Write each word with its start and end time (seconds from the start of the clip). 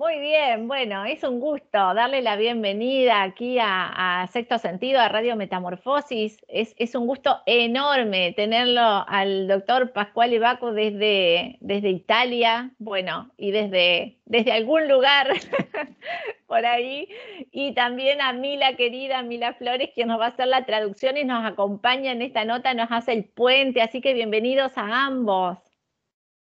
Muy 0.00 0.18
bien, 0.18 0.66
bueno, 0.66 1.04
es 1.04 1.22
un 1.24 1.40
gusto 1.40 1.76
darle 1.76 2.22
la 2.22 2.36
bienvenida 2.36 3.22
aquí 3.22 3.58
a, 3.60 4.26
Sexto 4.32 4.56
Sentido, 4.56 4.98
a 4.98 5.10
Radio 5.10 5.36
Metamorfosis. 5.36 6.38
Es, 6.48 6.94
un 6.94 7.06
gusto 7.06 7.42
enorme 7.44 8.32
tenerlo 8.32 8.80
al 8.80 9.46
doctor 9.46 9.92
Pascual 9.92 10.32
Ibaco 10.32 10.72
desde, 10.72 11.58
desde 11.60 11.90
Italia, 11.90 12.70
bueno, 12.78 13.30
y 13.36 13.50
desde, 13.50 14.16
desde 14.24 14.52
algún 14.52 14.88
lugar 14.88 15.28
por 16.46 16.64
ahí, 16.64 17.06
y 17.50 17.74
también 17.74 18.22
a 18.22 18.32
Mila, 18.32 18.76
querida 18.76 19.22
Mila 19.22 19.52
Flores, 19.52 19.90
quien 19.94 20.08
nos 20.08 20.18
va 20.18 20.24
a 20.24 20.28
hacer 20.28 20.48
la 20.48 20.64
traducción 20.64 21.18
y 21.18 21.24
nos 21.24 21.44
acompaña 21.44 22.12
en 22.12 22.22
esta 22.22 22.46
nota, 22.46 22.72
nos 22.72 22.90
hace 22.90 23.12
el 23.12 23.26
puente, 23.26 23.82
así 23.82 24.00
que 24.00 24.14
bienvenidos 24.14 24.78
a 24.78 25.04
ambos. 25.04 25.58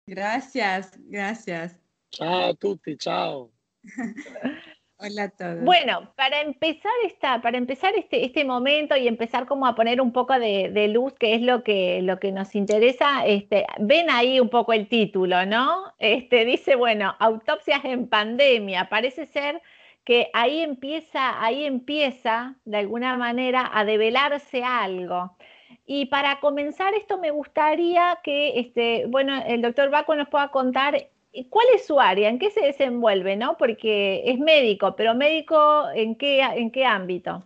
Gracias, 0.06 1.00
gracias. 1.06 1.87
Ciao 2.12 2.50
a 2.50 2.54
tutti, 2.54 2.98
ciao. 2.98 3.52
Hola 5.00 5.24
a 5.26 5.30
todos. 5.30 5.62
Bueno, 5.64 6.12
para 6.16 6.42
empezar 6.42 6.92
esta, 7.06 7.40
para 7.42 7.60
empezar 7.60 7.94
este, 7.96 8.26
este 8.26 8.44
momento 8.44 8.98
y 8.98 9.08
empezar 9.08 9.46
como 9.46 9.68
a 9.68 9.76
poner 9.76 10.02
un 10.02 10.12
poco 10.12 10.40
de, 10.40 10.88
luz, 10.92 11.14
que 11.20 11.36
es 11.36 11.42
lo 11.44 11.64
que, 11.64 12.02
lo 12.02 12.20
que 12.20 12.32
nos 12.32 12.56
interesa, 12.56 13.24
este, 13.28 13.68
ven 13.78 14.10
ahí 14.10 14.40
un 14.40 14.50
poco 14.50 14.74
el 14.74 14.88
título, 14.88 15.46
¿no? 15.46 15.94
Este, 16.00 16.46
dice, 16.46 16.76
bueno, 16.76 17.16
autopsias 17.20 17.86
en 17.86 18.08
pandemia. 18.08 18.90
Parece 18.90 19.28
ser 19.28 19.62
que 20.04 20.32
ahí 20.34 20.62
empieza, 20.62 21.44
ahí 21.44 21.66
empieza 21.66 22.56
de 22.66 22.78
alguna 22.78 23.18
manera 23.18 23.70
a 23.72 23.86
develarse 23.86 24.64
algo. 24.64 25.38
Y 25.86 26.08
para 26.08 26.40
comenzar 26.40 26.96
esto 26.96 27.20
me 27.20 27.30
gustaría 27.30 28.18
que, 28.24 28.60
este, 28.60 29.06
bueno, 29.08 29.44
el 29.46 29.62
doctor 29.62 29.92
Baco 29.92 30.16
nos 30.16 30.28
pueda 30.28 30.48
contar 30.50 31.08
¿Cuál 31.50 31.68
es 31.76 31.86
su 31.86 32.00
área? 32.00 32.30
¿En 32.30 32.40
qué 32.40 32.50
se 32.52 32.62
desenvuelve? 32.62 33.36
¿no? 33.36 33.58
Porque 33.58 34.24
es 34.26 34.40
médico, 34.40 34.96
pero 34.96 35.14
médico 35.16 35.90
en 35.90 36.16
che, 36.16 36.42
in 36.58 36.72
che 36.72 36.84
ambito? 36.84 37.44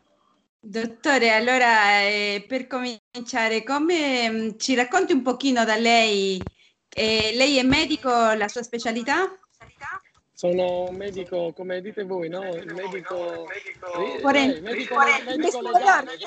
Dottore, 0.64 1.32
allora 1.32 2.04
eh, 2.04 2.46
per 2.48 2.68
cominciare, 2.68 3.64
come 3.64 4.30
mm, 4.30 4.50
ci 4.58 4.76
racconti 4.76 5.12
un 5.12 5.24
pochino 5.24 5.66
da 5.66 5.76
lei? 5.76 6.40
Eh, 6.94 7.32
lei 7.34 7.58
è 7.58 7.64
medico, 7.64 8.10
la 8.10 8.48
sua 8.48 8.62
specialità? 8.62 9.38
Sono 10.34 10.90
un 10.90 10.96
medico, 10.96 11.52
come 11.54 11.82
dite 11.82 12.04
voi, 12.04 12.30
no? 12.30 12.48
Il 12.48 12.74
medico... 12.74 13.48
Forense. 14.22 14.58
Eh, 14.58 14.62
medico, 14.62 14.96
medico 15.26 15.62
legale, 15.62 16.18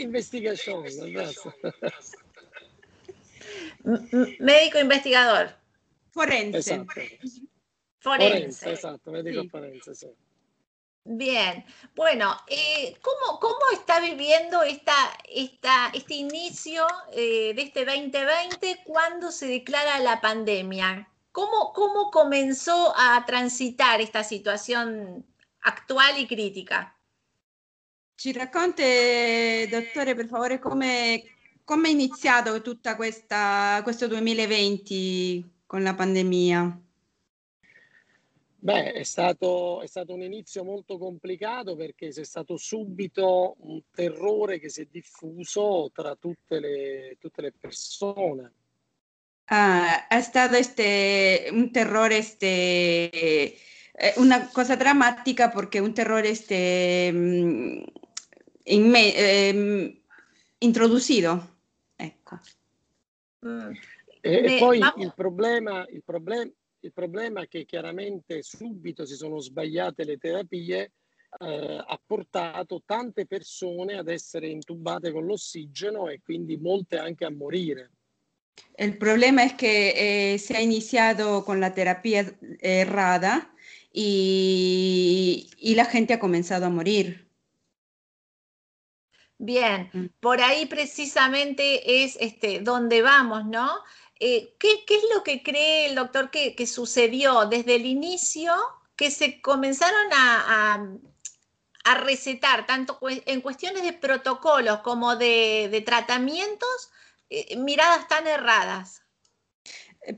Investigation, 0.00 0.84
médico 4.38 4.78
investigador. 4.78 5.54
Forense. 6.12 6.84
Forense. 8.00 8.70
exacto, 8.70 9.10
médico 9.10 9.48
forense, 9.48 9.94
sí. 9.94 10.08
Bien, 11.04 11.64
bueno, 11.96 12.36
eh, 12.46 12.96
¿cómo, 13.02 13.40
¿cómo, 13.40 13.58
está 13.72 13.98
viviendo 13.98 14.62
esta, 14.62 14.94
esta, 15.28 15.90
este 15.92 16.14
inicio 16.14 16.86
eh, 17.12 17.52
de 17.54 17.62
este 17.62 17.84
2020 17.84 18.82
cuando 18.84 19.32
se 19.32 19.46
declara 19.46 19.98
la 19.98 20.20
pandemia? 20.20 21.08
¿Cómo, 21.32 21.72
¿Cómo 21.72 22.12
comenzó 22.12 22.94
a 22.96 23.24
transitar 23.26 24.00
esta 24.00 24.22
situación 24.22 25.26
actual 25.62 26.18
y 26.18 26.28
crítica? 26.28 26.96
Ci 28.16 28.32
racconte, 28.32 29.66
dottore, 29.68 30.14
per 30.14 30.28
favore, 30.28 30.60
come, 30.60 31.24
come 31.64 31.88
è 31.88 31.92
iniziato 31.92 32.60
tutta 32.62 32.96
questa, 32.96 33.80
questo 33.82 34.06
2020 34.08 35.60
con 35.66 35.82
la 35.82 35.94
pandemia? 35.94 36.80
Beh, 38.62 38.92
è 38.92 39.02
stato, 39.02 39.82
è 39.82 39.88
stato, 39.88 40.14
un 40.14 40.22
inizio 40.22 40.62
molto 40.62 40.96
complicato 40.96 41.74
perché 41.74 42.10
c'è 42.10 42.22
stato 42.22 42.56
subito 42.56 43.56
un 43.58 43.80
terrore 43.92 44.60
che 44.60 44.68
si 44.68 44.82
è 44.82 44.86
diffuso 44.88 45.90
tra 45.92 46.14
tutte 46.14 46.60
le, 46.60 47.16
tutte 47.18 47.42
le 47.42 47.52
persone. 47.58 48.52
Ah, 49.46 50.06
è 50.06 50.20
stato 50.20 50.54
este, 50.54 51.48
un 51.50 51.72
terrore, 51.72 52.18
este, 52.18 53.52
una 54.16 54.48
cosa 54.48 54.76
drammatica 54.76 55.48
perché 55.48 55.80
un 55.80 55.92
terrore 55.92 56.28
este, 56.28 57.10
mm, 57.10 57.82
in 58.64 58.88
me, 58.88 59.14
eh, 59.14 60.02
introducido. 60.58 61.51
Ecco. 61.96 62.38
Mm. 63.46 63.72
E, 64.20 64.54
e, 64.54 64.58
poi 64.58 64.78
ma... 64.78 64.94
il, 64.98 65.12
problema, 65.14 65.86
il, 65.88 66.02
problem, 66.04 66.52
il 66.80 66.92
problema 66.92 67.42
è 67.42 67.48
che 67.48 67.64
chiaramente 67.64 68.42
subito 68.42 69.04
si 69.04 69.14
sono 69.14 69.40
sbagliate 69.40 70.04
le 70.04 70.16
terapie, 70.16 70.92
eh, 71.40 71.84
ha 71.86 72.00
portato 72.04 72.82
tante 72.84 73.26
persone 73.26 73.96
ad 73.96 74.08
essere 74.08 74.48
intubate 74.48 75.10
con 75.10 75.24
l'ossigeno 75.24 76.08
e 76.08 76.20
quindi 76.22 76.56
molte 76.56 76.98
anche 76.98 77.24
a 77.24 77.30
morire. 77.30 77.90
Il 78.76 78.96
problema 78.96 79.42
è 79.42 79.54
che 79.54 80.32
eh, 80.34 80.38
si 80.38 80.52
è 80.52 80.58
iniziato 80.58 81.42
con 81.42 81.58
la 81.58 81.70
terapia 81.70 82.24
errata 82.58 83.52
e, 83.90 85.42
e 85.42 85.74
la 85.74 85.88
gente 85.90 86.12
ha 86.12 86.18
cominciato 86.18 86.64
a 86.64 86.68
morire. 86.68 87.31
Bien, 89.44 89.90
mm. 89.92 90.06
por 90.20 90.40
ahí 90.40 90.66
precisamente 90.66 92.04
es 92.04 92.16
este, 92.20 92.60
donde 92.60 93.02
vamos, 93.02 93.44
¿no? 93.44 93.72
Eh, 94.20 94.54
¿qué, 94.56 94.84
es 94.86 95.02
lo 95.12 95.24
que 95.24 95.42
cree 95.42 95.86
el 95.86 95.96
doctor 95.96 96.30
que, 96.30 96.54
sucedió 96.68 97.46
desde 97.46 97.74
el 97.74 97.84
inicio 97.84 98.54
que 98.94 99.10
se 99.10 99.40
comenzaron 99.40 100.12
a, 100.12 100.86
recetar, 102.04 102.66
tanto 102.66 103.00
en 103.02 103.40
cuestiones 103.40 103.82
de 103.82 103.92
protocolos 103.92 104.78
como 104.82 105.16
de, 105.16 105.82
tratamientos, 105.84 106.92
eh, 107.28 107.56
miradas 107.56 108.06
tan 108.06 108.28
erradas? 108.28 109.02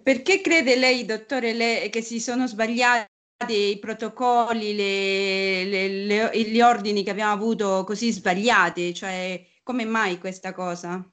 qué 0.04 0.42
cree 0.42 0.76
lei, 0.76 1.04
dottore, 1.04 1.54
lei, 1.54 1.90
che 1.90 2.02
si 2.02 2.20
sono 2.20 2.46
sbagliati 2.46 3.13
i 3.48 3.78
protocolli, 3.78 4.74
le, 4.74 5.64
le, 5.64 5.88
le, 5.88 6.40
gli 6.42 6.60
ordini 6.60 7.02
che 7.02 7.10
abbiamo 7.10 7.32
avuto 7.32 7.84
così 7.84 8.12
sbagliati? 8.12 8.94
Cioè, 8.94 9.44
come 9.62 9.84
mai 9.84 10.18
questa 10.18 10.52
cosa? 10.52 11.06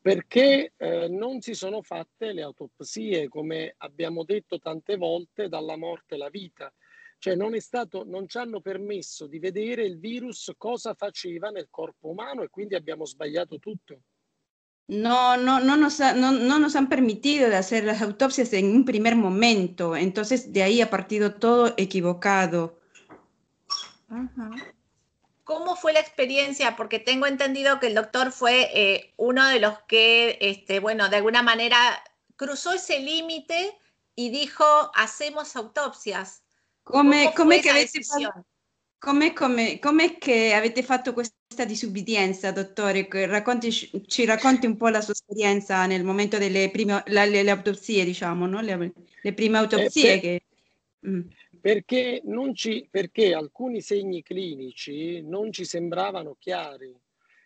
Perché 0.00 0.72
eh, 0.76 1.08
non 1.08 1.40
si 1.40 1.54
sono 1.54 1.82
fatte 1.82 2.32
le 2.32 2.42
autopsie, 2.42 3.28
come 3.28 3.74
abbiamo 3.78 4.24
detto 4.24 4.58
tante 4.58 4.96
volte, 4.96 5.48
dalla 5.48 5.76
morte 5.76 6.14
alla 6.14 6.30
vita. 6.30 6.72
Cioè 7.18 7.36
non, 7.36 7.58
stato, 7.60 8.02
non 8.04 8.26
ci 8.26 8.38
hanno 8.38 8.60
permesso 8.60 9.26
di 9.28 9.38
vedere 9.38 9.84
il 9.84 9.98
virus 9.98 10.52
cosa 10.56 10.94
faceva 10.94 11.50
nel 11.50 11.68
corpo 11.70 12.08
umano 12.08 12.42
e 12.42 12.48
quindi 12.48 12.74
abbiamo 12.74 13.04
sbagliato 13.04 13.60
tutto. 13.60 14.00
No, 14.92 15.36
no, 15.36 15.60
no, 15.60 15.76
nos 15.76 15.98
no, 16.00 16.32
nos 16.32 16.76
han 16.76 16.88
permitido 16.88 17.54
hacer 17.56 17.84
las 17.84 18.02
autopsias 18.02 18.52
en 18.52 18.66
un 18.74 18.84
primer 18.84 19.16
momento. 19.16 19.96
Entonces, 19.96 20.52
de 20.52 20.62
ahí 20.62 20.80
ha 20.80 20.90
partido 20.90 21.34
todo 21.34 21.74
equivocado. 21.76 22.78
¿Cómo 25.44 25.76
fue 25.76 25.92
la 25.92 26.00
experiencia? 26.00 26.76
Porque 26.76 26.98
tengo 26.98 27.26
entendido 27.26 27.80
que 27.80 27.88
el 27.88 27.94
doctor 27.94 28.32
fue 28.32 28.70
eh, 28.74 29.14
uno 29.16 29.48
de 29.48 29.60
los 29.60 29.80
que, 29.88 30.38
este, 30.40 30.80
bueno, 30.80 31.08
de 31.08 31.16
alguna 31.16 31.42
manera 31.42 31.78
cruzó 32.36 32.72
ese 32.72 33.00
límite 33.00 33.76
y 34.14 34.30
dijo, 34.30 34.64
hacemos 34.94 35.56
autopsias. 35.56 36.42
¿Cómo, 36.84 37.12
que 37.12 37.30
Come, 39.02 39.34
come, 39.34 39.80
com'è 39.80 40.16
che 40.16 40.54
avete 40.54 40.84
fatto 40.84 41.12
questa 41.52 41.64
disubbidienza, 41.66 42.50
dottore? 42.50 43.06
Racconti, 43.10 43.70
ci 43.70 44.24
racconti 44.24 44.64
un 44.64 44.78
po' 44.78 44.88
la 44.88 45.02
sua 45.02 45.12
esperienza 45.12 45.84
nel 45.84 46.02
momento 46.02 46.38
delle 46.38 46.70
prime 46.70 47.02
la, 47.08 47.26
le, 47.26 47.42
le 47.42 47.50
autopsie, 47.50 48.04
diciamo, 48.04 48.46
no? 48.46 48.62
le, 48.62 48.92
le, 49.20 49.32
prime 49.34 49.58
autopsie. 49.58 50.14
Eh, 50.14 50.20
per, 50.20 50.20
che... 50.20 50.42
mm. 51.10 51.20
perché, 51.60 52.22
ci, 52.54 52.88
perché, 52.90 53.34
alcuni 53.34 53.82
segni 53.82 54.22
clinici 54.22 55.20
non 55.20 55.52
ci 55.52 55.66
sembravano 55.66 56.36
chiari. 56.38 56.96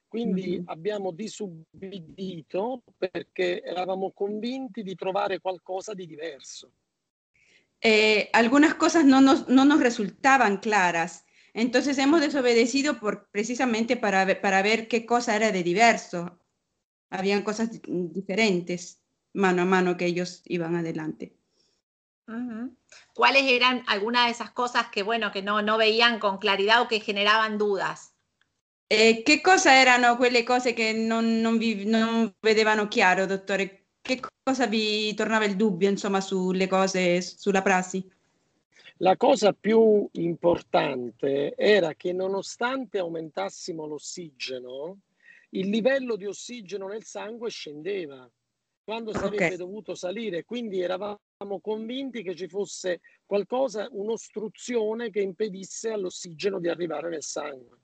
Quindi 0.06 0.50
mm-hmm. 0.50 0.68
abbiamo 0.68 1.10
disubbidito 1.10 2.84
perché 2.96 3.60
eravamo 3.60 4.12
convinti 4.12 4.84
di 4.84 4.94
trovare 4.94 5.40
qualcosa 5.40 5.94
di 5.94 6.06
diverso. 6.06 6.70
Eh, 7.80 8.30
algunas 8.32 8.74
cosas 8.74 9.04
no 9.04 9.20
nos, 9.20 9.48
no 9.48 9.64
nos 9.64 9.80
resultaban 9.80 10.58
claras 10.58 11.25
Entonces 11.56 11.96
hemos 11.96 12.20
desobedecido 12.20 13.00
por, 13.00 13.30
precisamente 13.30 13.96
para 13.96 14.26
ver, 14.26 14.42
para 14.42 14.60
ver 14.60 14.88
qué 14.88 15.06
cosa 15.06 15.34
era 15.34 15.52
de 15.52 15.62
diverso. 15.62 16.38
Habían 17.08 17.42
cosas 17.42 17.70
diferentes 17.72 19.00
mano 19.32 19.62
a 19.62 19.64
mano 19.64 19.96
que 19.96 20.04
ellos 20.04 20.42
iban 20.44 20.76
adelante. 20.76 21.34
¿Cuáles 23.14 23.44
eran 23.44 23.84
algunas 23.86 24.26
de 24.26 24.32
esas 24.32 24.50
cosas 24.50 24.88
que, 24.88 25.02
bueno, 25.02 25.32
que 25.32 25.40
no, 25.40 25.62
no 25.62 25.78
veían 25.78 26.18
con 26.18 26.36
claridad 26.36 26.82
o 26.82 26.88
que 26.88 27.00
generaban 27.00 27.56
dudas? 27.56 28.12
Eh, 28.90 29.24
¿Qué 29.24 29.40
cosas 29.42 29.74
erano 29.76 30.18
quelle 30.18 30.44
cose 30.44 30.74
che 30.74 30.92
non, 30.92 31.40
non, 31.40 31.56
vi, 31.56 31.86
non 31.86 32.36
vedevano 32.42 32.86
chiaro, 32.88 33.26
dottore? 33.26 33.86
che 34.02 34.20
cosa 34.42 34.66
vi 34.66 35.14
tornava 35.14 35.46
il 35.46 35.56
dubbio, 35.56 35.88
insomma, 35.88 36.20
sulle 36.20 36.68
cose, 36.68 37.22
sulla 37.22 37.62
prassi? 37.62 38.06
La 39.00 39.16
cosa 39.18 39.52
più 39.52 40.08
importante 40.12 41.54
era 41.54 41.92
che 41.94 42.14
nonostante 42.14 42.98
aumentassimo 42.98 43.84
l'ossigeno, 43.84 45.00
il 45.50 45.68
livello 45.68 46.16
di 46.16 46.24
ossigeno 46.24 46.88
nel 46.88 47.04
sangue 47.04 47.50
scendeva 47.50 48.28
quando 48.82 49.12
sarebbe 49.12 49.44
okay. 49.44 49.56
dovuto 49.56 49.94
salire, 49.94 50.44
quindi 50.44 50.80
eravamo 50.80 51.18
convinti 51.60 52.22
che 52.22 52.34
ci 52.34 52.48
fosse 52.48 53.00
qualcosa, 53.26 53.86
un'ostruzione 53.90 55.10
che 55.10 55.20
impedisse 55.20 55.90
all'ossigeno 55.90 56.58
di 56.58 56.68
arrivare 56.68 57.10
nel 57.10 57.22
sangue. 57.22 57.78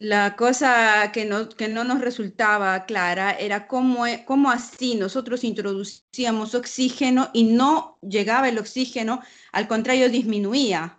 La 0.00 0.34
cosa 0.34 1.12
que 1.12 1.26
no, 1.26 1.50
que 1.50 1.68
no 1.68 1.84
nos 1.84 2.00
resultaba 2.00 2.86
clara 2.86 3.32
era 3.32 3.68
cómo, 3.68 4.04
cómo 4.24 4.50
así 4.50 4.94
nosotros 4.94 5.44
introducíamos 5.44 6.54
oxígeno 6.54 7.28
y 7.34 7.44
no 7.44 7.98
llegaba 8.00 8.48
el 8.48 8.58
oxígeno, 8.58 9.20
al 9.52 9.68
contrario 9.68 10.08
disminuía. 10.08 10.98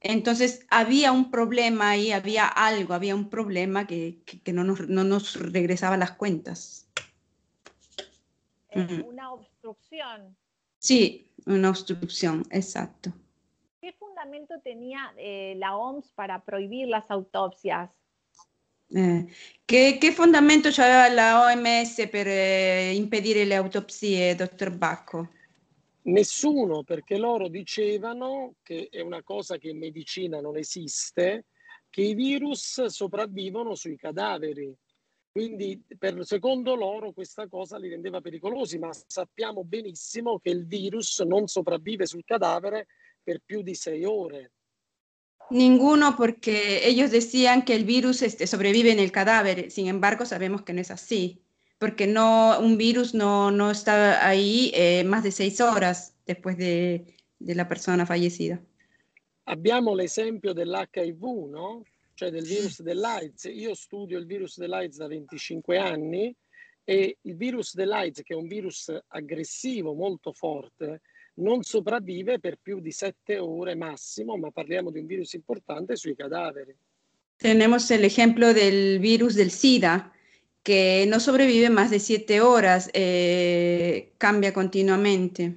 Entonces 0.00 0.66
había 0.68 1.12
un 1.12 1.30
problema 1.30 1.90
ahí, 1.90 2.12
había 2.12 2.46
algo, 2.46 2.92
había 2.92 3.14
un 3.14 3.30
problema 3.30 3.86
que, 3.86 4.20
que, 4.26 4.42
que 4.42 4.52
no, 4.52 4.64
nos, 4.64 4.86
no, 4.86 5.02
nos, 5.02 5.36
regresaba 5.36 5.96
las 5.96 6.12
cuentas. 6.12 6.90
Eh, 8.68 9.02
una 9.06 9.32
obstrucción. 9.32 10.36
Sí, 10.78 11.30
una 11.46 11.70
obstrucción, 11.70 12.44
exacto. 12.50 13.14
¿Qué 13.80 13.94
fundamento 13.94 14.60
tenía 14.62 15.14
eh, 15.16 15.54
la 15.56 15.74
OMS 15.74 16.12
para 16.12 16.44
prohibir 16.44 16.88
las 16.88 17.10
autopsias? 17.10 18.01
Eh, 18.94 19.26
che, 19.64 19.96
che, 19.98 20.12
fondamento 20.12 20.68
c'aveva 20.70 21.08
la 21.08 21.46
OMS 21.46 22.08
per 22.10 22.26
eh, 22.26 22.92
impedire 22.94 23.44
le 23.44 23.54
autopsie, 23.54 24.34
dottor 24.34 24.76
Bacco? 24.76 25.30
Nessuno, 26.02 26.82
perché 26.82 27.16
loro 27.16 27.48
dicevano, 27.48 28.56
che 28.62 28.88
è 28.90 29.00
una 29.00 29.22
cosa 29.22 29.56
che 29.56 29.68
in 29.70 29.78
medicina 29.78 30.40
non 30.40 30.58
esiste, 30.58 31.46
che 31.88 32.02
i 32.02 32.14
virus 32.14 32.84
sopravvivono 32.86 33.74
sui 33.74 33.96
cadaveri. 33.96 34.74
Quindi 35.30 35.82
per, 35.96 36.26
secondo 36.26 36.74
loro 36.74 37.12
questa 37.12 37.48
cosa 37.48 37.78
li 37.78 37.88
rendeva 37.88 38.20
pericolosi, 38.20 38.78
ma 38.78 38.90
sappiamo 39.06 39.64
benissimo 39.64 40.38
che 40.38 40.50
il 40.50 40.66
virus 40.66 41.20
non 41.20 41.46
sopravvive 41.46 42.04
sul 42.04 42.24
cadavere 42.24 42.88
per 43.22 43.40
più 43.42 43.62
di 43.62 43.74
sei 43.74 44.04
ore. 44.04 44.52
Ninguno 45.50 46.16
porque 46.16 46.86
ellos 46.86 47.10
decían 47.10 47.64
que 47.64 47.74
el 47.74 47.84
virus 47.84 48.22
este, 48.22 48.46
sobrevive 48.46 48.90
en 48.90 48.98
el 48.98 49.12
cadáver, 49.12 49.70
sin 49.70 49.86
embargo 49.86 50.24
sabemos 50.24 50.62
que 50.62 50.72
no 50.72 50.80
es 50.80 50.90
así, 50.90 51.42
porque 51.78 52.06
no, 52.06 52.58
un 52.60 52.78
virus 52.78 53.12
no, 53.14 53.50
no 53.50 53.70
está 53.70 54.26
ahí 54.26 54.70
eh, 54.74 55.04
más 55.04 55.22
de 55.22 55.30
seis 55.30 55.60
horas 55.60 56.14
después 56.26 56.56
de, 56.56 57.04
de 57.38 57.54
la 57.54 57.68
persona 57.68 58.06
fallecida. 58.06 58.62
Abbiamo 59.44 59.94
l'esempio 59.94 60.54
dell'HIV, 60.54 61.50
no? 61.50 61.84
Cioè 62.14 62.30
del 62.30 62.44
virus 62.44 62.80
dell'AIDS. 62.82 63.44
Io 63.44 63.74
studio 63.74 64.18
il 64.18 64.26
virus 64.26 64.58
dell'AIDS 64.58 64.98
da 64.98 65.08
25 65.08 65.76
anni 65.78 66.34
e 66.84 67.18
il 67.22 67.36
virus 67.36 67.74
dell'AIDS, 67.74 68.22
che 68.22 68.34
è 68.34 68.36
un 68.36 68.46
virus 68.46 68.92
aggressivo 69.08 69.94
molto 69.94 70.32
forte, 70.32 71.00
non 71.34 71.62
sopravvive 71.62 72.38
per 72.38 72.58
più 72.60 72.80
di 72.80 72.90
sette 72.90 73.38
ore 73.38 73.74
máximo, 73.74 74.36
ma 74.36 74.50
parliamo 74.50 74.90
di 74.90 74.98
un 75.00 75.06
virus 75.06 75.32
importante 75.34 75.96
sui 75.96 76.14
cadaveri. 76.14 76.74
Tenemos 77.36 77.90
el 77.90 78.04
ejemplo 78.04 78.52
del 78.52 78.98
virus 79.00 79.34
del 79.34 79.50
SIDA, 79.50 80.12
que 80.62 81.06
no 81.08 81.18
sobrevive 81.18 81.70
más 81.70 81.90
de 81.90 81.98
siete 81.98 82.40
horas, 82.40 82.90
eh, 82.92 84.12
cambia 84.18 84.52
continuamente. 84.52 85.56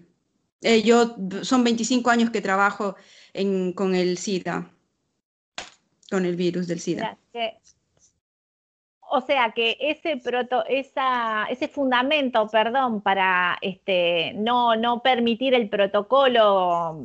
Eh, 0.62 0.82
yo 0.82 1.16
son 1.44 1.64
25 1.64 2.10
años 2.10 2.32
que 2.32 2.42
trabajo 2.42 2.96
en, 3.34 3.74
con 3.74 3.94
el 3.94 4.18
SIDA, 4.18 4.74
con 6.10 6.26
el 6.26 6.36
virus 6.36 6.66
del 6.66 6.80
SIDA. 6.80 7.20
Gracias. 7.32 7.75
O 9.16 9.22
sea 9.22 9.54
que 9.56 9.78
ese 9.80 10.18
proto, 10.18 10.66
esa, 10.68 11.46
ese 11.50 11.70
fundamento, 11.70 12.48
perdón, 12.50 13.00
para 13.02 13.58
este, 13.62 14.34
no, 14.36 14.76
no 14.76 15.02
permitir 15.02 15.54
el 15.54 15.70
protocolo, 15.70 16.98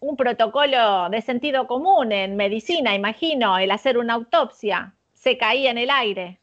un 0.00 0.16
protocolo 0.16 1.08
de 1.10 1.20
sentido 1.20 1.66
común 1.66 2.12
en 2.12 2.36
medicina, 2.36 2.94
imagino, 2.94 3.58
el 3.58 3.72
hacer 3.72 3.98
una 3.98 4.14
autopsia, 4.14 4.94
se 5.12 5.36
caía 5.36 5.72
en 5.72 5.78
el 5.78 5.90
aire. 5.90 6.38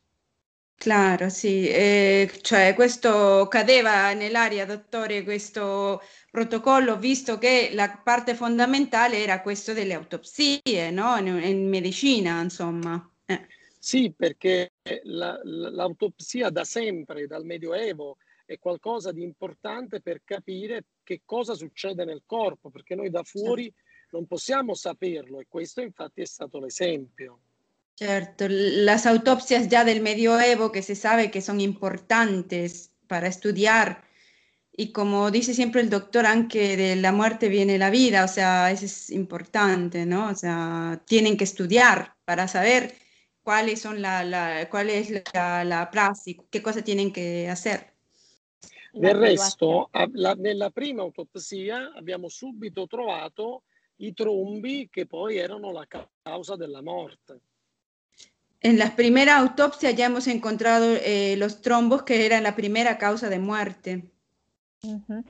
Claro, 0.77 1.29
sì, 1.29 1.65
eh, 1.69 2.29
cioè 2.41 2.73
questo 2.75 3.47
cadeva 3.49 4.11
nell'aria, 4.13 4.65
dottore, 4.65 5.23
questo 5.23 6.01
protocollo, 6.29 6.97
visto 6.97 7.37
che 7.37 7.69
la 7.71 8.01
parte 8.03 8.35
fondamentale 8.35 9.23
era 9.23 9.41
questo 9.41 9.71
delle 9.71 9.93
autopsie, 9.93 10.91
no? 10.91 11.15
In, 11.17 11.27
in 11.41 11.69
medicina, 11.69 12.41
insomma. 12.41 13.09
Eh. 13.25 13.47
Sì, 13.85 14.11
perché 14.17 14.71
la, 15.03 15.39
l'autopsia 15.43 16.49
da 16.49 16.63
sempre, 16.63 17.27
dal 17.27 17.45
Medioevo, 17.45 18.17
è 18.43 18.57
qualcosa 18.57 19.11
di 19.11 19.21
importante 19.21 20.01
per 20.01 20.23
capire 20.23 20.85
che 21.03 21.21
cosa 21.23 21.53
succede 21.53 22.03
nel 22.03 22.23
corpo, 22.25 22.71
perché 22.71 22.95
noi 22.95 23.11
da 23.11 23.21
fuori 23.21 23.71
non 24.09 24.25
possiamo 24.25 24.73
saperlo 24.73 25.39
e 25.39 25.45
questo 25.47 25.81
infatti 25.81 26.21
è 26.21 26.25
stato 26.25 26.59
l'esempio. 26.59 27.41
Certo, 27.93 28.47
las 28.49 29.05
autopsias 29.05 29.67
ya 29.67 29.83
del 29.83 30.01
medioevo 30.01 30.71
que 30.71 30.81
se 30.81 30.95
sabe 30.95 31.29
que 31.29 31.41
son 31.41 31.59
importantes 31.59 32.91
para 33.05 33.27
estudiar 33.27 34.03
y 34.75 34.93
como 34.93 35.29
dice 35.29 35.53
siempre 35.53 35.81
el 35.81 35.91
doctor, 35.91 36.25
anche 36.25 36.75
de 36.75 36.95
la 36.95 37.11
muerte 37.11 37.49
viene 37.49 37.77
la 37.77 37.91
vida, 37.91 38.23
o 38.23 38.27
sea, 38.27 38.71
eso 38.71 38.85
es 38.85 39.11
importante, 39.11 40.07
¿no? 40.07 40.29
O 40.29 40.35
sea, 40.35 41.03
tienen 41.05 41.37
que 41.37 41.43
estudiar 41.43 42.15
para 42.25 42.47
saber 42.47 43.04
cuáles 43.45 43.79
son 43.79 44.01
la, 44.01 44.23
la, 44.23 44.67
cuál 44.69 44.89
es 44.89 45.11
la, 45.33 45.63
la 45.63 45.91
prassi, 45.91 46.35
che 46.49 46.61
cosa 46.61 46.81
tienen 46.81 47.11
che 47.11 47.47
hacer. 47.47 47.93
Del 48.91 49.17
resto, 49.17 49.89
la, 50.13 50.33
nella 50.33 50.71
prima 50.71 51.03
autopsia 51.03 51.93
abbiamo 51.95 52.27
subito 52.27 52.87
trovato 52.87 53.63
i 53.97 54.13
trombi 54.13 54.89
che 54.89 55.05
poi 55.05 55.37
erano 55.37 55.71
la 55.71 55.85
causa 56.23 56.55
della 56.55 56.81
morte. 56.81 57.39
En 58.61 58.79
las 58.79 58.91
primeras 58.91 59.41
autopsias 59.41 59.93
ya 59.95 60.07
hemos 60.07 60.25
encontrado 60.25 60.95
eh, 61.03 61.35
los 61.37 61.61
trombos 61.61 62.01
que 62.01 62.25
eran 62.25 62.41
la 62.41 62.55
primera 62.55 62.97
causa 62.97 63.29
de 63.29 63.37
muerte. 63.37 64.11
Uh 64.81 65.01
-huh 65.07 65.23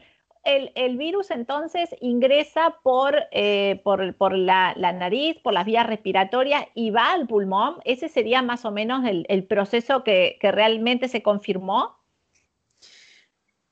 el, 0.46 0.98
virus 0.98 1.32
entonces 1.32 1.90
ingresa 2.00 2.80
por, 2.84 3.16
eh, 3.32 3.82
por, 3.84 4.38
la, 4.38 4.74
nariz, 4.76 5.38
por 5.44 5.54
las 5.54 5.66
vías 5.66 5.88
respiratorias 5.88 6.66
y 6.74 6.92
va 6.92 7.12
al 7.12 7.28
pulmón. 7.28 7.78
¿Ese 7.84 8.08
sería 8.08 8.42
más 8.42 8.64
o 8.64 8.72
menos 8.72 9.04
el, 9.06 9.44
proceso 9.46 10.04
que, 10.04 10.38
realmente 10.42 11.08
se 11.08 11.22
confirmó? 11.22 11.98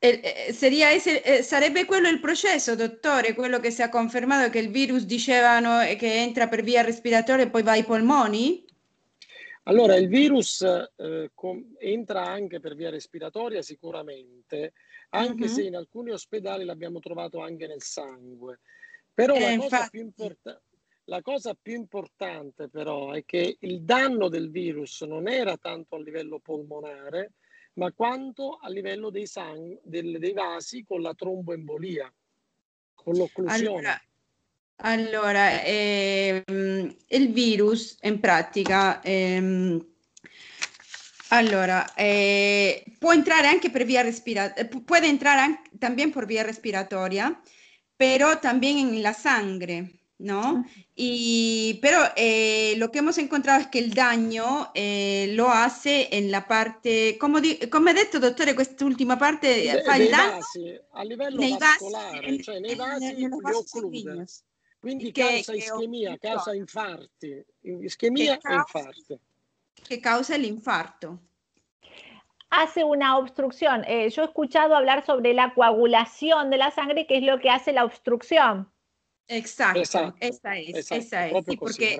Eh, 0.02 0.52
sería 0.52 0.92
ese, 0.92 1.22
eh, 1.24 1.44
sarebbe 1.44 1.86
quello 1.86 2.10
il 2.10 2.20
processo, 2.20 2.76
dottore, 2.76 3.34
quello 3.34 3.62
che 3.62 3.72
si 3.72 3.82
è 3.82 3.90
confermato 3.90 4.50
che 4.50 4.60
il 4.60 4.70
virus 4.70 5.06
dicevano 5.06 5.80
che 5.98 6.16
entra 6.22 6.50
per 6.50 6.62
via 6.62 6.82
respiratoria 6.82 7.46
e 7.46 7.50
poi 7.50 7.64
va 7.64 7.72
ai 7.72 7.86
polmoni? 7.86 8.66
Allora, 9.66 9.96
il 9.96 10.10
virus 10.10 10.62
eh, 10.62 11.32
com- 11.34 11.76
entra 11.80 12.26
anche 12.26 12.60
per 12.60 12.76
via 12.76 12.90
respiratoria 12.90 13.62
sicuramente, 13.62 14.74
anche 15.14 15.46
mm-hmm. 15.46 15.54
se 15.54 15.64
in 15.64 15.76
alcuni 15.76 16.12
ospedali 16.12 16.66
l'abbiamo 16.66 17.00
trovato 17.00 17.40
anche 17.40 17.68
nel 17.68 17.82
sangue. 17.82 18.60
Però 19.14 19.36
eh, 19.36 19.56
la, 19.56 19.58
cosa 19.58 19.90
import- 19.92 20.62
la, 21.06 21.22
cosa 21.22 21.58
più 21.60 21.76
importante 21.76 22.68
però 22.68 23.12
è 23.12 23.24
che 23.24 23.58
il 23.60 23.84
danno 23.84 24.28
del 24.28 24.50
virus 24.50 25.02
non 25.02 25.28
era 25.28 25.56
tanto 25.58 25.96
a 25.96 26.00
livello 26.00 26.40
polmonare, 26.40 27.34
ma 27.74 27.92
quanto 27.92 28.58
a 28.60 28.70
livello 28.70 29.12
dei, 29.12 29.28
sang- 29.28 29.80
del- 29.84 30.18
dei 30.18 30.34
vasi 30.34 30.84
con 30.84 31.02
la 31.02 31.14
tromboembolia, 31.14 32.12
con 32.96 33.14
l'occlusione. 33.14 33.68
Allora, 33.68 34.02
allora 34.78 35.64
ehm, 35.64 36.96
il 37.08 37.32
virus 37.32 37.98
in 38.02 38.20
pratica... 38.20 39.02
Ehm, 39.04 39.92
Allora, 41.34 41.92
eh, 41.98 42.84
può 43.00 43.12
entrare 43.12 43.48
anche 43.48 43.72
per 43.72 43.86
via 43.86 44.04
respiratoria, 44.04 44.70
eh, 44.70 44.82
puede 44.86 45.08
entrar 45.08 45.40
anche, 45.40 45.64
también 45.80 46.12
por 46.12 46.28
vía 46.28 46.44
respiratoria, 46.44 47.42
pero 47.98 48.38
también 48.38 48.78
en 48.78 49.02
la 49.02 49.14
sangre, 49.14 50.00
¿no? 50.20 50.64
Y, 50.94 51.80
pero 51.82 51.98
eh, 52.16 52.76
lo 52.78 52.92
que 52.92 53.00
hemos 53.00 53.18
encontrado 53.18 53.62
es 53.62 53.68
que 53.68 53.80
el 53.80 53.96
daño 53.96 54.70
eh, 54.76 55.32
lo 55.32 55.50
hace 55.50 56.16
en 56.16 56.30
la 56.30 56.48
parte, 56.48 57.18
come, 57.18 57.42
di, 57.42 57.58
come 57.68 57.90
ha 57.90 57.94
detto 57.96 58.20
dottore, 58.20 58.54
quest'ultima 58.54 59.18
parte 59.18 59.48
De, 59.48 59.82
fa 59.82 59.96
il 59.96 60.12
danno 60.12 60.38
vasi, 60.38 60.80
a 60.92 61.04
livello 61.04 61.40
nei 61.40 61.58
vascolare, 61.58 62.20
vasi, 62.20 62.44
cioè 62.44 62.60
nei 62.60 62.76
vasi 62.76 63.16
li 63.16 63.26
occlude. 63.26 64.26
Quindi 64.80 65.12
che, 65.12 65.24
causa 65.24 65.56
ischemia, 65.56 66.12
che 66.12 66.28
causa 66.28 66.54
infarti, 66.54 67.44
ischemia 67.62 68.38
e 68.40 68.54
infarti. 68.54 69.20
Que 69.88 70.00
causa 70.02 70.36
el 70.36 70.46
infarto. 70.46 71.20
hace 72.54 72.84
una 72.84 73.18
obstrucción. 73.18 73.84
Eh, 73.88 74.10
yo 74.10 74.22
he 74.22 74.26
escuchado 74.26 74.76
hablar 74.76 75.04
sobre 75.06 75.34
la 75.34 75.54
coagulación 75.54 76.50
de 76.50 76.58
la 76.58 76.72
sangre, 76.72 77.08
que 77.08 77.18
es 77.18 77.24
lo 77.24 77.40
que 77.40 77.50
hace 77.50 77.74
la 77.74 77.84
obstrucción. 77.84 78.72
Exacto, 79.28 80.14
esa 80.20 80.58
es, 80.60 80.92
esa 80.92 81.28
es. 81.28 81.46
Sí, 81.46 81.58
porque 81.58 81.98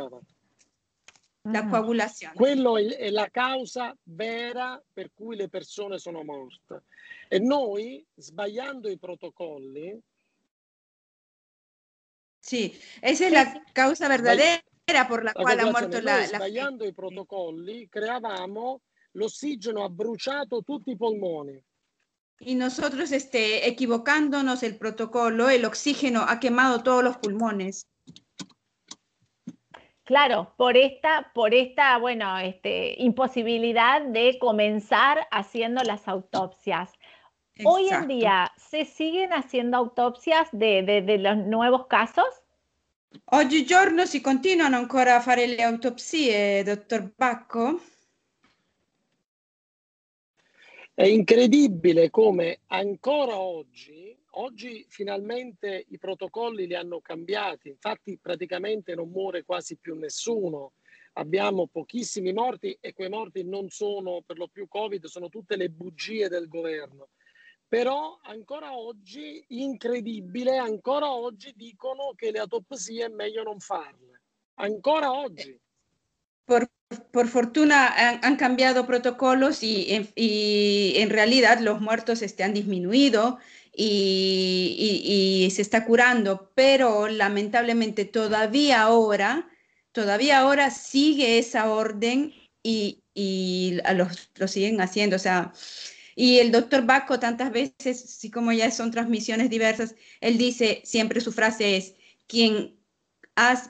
la 1.44 1.68
coagulazione. 1.70 2.36
Quello 2.36 2.78
è, 2.78 3.10
la 3.10 3.30
causa 3.30 3.96
vera 4.04 4.82
per 4.94 5.12
cui 5.14 5.36
le 5.36 5.50
persone 5.50 5.98
sono 5.98 6.24
morte. 6.24 6.84
E 7.28 7.40
noi, 7.40 8.06
sbagliando 8.16 8.90
i 8.90 8.98
protocolli... 8.98 10.00
Sì, 12.46 12.78
esa 13.00 13.26
è 13.26 13.30
la 13.30 13.64
causa 13.72 14.10
verdadera 14.10 15.06
por 15.08 15.24
la, 15.24 15.32
la 15.34 15.42
quale 15.42 15.62
ha 15.62 15.72
morto 15.72 16.02
la, 16.02 16.18
la... 16.18 16.26
Sbagliando 16.26 16.86
i 16.86 16.94
protocolli, 16.94 17.88
creavamo 17.88 18.82
l'ossigeno 19.12 19.86
ha 19.86 19.90
bruciato 19.90 20.62
tutti 20.62 20.92
i 20.92 20.98
polmoni. 20.98 21.58
Y 22.40 22.56
nosotros, 22.56 23.14
este, 23.14 23.66
equivocándonos 23.66 24.62
el 24.64 24.78
protocolo, 24.78 25.50
el 25.50 25.64
oxígeno 25.64 26.26
ha 26.28 26.42
quemado 26.42 26.84
todos 26.84 27.02
los 27.02 27.16
pulmones. 27.16 27.88
Claro, 30.04 30.54
por 30.58 30.76
esta, 30.76 31.32
por 31.34 31.54
esta, 31.54 31.98
bueno, 31.98 32.38
este, 32.40 33.02
imposibilidad 33.02 34.02
de 34.02 34.38
comenzar 34.38 35.26
haciendo 35.32 35.82
las 35.84 36.10
autopsias. 36.10 36.92
Hoy 37.64 37.88
en 37.90 38.08
día, 38.08 38.52
¿se 38.58 38.84
siguen 38.84 39.32
haciendo 39.32 39.78
autopsias 39.78 40.50
de, 40.52 40.82
de, 40.82 41.04
de 41.04 41.20
los 41.20 41.38
nuevos 41.38 41.86
casos? 41.86 42.26
Oggigiorno 43.26 44.08
si 44.08 44.22
continuano 44.22 44.78
ancora 44.78 45.18
a 45.18 45.22
fare 45.22 45.46
le 45.46 45.62
autopsie, 45.62 46.64
dottor 46.64 47.14
Bacco? 47.16 47.80
È 50.96 51.06
incredibile 51.06 52.10
come 52.10 52.62
ancora 52.68 53.38
oggi, 53.38 54.18
oggi 54.32 54.86
finalmente 54.90 55.86
i 55.90 55.98
protocolli 56.00 56.66
li 56.66 56.76
hanno 56.76 57.02
cambiati, 57.02 57.70
infatti 57.70 58.18
praticamente 58.20 58.96
non 58.96 59.10
muore 59.10 59.44
quasi 59.44 59.78
più 59.78 59.96
nessuno, 59.96 60.74
abbiamo 61.14 61.68
pochissimi 61.68 62.34
morti 62.34 62.76
e 62.80 62.94
quei 62.94 63.10
morti 63.10 63.44
non 63.44 63.70
sono 63.70 64.22
per 64.26 64.38
lo 64.38 64.48
più 64.48 64.68
Covid, 64.68 65.06
sono 65.06 65.30
tutte 65.30 65.56
le 65.56 65.70
bugie 65.70 66.30
del 66.30 66.48
governo. 66.48 67.10
Però 67.74 68.20
ancora 68.26 68.78
oggi, 68.78 69.44
incredibile, 69.48 70.58
ancora 70.58 71.12
oggi 71.12 71.54
dicono 71.56 72.14
che 72.16 72.30
le 72.30 72.38
autopsie 72.38 73.06
è 73.06 73.08
meglio 73.08 73.42
non 73.42 73.60
farle. 73.60 74.22
Ancora 74.60 75.12
oggi. 75.12 75.60
Por, 76.46 76.70
por 77.10 77.28
fortuna 77.28 77.96
han, 77.96 78.20
han, 78.22 78.36
cambiado 78.36 78.86
protocolos 78.86 79.64
y, 79.64 80.08
y, 80.14 80.94
en 80.98 81.10
realidad 81.10 81.62
los 81.62 81.82
muertos 81.82 82.22
este, 82.22 82.44
han 82.44 82.54
disminuido 82.54 83.40
y, 83.76 85.48
y, 85.48 85.50
se 85.50 85.64
está 85.64 85.84
curando, 85.84 86.52
pero 86.54 87.08
lamentablemente 87.08 88.06
todavía 88.06 88.84
ahora, 88.84 89.50
todavía 89.92 90.42
ahora 90.42 90.70
sigue 90.70 91.40
esa 91.40 91.72
orden 91.72 92.36
y, 92.62 93.02
los, 93.96 94.30
lo 94.36 94.48
siguen 94.48 94.80
haciendo. 94.80 95.16
O 95.16 95.20
sea, 95.20 95.52
y 96.16 96.40
el 96.40 96.52
doctor 96.52 96.86
Baco 96.86 97.20
tantas 97.20 97.52
veces, 97.52 98.04
así 98.04 98.32
como 98.32 98.52
ya 98.52 98.72
son 98.72 98.92
transmisiones 98.92 99.50
diversas, 99.50 99.96
él 100.22 100.38
dice, 100.38 100.82
siempre 100.84 101.22
su 101.22 101.32
frase 101.32 101.78
es, 101.78 101.96
quien 102.28 102.78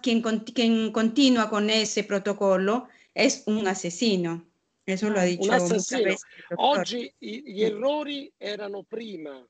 quien, 0.01 0.21
quien 0.21 0.91
continua 0.91 1.49
con 1.49 1.69
ese 1.69 2.03
protocolo 2.03 2.87
es 3.13 3.43
un 3.47 3.67
asesino. 3.67 4.49
Eso 4.85 5.09
lo 5.09 5.19
ha 5.19 5.23
dicho 5.23 5.43
un 5.43 5.51
asesino. 5.51 6.13
Oggi 6.57 7.13
gli 7.17 7.63
errori 7.63 8.31
erano 8.37 8.83
prima. 8.83 9.45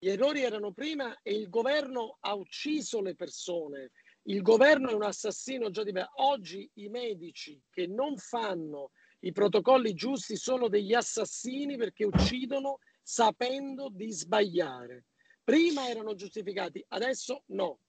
Gli 0.00 0.08
errori 0.08 0.42
erano 0.42 0.72
prima 0.72 1.16
e 1.22 1.32
il 1.34 1.48
governo 1.48 2.18
ha 2.20 2.34
ucciso 2.34 3.00
le 3.00 3.14
persone. 3.14 3.90
Il 4.22 4.42
governo 4.42 4.90
è 4.90 4.94
un 4.94 5.04
assassino 5.04 5.70
già 5.70 5.84
di 5.84 5.92
me. 5.92 6.08
Oggi 6.16 6.68
i 6.74 6.88
medici 6.88 7.60
che 7.70 7.86
non 7.86 8.16
fanno 8.16 8.90
i 9.20 9.32
protocolli 9.32 9.94
giusti 9.94 10.36
sono 10.36 10.68
degli 10.68 10.94
assassini 10.94 11.76
perché 11.76 12.04
uccidono 12.04 12.78
sapendo 13.02 13.88
di 13.90 14.10
sbagliare. 14.12 15.06
Prima 15.42 15.88
erano 15.88 16.14
giustificati, 16.14 16.84
adesso 16.88 17.42
no. 17.46 17.80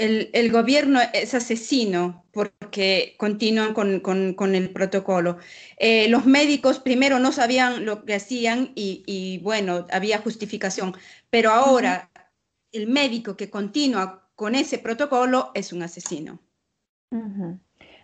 el, 0.00 0.50
gobierno 0.50 1.00
es 1.12 1.34
asesino 1.34 2.24
porque 2.32 3.14
continúan 3.18 3.74
con, 3.74 4.54
el 4.54 4.70
protocolo. 4.70 5.38
Eh, 5.76 6.08
los 6.08 6.24
médicos 6.24 6.78
primero 6.78 7.18
no 7.18 7.32
sabían 7.32 7.84
lo 7.84 8.04
que 8.04 8.14
hacían 8.14 8.72
y, 8.74 9.40
bueno, 9.42 9.86
había 9.90 10.18
justificación, 10.18 10.94
pero 11.28 11.50
ahora 11.50 12.10
el 12.72 12.86
médico 12.86 13.36
que 13.36 13.50
continúa 13.50 14.30
con 14.34 14.54
ese 14.54 14.78
protocolo 14.78 15.50
es 15.54 15.72
un 15.72 15.82
asesino. 15.82 16.40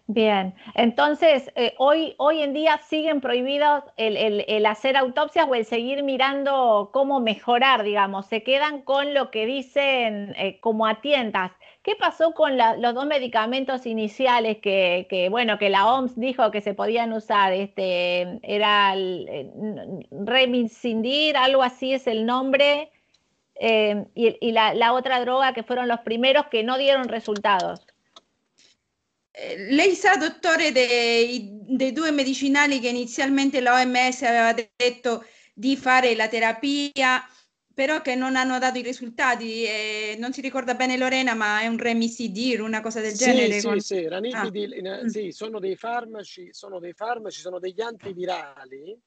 Bien, 0.08 0.54
entonces 0.75 1.50
eh, 1.56 1.75
hoy, 1.78 2.14
hoy 2.18 2.40
en 2.40 2.54
día 2.54 2.78
siguen 2.88 3.20
prohibidos 3.20 3.82
el, 3.96 4.64
hacer 4.64 4.96
autopsias 4.96 5.48
o 5.48 5.54
el 5.56 5.64
seguir 5.64 6.04
mirando 6.04 6.90
cómo 6.92 7.18
mejorar, 7.18 7.82
digamos, 7.82 8.26
se 8.26 8.44
quedan 8.44 8.82
con 8.82 9.14
lo 9.14 9.32
que 9.32 9.46
dicen 9.46 10.32
eh, 10.38 10.60
como 10.60 10.86
a 10.86 11.00
tientas. 11.00 11.50
¿Qué 11.82 11.96
pasó 11.96 12.34
con 12.34 12.56
los 12.56 12.94
dos 12.94 13.06
medicamentos 13.06 13.84
iniciales 13.84 14.58
que, 14.58 15.28
bueno, 15.30 15.58
que 15.58 15.70
la 15.70 15.92
OMS 15.92 16.14
dijo 16.16 16.52
que 16.52 16.60
se 16.60 16.75
podían 16.75 17.12
usar? 17.12 17.52
Este, 17.52 18.38
era 18.42 18.92
el, 18.92 19.26
eh, 19.28 19.50
algo 21.36 21.62
así 21.64 21.94
es 21.94 22.06
el 22.06 22.26
nombre, 22.26 22.92
y, 24.14 24.52
la, 24.52 24.75
la 24.75 24.92
otra 24.92 25.20
droga 25.20 25.52
que 25.52 25.64
fueron 25.64 25.88
los 25.88 26.00
primeros 26.00 26.46
que 26.46 26.62
no 26.62 26.78
dieron 26.78 27.08
resultados. 27.08 27.86
Eh, 29.38 29.74
lei 29.74 29.94
sa, 29.94 30.16
dottore, 30.16 30.72
dei, 30.72 31.50
dei, 31.68 31.92
due 31.92 32.10
medicinali 32.10 32.80
che 32.80 32.88
inizialmente 32.88 33.60
l'OMS 33.60 34.22
aveva 34.22 34.54
detto 34.54 35.26
di 35.52 35.76
fare 35.76 36.14
la 36.14 36.26
terapia, 36.26 37.22
però 37.74 38.00
che 38.00 38.14
non 38.14 38.34
hanno 38.34 38.58
dato 38.58 38.78
i 38.78 38.82
risultati. 38.82 39.64
Eh, 39.64 40.16
non 40.18 40.32
si 40.32 40.40
ricorda 40.40 40.74
bene 40.74 40.96
Lorena, 40.96 41.34
ma 41.34 41.60
è 41.60 41.66
un 41.66 41.76
remisidir, 41.76 42.62
una 42.62 42.80
cosa 42.80 43.02
del 43.02 43.12
sì, 43.12 43.24
genere. 43.24 43.60
Sì, 43.60 43.66
con... 43.66 43.80
sì, 43.80 44.08
ranitidil, 44.08 44.86
ah. 44.86 45.06
sì, 45.06 45.30
sono 45.32 45.58
dei 45.60 45.76
farmaci, 45.76 46.48
sono 46.52 46.78
dei 46.78 46.94
farmaci, 46.94 47.40
sono 47.40 47.58
degli 47.58 47.82
antivirali 47.82 48.98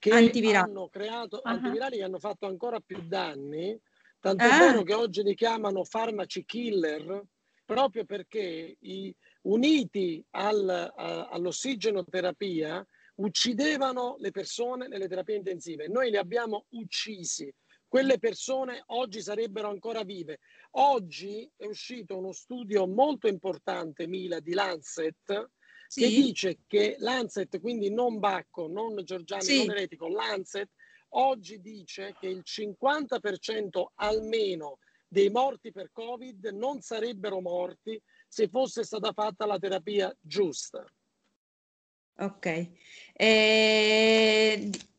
che 0.00 0.10
antivirali. 0.10 0.68
hanno 0.68 0.88
creato, 0.88 1.36
uh-huh. 1.36 1.52
antivirali 1.52 1.98
che 1.98 2.02
hanno 2.02 2.18
fatto 2.18 2.46
ancora 2.46 2.80
più 2.80 3.00
danni, 3.06 3.78
tanto 4.18 4.42
ah. 4.42 4.58
vero 4.58 4.82
che 4.82 4.94
oggi 4.94 5.22
li 5.22 5.36
chiamano 5.36 5.84
farmaci 5.84 6.44
killer, 6.44 7.22
proprio 7.64 8.04
perché 8.04 8.76
i, 8.80 9.14
uniti 9.42 10.24
al, 10.30 10.68
a, 10.68 11.28
all'ossigenoterapia 11.28 12.86
uccidevano 13.16 14.16
le 14.18 14.30
persone 14.30 14.88
nelle 14.88 15.08
terapie 15.08 15.36
intensive. 15.36 15.88
Noi 15.88 16.10
li 16.10 16.16
abbiamo 16.16 16.66
uccisi. 16.70 17.52
Quelle 17.86 18.18
persone 18.18 18.82
oggi 18.86 19.20
sarebbero 19.20 19.68
ancora 19.68 20.04
vive. 20.04 20.38
Oggi 20.72 21.50
è 21.56 21.66
uscito 21.66 22.16
uno 22.16 22.32
studio 22.32 22.86
molto 22.86 23.26
importante, 23.26 24.06
Mila, 24.06 24.40
di 24.40 24.54
Lancet, 24.54 25.50
sì. 25.88 26.00
che 26.00 26.08
dice 26.08 26.58
che 26.66 26.96
Lancet, 26.98 27.58
quindi 27.60 27.90
non 27.90 28.20
Bacco, 28.20 28.68
non 28.68 29.02
Giorgiani, 29.02 29.42
sì. 29.42 29.66
non 29.66 29.76
Eretico, 29.76 30.08
Lancet, 30.08 30.70
oggi 31.14 31.60
dice 31.60 32.14
che 32.20 32.28
il 32.28 32.42
50% 32.44 33.86
almeno 33.96 34.78
dei 35.08 35.28
morti 35.28 35.72
per 35.72 35.90
Covid 35.90 36.46
non 36.52 36.80
sarebbero 36.80 37.40
morti 37.40 38.00
se 38.30 38.48
fosse 38.48 38.84
stata 38.84 39.12
fatta 39.12 39.44
la 39.44 39.58
terapia 39.58 40.14
giusta. 40.20 40.84
Ok. 42.18 42.46
Eh, 42.46 42.70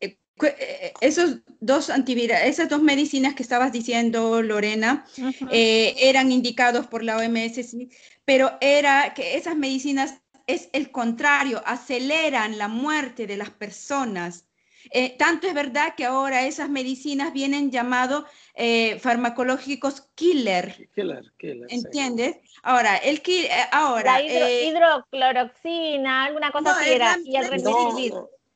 eh, 0.00 0.92
esos 1.00 1.38
dos 1.60 1.88
esas 1.88 2.68
dos 2.68 2.82
medicinas 2.82 3.34
que 3.34 3.42
estabas 3.42 3.72
diciendo, 3.72 4.42
Lorena, 4.42 5.06
uh 5.16 5.22
-huh. 5.22 5.48
eh, 5.50 5.94
eran 5.96 6.30
indicados 6.30 6.86
por 6.86 7.02
la 7.02 7.16
OMS, 7.16 7.64
sí, 7.64 7.88
pero 8.24 8.58
era 8.60 9.14
que 9.14 9.36
esas 9.36 9.56
medicinas 9.56 10.20
es 10.46 10.68
el 10.72 10.90
contrario, 10.90 11.62
aceleran 11.64 12.58
la 12.58 12.68
muerte 12.68 13.26
de 13.26 13.38
las 13.38 13.50
personas. 13.50 14.44
Eh, 14.90 15.16
tanto 15.16 15.46
es 15.46 15.54
verdad 15.54 15.94
que 15.96 16.04
ahora 16.04 16.46
esas 16.46 16.68
medicinas 16.68 17.32
vienen 17.32 17.70
llamados 17.70 18.24
eh, 18.54 18.98
farmacológicos 18.98 20.08
killer. 20.14 20.88
Killer, 20.94 21.32
killer. 21.38 21.66
¿Entiendes? 21.70 22.36
Sí. 22.42 22.50
Ahora, 22.62 22.96
el 22.96 23.22
ki 23.22 23.46
eh, 23.46 23.50
ahora. 23.70 24.18
La 24.18 24.22
hidro, 24.22 24.46
eh, 24.46 24.66
hidrocloroxina, 24.66 26.24
alguna 26.24 26.50
cosa 26.52 26.72
no, 26.72 26.78
así 26.78 26.90
era. 26.90 27.16
Y 27.24 27.36
el 27.36 27.48
remdesivir. 27.48 28.12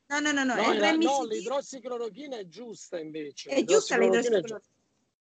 No, 0.09 0.21
no, 0.21 0.31
no, 0.31 0.45
no. 0.45 0.55
no, 0.55 0.73
no 0.73 1.25
l'idrossiclorochina 1.25 2.37
è 2.37 2.47
giusta 2.47 2.99
invece. 2.99 3.49
È 3.49 3.63
giusta 3.63 3.97
l'idrossiclorochina. 3.97 4.61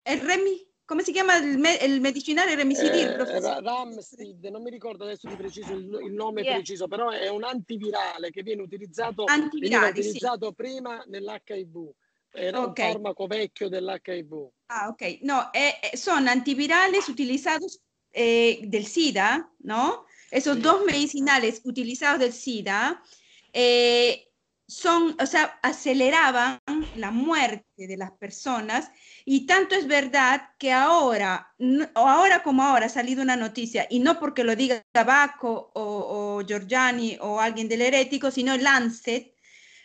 Il 0.09 0.21
remi? 0.21 0.66
Come 0.87 1.03
si 1.03 1.11
chiama 1.11 1.35
il, 1.35 1.57
me, 1.57 1.75
il 1.75 1.99
medicinale 1.99 2.55
Remisidir? 2.55 3.19
Eh, 3.19 3.61
Ramsteed, 3.61 4.45
non 4.45 4.63
mi 4.63 4.69
ricordo 4.69 5.03
adesso 5.03 5.27
di 5.27 5.35
preciso 5.35 5.73
il, 5.73 5.99
il 6.01 6.13
nome 6.13 6.43
yeah. 6.43 6.53
preciso, 6.53 6.87
però 6.87 7.09
è 7.09 7.27
un 7.27 7.43
antivirale 7.43 8.31
che 8.31 8.41
viene 8.41 8.61
utilizzato, 8.61 9.25
viene 9.25 9.85
utilizzato 9.85 10.47
sì. 10.47 10.53
prima 10.55 11.03
nell'HIV. 11.07 11.91
Era 12.31 12.61
okay. 12.61 12.85
un 12.85 12.91
farmaco 12.93 13.27
vecchio 13.27 13.67
dell'HIV. 13.67 14.49
Ah, 14.67 14.87
ok. 14.87 15.19
No, 15.23 15.49
eh, 15.51 15.97
son 15.97 16.29
antivirales 16.29 17.09
utilizados 17.09 17.81
eh, 18.11 18.61
del 18.63 18.85
SIDA, 18.85 19.51
¿no? 19.63 20.05
Esos 20.29 20.55
sí. 20.55 20.61
dos 20.61 20.85
medicinales 20.85 21.59
utilizados 21.65 22.19
del 22.19 22.31
SIDA 22.31 23.03
eh, 23.51 24.31
son, 24.67 25.15
o 25.21 25.25
sea, 25.25 25.59
aceleraban 25.63 26.59
la 26.93 27.11
muerte 27.11 27.87
de 27.87 27.95
las 27.95 28.11
personas 28.11 28.91
y 29.23 29.45
tanto 29.45 29.75
es 29.75 29.87
verdad 29.87 30.49
que 30.59 30.73
ahora, 30.73 31.53
o 31.95 32.07
ahora 32.07 32.43
como 32.43 32.63
ahora 32.63 32.87
ha 32.87 32.89
salido 32.89 33.21
una 33.21 33.37
noticia, 33.37 33.87
y 33.89 33.99
no 33.99 34.19
porque 34.19 34.43
lo 34.43 34.55
diga 34.55 34.83
Tabaco 34.91 35.71
o, 35.73 36.37
o 36.39 36.45
Giorgiani 36.45 37.17
o 37.21 37.39
alguien 37.39 37.69
del 37.69 37.81
herético, 37.81 38.29
sino 38.29 38.57
Lancet, 38.57 39.33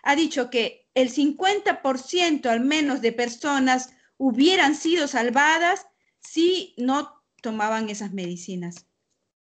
ha 0.02 0.16
dicho 0.16 0.50
que 0.50 0.88
el 0.94 1.10
50% 1.10 2.46
al 2.46 2.60
menos 2.60 3.00
de 3.00 3.12
personas 3.12 3.94
hubieran 4.18 4.74
sido 4.74 5.06
salvadas 5.06 5.86
si 6.18 6.74
no 6.76 7.22
tomaban 7.40 7.88
esas 7.88 8.12
medicinas. 8.12 8.86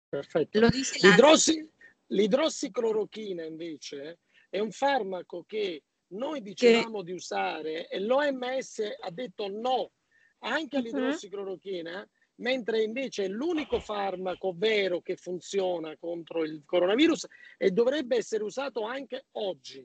Perfetto. 0.10 0.60
Lo 0.60 0.70
dice 0.70 1.00
L'idrossi, 1.02 1.70
l'idrossiclorochina 2.10 3.46
invece 3.46 4.20
è 4.54 4.60
un 4.60 4.70
farmaco 4.70 5.44
che 5.48 5.82
noi 6.14 6.44
dicevamo 6.44 7.00
che... 7.00 7.06
di 7.06 7.12
usare 7.14 7.88
e 7.88 8.00
l'OMS 8.00 8.84
ha 9.02 9.10
detto 9.10 9.48
no 9.48 9.94
anche 10.42 10.78
all'idrossiclorochina, 10.78 12.02
uh-huh. 12.02 12.08
mentre 12.36 12.84
invece 12.84 13.24
è 13.24 13.28
l'unico 13.30 13.80
farmaco 13.80 14.54
vero 14.56 15.02
che 15.02 15.16
funziona 15.16 15.98
contro 15.98 16.44
il 16.44 16.62
coronavirus 16.66 17.26
e 17.58 17.72
dovrebbe 17.72 18.18
essere 18.18 18.44
usato 18.44 18.84
anche 18.84 19.26
oggi. 19.32 19.84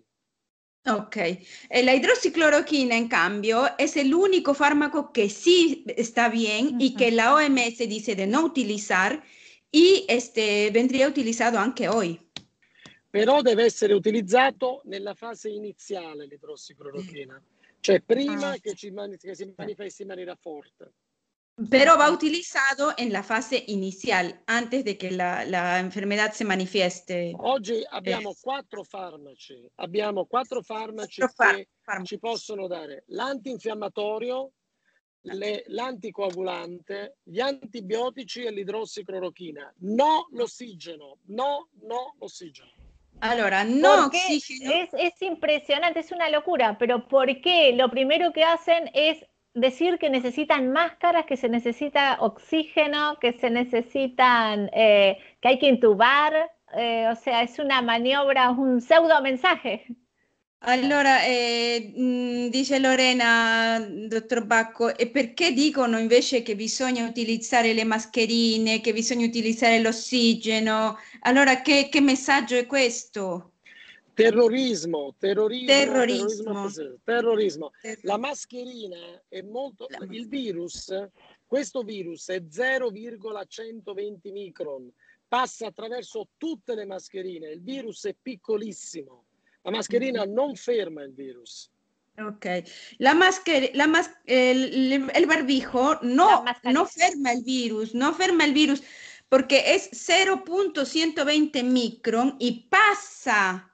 Ok, 0.84 1.16
eh, 1.16 1.82
la 1.82 1.92
hidroxicloroquina 1.92 2.94
en 2.94 3.08
cambio 3.08 3.74
es 3.78 3.96
el 3.96 4.12
único 4.12 4.52
fármaco 4.52 5.12
que 5.12 5.30
sí 5.30 5.82
está 5.96 6.28
bien 6.28 6.66
uh 6.66 6.70
-huh. 6.72 6.82
y 6.82 6.94
que 6.94 7.10
la 7.10 7.34
OMS 7.34 7.78
dice 7.88 8.14
de 8.14 8.26
no 8.26 8.44
utilizar 8.44 9.22
y 9.70 10.04
este, 10.08 10.70
vendría 10.70 11.08
utilizado 11.08 11.58
anche 11.58 11.88
hoy. 11.88 12.27
Però 13.10 13.40
deve 13.40 13.64
essere 13.64 13.94
utilizzato 13.94 14.82
nella 14.84 15.14
fase 15.14 15.48
iniziale 15.48 16.26
l'idrossiclorochina, 16.26 17.42
cioè 17.80 18.00
prima 18.00 18.50
ah. 18.50 18.58
che, 18.58 18.74
ci 18.74 18.90
mani- 18.90 19.16
che 19.16 19.34
si 19.34 19.52
manifesti 19.56 20.02
in 20.02 20.08
maniera 20.08 20.34
forte. 20.34 20.92
Pero 21.68 21.96
va 21.96 22.08
utilizado 22.08 22.96
en 22.96 23.10
la 23.10 23.24
fase 23.24 23.64
inicial, 23.66 24.42
antes 24.46 24.84
de 24.84 24.96
que 24.96 25.10
la, 25.10 25.44
la 25.44 25.80
enfermedad 25.80 26.30
se 26.30 26.44
manifieste. 26.44 27.32
Oggi 27.36 27.84
abbiamo 27.88 28.30
eh. 28.30 28.36
quattro 28.40 28.84
farmaci, 28.84 29.68
abbiamo 29.76 30.26
quattro 30.26 30.62
farmaci 30.62 31.20
quattro 31.20 31.56
che 31.56 31.68
far- 31.82 32.04
ci 32.04 32.18
possono 32.20 32.68
dare 32.68 33.02
l'antinfiammatorio, 33.08 34.52
le, 35.22 35.64
l'anticoagulante, 35.66 37.16
gli 37.24 37.40
antibiotici 37.40 38.44
e 38.44 38.52
l'idrossiclorochina. 38.52 39.74
No 39.78 40.28
l'ossigeno, 40.30 41.18
no, 41.24 41.70
no 41.80 42.14
l'ossigeno. 42.20 42.77
Ahora, 43.20 43.64
no 43.64 44.10
Es, 44.12 44.90
es 44.92 45.22
impresionante, 45.22 46.00
es 46.00 46.12
una 46.12 46.28
locura, 46.30 46.76
pero 46.78 47.08
¿por 47.08 47.40
qué? 47.40 47.72
Lo 47.72 47.90
primero 47.90 48.32
que 48.32 48.44
hacen 48.44 48.90
es 48.94 49.24
decir 49.54 49.98
que 49.98 50.10
necesitan 50.10 50.72
máscaras, 50.72 51.26
que 51.26 51.36
se 51.36 51.48
necesita 51.48 52.18
oxígeno, 52.20 53.18
que 53.20 53.32
se 53.32 53.50
necesitan, 53.50 54.70
eh, 54.72 55.18
que 55.40 55.48
hay 55.48 55.58
que 55.58 55.68
intubar, 55.68 56.50
eh, 56.74 57.08
o 57.10 57.16
sea, 57.16 57.42
es 57.42 57.58
una 57.58 57.82
maniobra, 57.82 58.50
un 58.50 58.80
pseudo 58.80 59.20
mensaje. 59.22 59.86
Allora, 60.62 61.22
eh, 61.24 62.48
dice 62.50 62.80
Lorena, 62.80 63.78
dottor 63.78 64.44
Bacco, 64.44 64.96
e 64.96 65.08
perché 65.08 65.52
dicono 65.52 66.00
invece 66.00 66.42
che 66.42 66.56
bisogna 66.56 67.06
utilizzare 67.06 67.72
le 67.72 67.84
mascherine, 67.84 68.80
che 68.80 68.92
bisogna 68.92 69.24
utilizzare 69.24 69.80
l'ossigeno? 69.80 70.96
Allora, 71.20 71.62
che, 71.62 71.88
che 71.88 72.00
messaggio 72.00 72.56
è 72.56 72.66
questo? 72.66 73.52
Terrorismo, 74.12 75.14
terrorismo, 75.16 75.66
terrorismo. 75.68 76.68
terrorismo, 77.04 77.04
terrorismo. 77.04 77.70
La 78.02 78.18
mascherina 78.18 79.22
è 79.28 79.42
molto... 79.42 79.86
Il 80.10 80.26
virus, 80.26 80.92
questo 81.46 81.82
virus 81.82 82.30
è 82.30 82.42
0,120 82.50 84.32
micron, 84.32 84.92
passa 85.28 85.68
attraverso 85.68 86.30
tutte 86.36 86.74
le 86.74 86.84
mascherine, 86.84 87.48
il 87.48 87.62
virus 87.62 88.06
è 88.06 88.16
piccolissimo 88.20 89.27
la 89.64 89.70
mascherina 89.70 90.24
non 90.26 90.56
ferma 90.56 91.02
il 91.02 91.12
virus. 91.12 91.70
Ok, 92.18 92.46
la 92.98 93.14
mascarilla, 93.14 93.72
la 93.74 93.86
mas 93.86 94.10
el, 94.26 95.10
el, 95.14 95.26
barbijo 95.26 96.00
no, 96.02 96.44
no 96.64 96.86
ferma 96.86 97.32
el 97.32 97.44
virus, 97.44 97.94
no 97.94 98.12
ferma 98.12 98.44
el 98.44 98.54
virus 98.54 98.82
porque 99.28 99.74
es 99.74 99.90
0.120 99.92 101.62
micron 101.62 102.36
y 102.40 102.68
pasa 102.68 103.72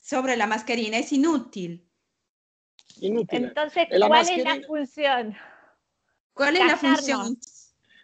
sobre 0.00 0.36
la 0.36 0.46
mascarina, 0.46 0.98
es 0.98 1.12
inútil. 1.12 1.88
Inútil. 3.00 3.44
Entonces, 3.46 3.88
¿cuál 3.88 4.28
es 4.28 4.44
la 4.44 4.60
función? 4.66 5.36
¿Cuál 6.34 6.56
es 6.56 6.66
la 6.66 6.76
función? 6.76 7.38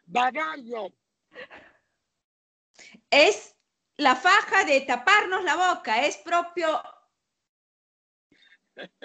Bagaglio. 0.07 0.93
Es 3.11 3.55
la 3.99 4.15
faja 4.17 4.65
de 4.65 4.81
taparnos 4.83 5.45
la 5.45 5.75
boca, 5.75 6.07
es 6.07 6.17
propio, 6.19 6.81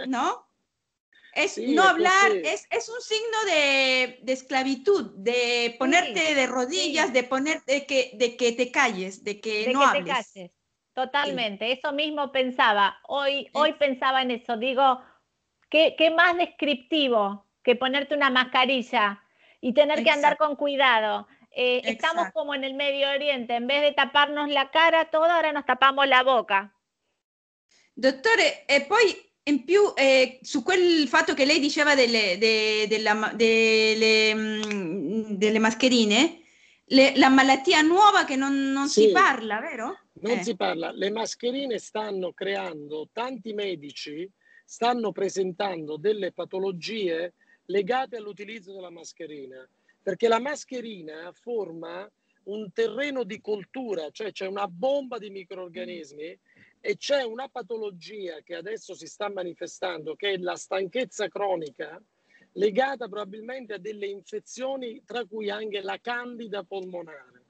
¿no? 0.07 0.47
Es 1.33 1.57
no 1.57 1.81
hablar, 1.81 2.31
es, 2.31 2.67
es, 2.69 2.89
un 2.89 3.01
signo 3.01 3.43
de, 3.45 4.19
de 4.21 4.33
esclavitud, 4.33 5.15
de 5.15 5.75
ponerte 5.79 6.27
sí, 6.27 6.33
de 6.35 6.45
rodillas, 6.45 7.07
sí. 7.07 7.13
de 7.13 7.23
poner, 7.23 7.63
de 7.65 7.87
que, 7.87 8.11
de 8.13 8.37
que 8.37 8.51
te 8.51 8.71
calles, 8.71 9.23
de 9.23 9.41
que 9.41 9.65
de 9.65 9.73
no 9.73 9.79
que 9.79 9.85
hables. 9.85 10.05
Te 10.05 10.11
calles. 10.11 10.51
Totalmente, 10.93 11.71
eso 11.71 11.91
mismo 11.91 12.31
pensaba. 12.31 12.99
Hoy, 13.07 13.49
hoy 13.53 13.73
pensaba 13.73 14.21
en 14.21 14.29
eso. 14.29 14.57
Digo, 14.57 15.01
¿qué, 15.71 15.95
¿qué, 15.97 16.11
más 16.11 16.37
descriptivo 16.37 17.47
que 17.63 17.75
ponerte 17.75 18.13
una 18.13 18.29
mascarilla 18.29 19.23
y 19.59 19.73
tener 19.73 19.99
Exacto. 19.99 20.03
que 20.03 20.11
andar 20.11 20.37
con 20.37 20.55
cuidado? 20.55 21.27
Eh, 21.55 21.81
estamos 21.85 22.31
come 22.33 22.57
en 22.57 22.63
el 22.63 22.73
Medio 22.73 23.07
Oriente, 23.09 23.55
en 23.55 23.67
vez 23.67 23.83
de 23.83 23.91
taparnos 23.91 24.49
la 24.49 24.71
cara 24.71 25.11
todo, 25.11 25.25
ora 25.25 25.53
nos 25.53 25.65
tapamos 25.65 26.07
la 26.07 26.23
boca. 26.23 26.73
Dottore, 27.93 28.65
e 28.65 28.81
poi 28.85 29.15
in 29.43 29.63
più 29.63 29.93
eh, 29.95 30.39
su 30.41 30.63
quel 30.63 31.07
fatto 31.07 31.35
che 31.35 31.45
lei 31.45 31.59
diceva 31.59 31.93
delle, 31.93 32.39
de, 32.39 32.87
della, 32.89 33.31
delle, 33.35 34.33
mm, 34.33 35.33
delle 35.33 35.59
mascherine, 35.59 36.41
le, 36.85 37.13
la 37.17 37.29
malattia 37.29 37.81
nuova 37.81 38.25
che 38.25 38.35
non, 38.35 38.71
non 38.71 38.87
sì, 38.87 39.03
si 39.03 39.11
parla, 39.11 39.59
vero? 39.59 39.99
Non 40.21 40.39
eh. 40.39 40.43
si 40.43 40.55
parla. 40.55 40.91
Le 40.91 41.11
mascherine 41.11 41.77
stanno 41.77 42.33
creando, 42.33 43.09
tanti 43.13 43.53
medici 43.53 44.27
stanno 44.65 45.11
presentando 45.11 45.97
delle 45.97 46.31
patologie 46.31 47.35
legate 47.65 48.15
all'utilizzo 48.15 48.73
della 48.73 48.89
mascherina 48.89 49.67
perché 50.03 50.27
la 50.27 50.39
mascherina 50.39 51.31
forma 51.31 52.09
un 52.43 52.71
terreno 52.73 53.23
di 53.23 53.39
coltura, 53.39 54.09
cioè 54.11 54.33
c'è 54.33 54.45
una 54.45 54.67
bomba 54.67 55.17
di 55.17 55.29
microorganismi 55.29 56.37
e 56.81 56.97
c'è 56.97 57.23
una 57.23 57.47
patologia 57.47 58.41
che 58.43 58.55
adesso 58.55 58.93
si 58.93 59.07
sta 59.07 59.29
manifestando, 59.29 60.15
che 60.15 60.33
è 60.33 60.37
la 60.37 60.57
stanchezza 60.57 61.29
cronica, 61.29 62.01
legata 62.53 63.07
probabilmente 63.07 63.75
a 63.75 63.77
delle 63.77 64.07
infezioni, 64.07 65.01
tra 65.05 65.25
cui 65.25 65.49
anche 65.49 65.81
la 65.81 65.97
candida 66.01 66.63
polmonare. 66.63 67.41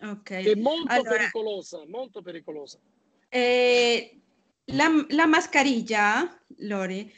Ok. 0.00 0.22
Che 0.22 0.50
è 0.50 0.54
molto 0.56 0.92
allora, 0.92 1.10
pericolosa, 1.10 1.84
molto 1.86 2.20
pericolosa. 2.20 2.78
Eh, 3.28 4.20
la, 4.66 5.06
la, 5.10 5.26
mascarilla, 5.26 6.44
Lori, 6.58 7.12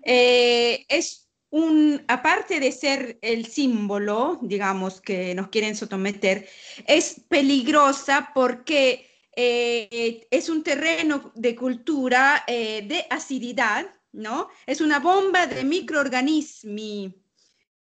eh, 0.00 0.84
es 0.88 1.27
un, 1.50 2.04
aparte 2.08 2.60
de 2.60 2.72
ser 2.72 3.18
el 3.22 3.46
símbolo, 3.46 4.38
digamos, 4.42 5.00
que 5.00 5.34
nos 5.34 5.48
quieren 5.48 5.76
someter, 5.76 6.48
es 6.86 7.20
peligrosa 7.28 8.30
porque 8.34 9.08
eh, 9.34 10.26
es 10.30 10.48
un 10.48 10.62
terreno 10.62 11.32
de 11.34 11.54
cultura 11.54 12.44
eh, 12.46 12.82
de 12.86 13.06
acididad, 13.08 13.86
¿no? 14.12 14.48
Es 14.66 14.80
una 14.80 14.98
bomba 14.98 15.46
de 15.46 15.64
microorganismos, 15.64 17.14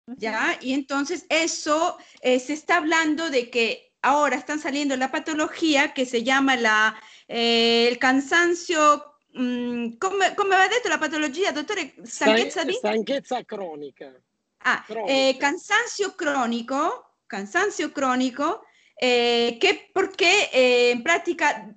¿ya? 0.07 0.59
Y 0.61 0.75
entonces 0.75 1.27
eso 1.29 1.97
eh, 2.21 2.41
se 2.41 2.53
está 2.53 2.77
hablando 2.79 3.31
de 3.31 3.51
que 3.51 3.93
ahora 4.03 4.37
están 4.37 4.61
saliendo 4.61 4.97
la 4.97 5.11
patología 5.11 5.95
que 5.95 6.05
se 6.05 6.23
llama 6.23 6.57
la, 6.57 7.01
el 7.29 7.99
cansancio 7.99 9.14
Mm, 9.39 9.97
come, 9.99 10.35
come, 10.35 10.57
va 10.57 10.69
detto 10.69 10.89
la 10.89 10.99
patologia, 10.99 11.51
dottore? 11.51 11.95
Stanchezza 12.03 12.65
di? 12.65 12.73
Stanchezza 12.73 13.45
cronica. 13.45 14.15
Ah, 14.59 14.85
eh, 15.07 15.37
cansancio 15.39 16.15
crónico, 16.15 17.17
cansancio 17.27 17.91
crónico, 17.91 18.63
eh, 18.95 19.57
que 19.59 19.91
porque 19.93 20.51
eh, 20.51 20.91
in 20.95 21.03
pratica 21.03 21.69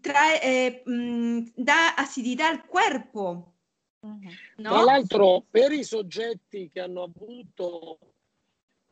trae, 0.00 0.82
mh, 0.84 0.92
mm, 0.92 1.46
dà 1.54 1.94
acidità 1.94 2.48
al 2.48 2.66
corpo. 2.66 3.54
No? 4.00 4.18
Tra 4.56 4.82
l'altro, 4.82 5.44
per 5.48 5.72
i 5.72 5.84
soggetti 5.84 6.70
che 6.70 6.80
hanno 6.80 7.04
avuto 7.04 7.98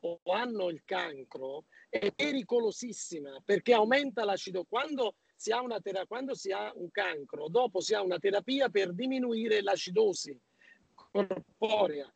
o 0.01 0.21
hanno 0.33 0.71
il 0.71 0.83
cancro, 0.85 1.65
è 1.89 2.13
pericolosissima 2.13 3.43
perché 3.45 3.75
aumenta 3.75 4.25
l'acido. 4.25 4.65
Quando 4.69 5.17
si, 5.41 5.81
terapia, 5.81 6.07
quando 6.07 6.35
si 6.35 6.53
ha 6.53 6.71
un 6.75 6.91
cancro, 6.91 7.49
dopo 7.49 7.81
si 7.81 7.95
ha 7.95 8.03
una 8.03 8.19
terapia 8.19 8.69
per 8.69 8.93
diminuire 8.93 9.63
l'acidosi 9.63 10.39
corporea. 10.95 12.13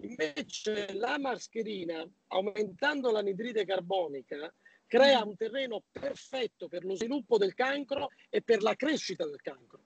Invece 0.00 0.92
la 0.94 1.18
mascherina, 1.18 2.04
aumentando 2.28 3.12
l'anidride 3.12 3.64
carbonica, 3.64 4.52
crea 4.86 5.24
un 5.24 5.36
terreno 5.36 5.84
perfetto 5.90 6.66
per 6.66 6.84
lo 6.84 6.96
sviluppo 6.96 7.38
del 7.38 7.54
cancro 7.54 8.08
e 8.28 8.42
per 8.42 8.62
la 8.62 8.74
crescita 8.74 9.24
del 9.24 9.40
cancro. 9.40 9.82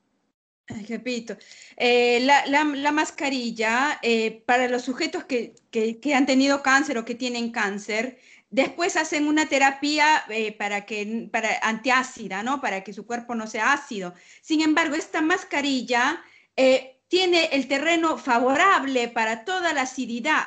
Hai 0.65 0.85
capito. 0.85 1.37
Eh, 1.77 2.21
la, 2.25 2.45
la, 2.47 2.63
la, 2.63 2.91
mascarilla 2.93 4.01
eh, 4.01 4.43
para 4.47 4.69
los 4.69 4.83
sujetos 4.83 5.25
que, 5.25 5.55
que, 5.71 5.99
que, 5.99 6.15
han 6.15 6.25
tenido 6.25 6.63
cáncer 6.63 6.97
o 6.97 7.05
que 7.05 7.17
tienen 7.17 7.51
cáncer, 7.51 8.19
después 8.53 8.97
hacen 8.97 9.27
una 9.27 9.47
terapia 9.47 10.23
eh, 10.29 10.53
para 10.53 10.87
que, 10.87 11.29
para 11.33 11.59
antiácida, 11.63 12.45
¿no? 12.45 12.61
Para 12.61 12.85
que 12.85 12.93
su 12.93 13.05
cuerpo 13.07 13.35
no 13.35 13.49
sea 13.49 13.73
ácido. 13.73 14.15
Sin 14.41 14.61
embargo, 14.61 14.95
esta 14.95 15.21
mascarilla 15.21 16.23
eh, 16.57 17.01
tiene 17.09 17.47
el 17.47 17.67
terreno 17.67 18.17
favorable 18.19 19.09
para 19.09 19.45
toda 19.45 19.73
la 19.73 19.83
acididad. 19.83 20.45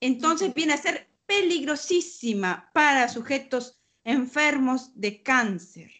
Entonces 0.00 0.54
viene 0.54 0.74
a 0.74 0.76
ser 0.76 1.08
peligrosísima 1.26 2.70
para 2.72 3.08
sujetos 3.08 3.80
enfermos 4.04 4.98
de 4.98 5.22
cáncer. 5.22 5.90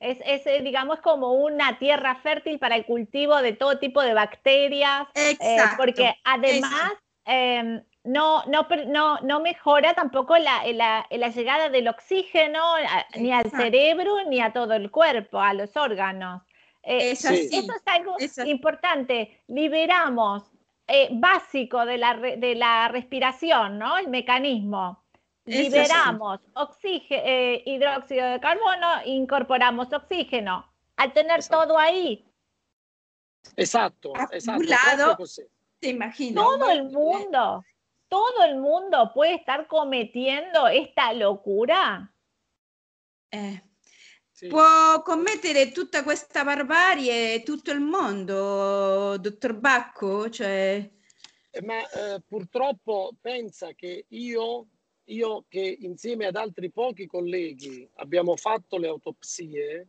Es, 0.00 0.18
es, 0.24 0.46
eh, 0.46 0.62
digamos, 0.62 1.00
como 1.00 1.34
una 1.34 1.78
tierra 1.78 2.16
fértil 2.16 2.58
para 2.58 2.76
el 2.76 2.86
cultivo 2.86 3.36
de 3.36 3.52
todo 3.52 3.78
tipo 3.78 4.02
de 4.02 4.14
bacterias, 4.14 5.06
eh, 5.14 5.36
porque 5.76 6.14
además 6.24 6.92
em, 7.24 7.82
no, 8.08 8.42
no, 8.46 8.66
no, 8.86 9.18
no, 9.20 9.40
mejora 9.40 9.94
tampoco 9.94 10.36
la, 10.38 10.62
la, 10.72 11.06
la 11.10 11.28
llegada 11.28 11.68
del 11.68 11.88
oxígeno 11.88 12.74
ni 13.16 13.32
al 13.32 13.50
cerebro 13.50 14.24
ni 14.24 14.40
a 14.40 14.52
todo 14.52 14.74
el 14.74 14.90
cuerpo, 14.90 15.40
a 15.40 15.54
los 15.54 15.76
órganos. 15.76 16.42
Eh, 16.82 17.10
eso 17.12 17.28
es 17.30 17.52
algo 17.86 18.16
importante. 18.46 19.42
Liberamos 19.48 20.44
básico 21.12 21.84
de 21.84 21.98
la, 21.98 22.14
de 22.14 22.54
la 22.54 22.88
respiración, 22.88 23.78
¿no? 23.78 23.98
El 23.98 24.08
mecanismo 24.08 25.04
liberamos 25.48 26.40
oxígeno, 26.54 27.22
eh, 27.24 27.62
hidróxido 27.64 28.26
de 28.26 28.40
carbono, 28.40 28.86
incorporamos 29.04 29.92
oxígeno. 29.92 30.70
Al 30.96 31.12
tener 31.12 31.44
todo 31.46 31.78
ahí. 31.78 32.24
Exacto, 33.56 34.12
exacto. 34.32 34.62
lado, 34.64 35.16
te 35.78 35.90
imagino. 35.90 36.42
Todo 36.42 36.70
el 36.70 36.84
mundo, 36.84 37.64
todo 38.08 38.42
el 38.44 38.56
mundo 38.56 39.10
puede 39.12 39.34
estar 39.34 39.66
cometiendo 39.66 40.66
esta 40.66 41.12
locura. 41.12 42.10
Eh, 43.28 43.62
sì. 44.30 44.48
Può 44.48 45.02
commettere 45.02 45.70
tutta 45.70 46.02
questa 46.02 46.42
barbarie 46.44 47.42
tutto 47.42 47.70
il 47.70 47.80
mondo, 47.80 49.16
dottor 49.18 49.54
Bacco? 49.54 50.30
Cioè... 50.30 50.90
Eh, 51.50 51.62
ma 51.62 51.78
eh, 51.90 52.20
purtroppo 52.26 53.12
pensa 53.20 53.72
che 53.74 54.06
io 54.08 54.68
io 55.08 55.44
che 55.48 55.78
insieme 55.80 56.26
ad 56.26 56.36
altri 56.36 56.70
pochi 56.70 57.06
colleghi 57.06 57.88
abbiamo 57.94 58.36
fatto 58.36 58.76
le 58.76 58.88
autopsie, 58.88 59.88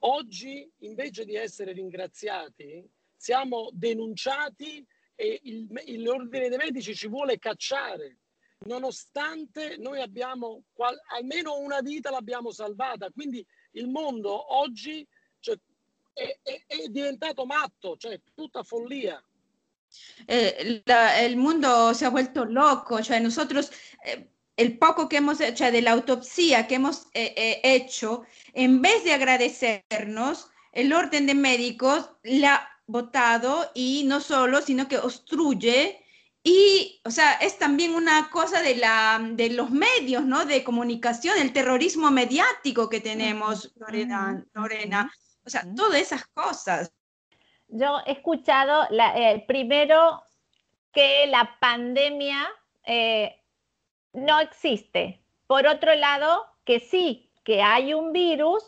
oggi 0.00 0.70
invece 0.80 1.24
di 1.24 1.34
essere 1.34 1.72
ringraziati 1.72 2.86
siamo 3.16 3.70
denunciati 3.72 4.86
e 5.20 5.38
il, 5.42 6.02
l'ordine 6.02 6.48
dei 6.48 6.56
medici 6.56 6.94
ci 6.94 7.06
vuole 7.06 7.38
cacciare, 7.38 8.16
nonostante 8.60 9.76
noi 9.76 10.00
abbiamo 10.00 10.62
qual, 10.72 10.98
almeno 11.10 11.58
una 11.58 11.80
vita 11.80 12.10
l'abbiamo 12.10 12.50
salvata. 12.50 13.10
Quindi 13.10 13.46
il 13.72 13.86
mondo 13.88 14.56
oggi 14.56 15.06
cioè, 15.40 15.58
è, 16.14 16.38
è, 16.42 16.62
è, 16.66 16.88
diventato 16.88 17.44
matto, 17.44 17.98
cioè 17.98 18.18
tutta 18.34 18.62
follia. 18.62 19.22
Eh, 20.24 20.80
la, 20.86 21.18
il 21.18 21.36
mondo 21.36 21.92
si 21.92 22.04
è 22.04 22.10
vuelto 22.10 22.44
loco, 22.44 23.02
cioè 23.02 23.18
nosotros 23.18 23.68
eh, 24.02 24.26
el 24.56 24.78
poco 24.78 25.06
que 25.06 25.18
hemos 25.18 25.40
hecho, 25.40 25.70
de 25.70 25.82
la 25.82 25.92
autopsia 25.92 26.66
que 26.66 26.76
hemos 26.76 27.08
eh, 27.12 27.34
eh, 27.36 27.60
hecho, 27.62 28.24
en 28.54 28.80
vez 28.80 29.04
de 29.04 29.12
agradecernos, 29.12 30.48
el 30.72 30.94
orden 30.94 31.26
de 31.26 31.34
médicos 31.34 32.08
la 32.22 32.54
ha 32.54 32.79
votado 32.90 33.70
y 33.74 34.04
no 34.06 34.20
solo, 34.20 34.60
sino 34.60 34.88
que 34.88 34.98
obstruye 34.98 36.04
y, 36.42 37.00
o 37.04 37.10
sea, 37.10 37.34
es 37.34 37.58
también 37.58 37.94
una 37.94 38.30
cosa 38.30 38.62
de, 38.62 38.76
la, 38.76 39.20
de 39.32 39.50
los 39.50 39.70
medios, 39.70 40.24
¿no? 40.24 40.46
De 40.46 40.64
comunicación, 40.64 41.36
el 41.38 41.52
terrorismo 41.52 42.10
mediático 42.10 42.88
que 42.88 43.00
tenemos, 43.00 43.72
Lorena. 43.76 44.42
Lorena. 44.54 45.12
O 45.44 45.50
sea, 45.50 45.64
todas 45.76 46.00
esas 46.00 46.26
cosas. 46.28 46.92
Yo 47.68 47.98
he 48.06 48.12
escuchado 48.12 48.88
eh, 48.90 49.44
primero 49.46 50.22
que 50.92 51.26
la 51.26 51.58
pandemia 51.60 52.48
no 54.14 54.40
existe. 54.40 55.22
Por 55.46 55.66
otro 55.66 55.94
lado, 55.94 56.46
que 56.64 56.80
sí, 56.80 57.30
que 57.44 57.62
hay 57.62 57.94
un 57.94 58.12
virus 58.12 58.62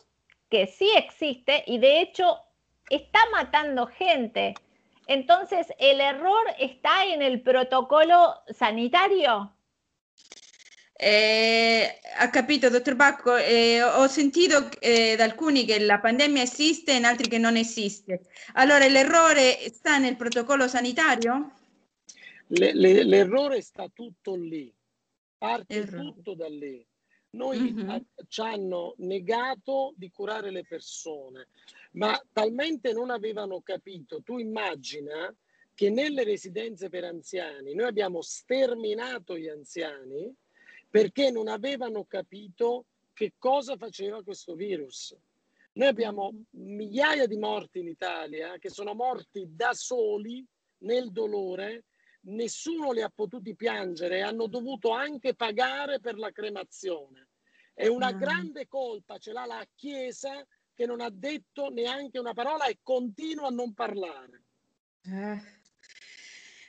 que 0.48 0.66
sí 0.66 0.90
existe 0.96 1.64
y 1.66 1.78
de 1.78 2.02
hecho 2.02 2.38
está 2.94 3.20
matando 3.30 3.86
gente. 3.86 4.54
Entonces, 5.06 5.66
¿el 5.78 6.00
error 6.00 6.44
está 6.58 7.04
en 7.06 7.22
el 7.22 7.40
protocolo 7.42 8.34
sanitario? 8.48 9.56
Eh, 10.94 11.98
ha 12.18 12.30
capito, 12.30 12.70
dottor 12.70 12.94
Bacco, 12.94 13.36
eh, 13.36 13.82
ho 13.82 14.06
sentito 14.06 14.68
eh, 14.80 15.16
da 15.16 15.24
alcuni 15.24 15.64
che 15.64 15.80
la 15.80 15.98
pandemia 15.98 16.42
esiste 16.42 16.96
e 16.96 17.02
altri 17.02 17.28
che 17.28 17.38
non 17.38 17.56
esiste. 17.56 18.20
Allora, 18.54 18.86
l'errore 18.86 19.58
sta 19.72 19.98
nel 19.98 20.16
protocollo 20.16 20.68
sanitario? 20.68 21.56
l'errore 22.46 23.62
sta 23.62 23.88
tutto 23.92 24.34
lì. 24.36 24.72
Parte 25.38 25.74
Errore. 25.74 26.12
tutto 26.14 26.34
da 26.34 26.48
lì. 26.48 26.86
Noi 27.34 27.58
mm-hmm. 27.58 27.96
ci 28.28 28.40
hanno 28.40 28.94
negato 28.98 29.94
di 29.96 30.10
curare 30.10 30.50
le 30.50 30.64
persone, 30.64 31.48
ma 31.92 32.20
talmente 32.32 32.92
non 32.92 33.10
avevano 33.10 33.60
capito. 33.62 34.22
Tu 34.22 34.38
immagina 34.38 35.34
che 35.74 35.88
nelle 35.88 36.24
residenze 36.24 36.88
per 36.88 37.04
anziani 37.04 37.74
noi 37.74 37.86
abbiamo 37.86 38.20
sterminato 38.20 39.36
gli 39.38 39.48
anziani 39.48 40.34
perché 40.90 41.30
non 41.30 41.48
avevano 41.48 42.04
capito 42.04 42.84
che 43.14 43.32
cosa 43.38 43.76
faceva 43.76 44.22
questo 44.22 44.54
virus. 44.54 45.16
Noi 45.74 45.88
abbiamo 45.88 46.34
migliaia 46.50 47.26
di 47.26 47.38
morti 47.38 47.78
in 47.78 47.88
Italia 47.88 48.58
che 48.58 48.68
sono 48.68 48.92
morti 48.92 49.48
da 49.48 49.72
soli 49.72 50.44
nel 50.78 51.10
dolore 51.10 51.84
nessuno 52.24 52.92
li 52.92 53.02
ha 53.02 53.10
potuti 53.14 53.54
piangere, 53.54 54.22
hanno 54.22 54.46
dovuto 54.46 54.90
anche 54.90 55.34
pagare 55.34 56.00
per 56.00 56.16
la 56.16 56.30
cremazione. 56.30 57.28
E 57.74 57.88
una 57.88 58.12
mm. 58.12 58.18
grande 58.18 58.68
colpa 58.68 59.18
ce 59.18 59.32
l'ha 59.32 59.46
la 59.46 59.66
Chiesa 59.74 60.46
che 60.74 60.86
non 60.86 61.00
ha 61.00 61.10
detto 61.10 61.68
neanche 61.70 62.18
una 62.18 62.34
parola 62.34 62.66
e 62.66 62.78
continua 62.82 63.48
a 63.48 63.50
non 63.50 63.74
parlare. 63.74 64.42
Eh. 65.04 65.60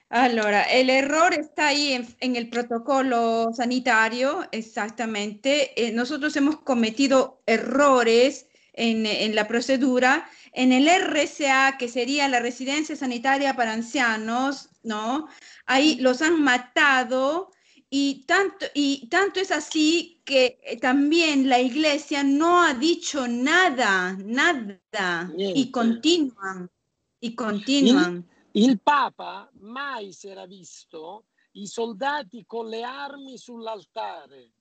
Allora, 0.09 0.63
el 0.63 0.89
error 0.89 1.33
está 1.33 1.67
ahí 1.67 1.93
en, 1.93 2.07
en, 2.19 2.35
el 2.35 2.47
protocolo 2.49 3.51
sanitario, 3.53 4.47
exactamente. 4.51 5.73
Eh, 5.75 5.91
nosotros 5.91 6.35
hemos 6.35 6.59
cometido 6.61 7.41
errores 7.47 8.45
en, 8.73 9.05
en, 9.05 9.35
la 9.35 9.47
procedura. 9.47 10.27
En 10.51 10.71
el 10.71 10.87
RCA, 10.87 11.77
que 11.77 11.87
sería 11.87 12.27
la 12.27 12.39
residencia 12.39 12.95
sanitaria 12.95 13.55
para 13.55 13.73
ancianos, 13.73 14.69
¿no? 14.83 15.27
Ahí 15.65 15.95
los 15.95 16.21
han 16.21 16.43
matado 16.43 17.51
y 17.95 18.25
tanto, 18.25 18.65
y 18.73 19.07
tanto 19.07 19.39
es 19.39 19.51
así 19.51 20.19
que 20.25 20.59
eh, 20.63 20.79
también 20.79 21.47
la 21.47 21.59
iglesia 21.59 22.23
no 22.23 22.63
ha 22.63 22.73
dicho 22.73 23.27
nada, 23.27 24.13
nada, 24.13 25.25
Niente. 25.25 25.59
y 25.59 25.69
continúan, 25.69 26.71
y 27.19 27.35
continúan. 27.35 28.27
Il, 28.53 28.69
il 28.69 28.79
Papa 28.79 29.47
mai 29.59 30.11
si 30.11 30.27
era 30.27 30.47
visto 30.47 31.25
i 31.51 31.67
soldati 31.67 32.45
con 32.45 32.67
le 32.67 32.83
armi 32.83 33.37
sull'altare. 33.37 34.53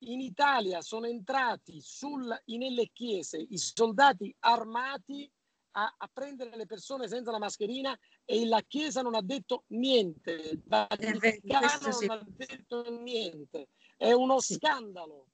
In 0.00 0.20
Italia 0.20 0.82
sono 0.82 1.06
entrati 1.06 1.80
sul, 1.80 2.42
nelle 2.44 2.90
chiese 2.92 3.38
i 3.38 3.56
soldati 3.56 4.34
armati 4.40 5.30
a, 5.76 5.94
a, 5.96 6.10
prendere 6.12 6.56
le 6.56 6.66
persone 6.66 7.08
senza 7.08 7.30
la 7.30 7.38
mascherina 7.38 7.96
e 8.24 8.46
la 8.46 8.62
Chiesa 8.66 9.02
non 9.02 9.14
ha 9.14 9.22
detto 9.22 9.64
niente, 9.68 10.32
il 10.32 10.62
Vaticano 10.64 11.66
non 12.00 12.10
ha 12.10 12.26
detto 12.34 12.98
niente, 13.02 13.68
è 13.96 14.12
uno 14.12 14.40
sì. 14.40 14.54
scandalo. 14.54 15.28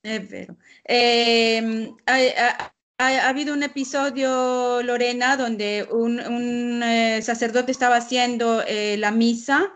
È 0.00 0.22
vero. 0.22 0.56
Eh, 0.82 1.94
ha, 2.04 2.74
ha, 2.96 3.26
habido 3.26 3.52
un 3.52 3.62
episodio, 3.62 4.80
Lorena, 4.82 5.36
donde 5.36 5.86
un, 5.90 6.22
un 6.24 6.82
eh, 6.82 7.20
sacerdote 7.20 7.72
estaba 7.72 7.96
haciendo 7.96 8.64
eh, 8.64 8.96
la 8.96 9.10
misa 9.10 9.72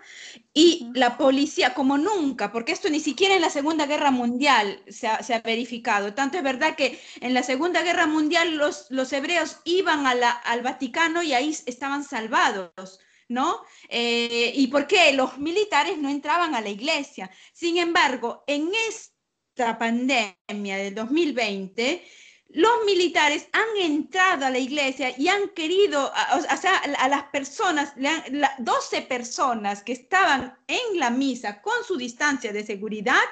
y 0.54 0.90
la 0.94 1.16
policía, 1.16 1.72
como 1.72 1.96
nunca, 1.96 2.52
porque 2.52 2.72
esto 2.72 2.90
ni 2.90 3.00
siquiera 3.00 3.34
en 3.34 3.40
la 3.40 3.48
Segunda 3.48 3.86
Guerra 3.86 4.10
Mundial 4.10 4.82
se 4.86 5.06
ha, 5.06 5.22
se 5.22 5.34
ha 5.34 5.40
verificado. 5.40 6.12
Tanto 6.12 6.36
es 6.36 6.42
verdad 6.42 6.76
que 6.76 7.00
en 7.20 7.32
la 7.32 7.42
Segunda 7.42 7.82
Guerra 7.82 8.06
Mundial 8.06 8.56
los, 8.56 8.86
los 8.90 9.12
hebreos 9.14 9.60
iban 9.64 10.06
a 10.06 10.14
la, 10.14 10.30
al 10.30 10.62
Vaticano 10.62 11.22
y 11.22 11.32
ahí 11.32 11.56
estaban 11.66 12.04
salvados. 12.04 13.00
¿No? 13.28 13.62
Eh, 13.88 14.52
¿Y 14.54 14.66
por 14.66 14.86
qué? 14.86 15.12
Los 15.12 15.38
militares 15.38 15.96
no 15.96 16.10
entraban 16.10 16.54
a 16.54 16.60
la 16.60 16.68
iglesia. 16.68 17.30
Sin 17.54 17.78
embargo, 17.78 18.44
en 18.46 18.70
esta 18.90 19.78
pandemia 19.78 20.76
del 20.76 20.94
2020, 20.94 22.04
los 22.52 22.84
militares 22.84 23.48
han 23.52 23.76
entrado 23.80 24.44
a 24.44 24.50
la 24.50 24.58
iglesia 24.58 25.14
y 25.16 25.28
han 25.28 25.48
querido, 25.50 26.12
o 26.34 26.56
sea, 26.56 26.76
a 26.98 27.08
las 27.08 27.24
personas, 27.24 27.94
12 28.58 29.02
personas 29.02 29.82
que 29.82 29.92
estaban 29.92 30.58
en 30.66 30.98
la 30.98 31.10
misa 31.10 31.62
con 31.62 31.82
su 31.86 31.96
distancia 31.96 32.52
de 32.52 32.64
seguridad, 32.64 33.22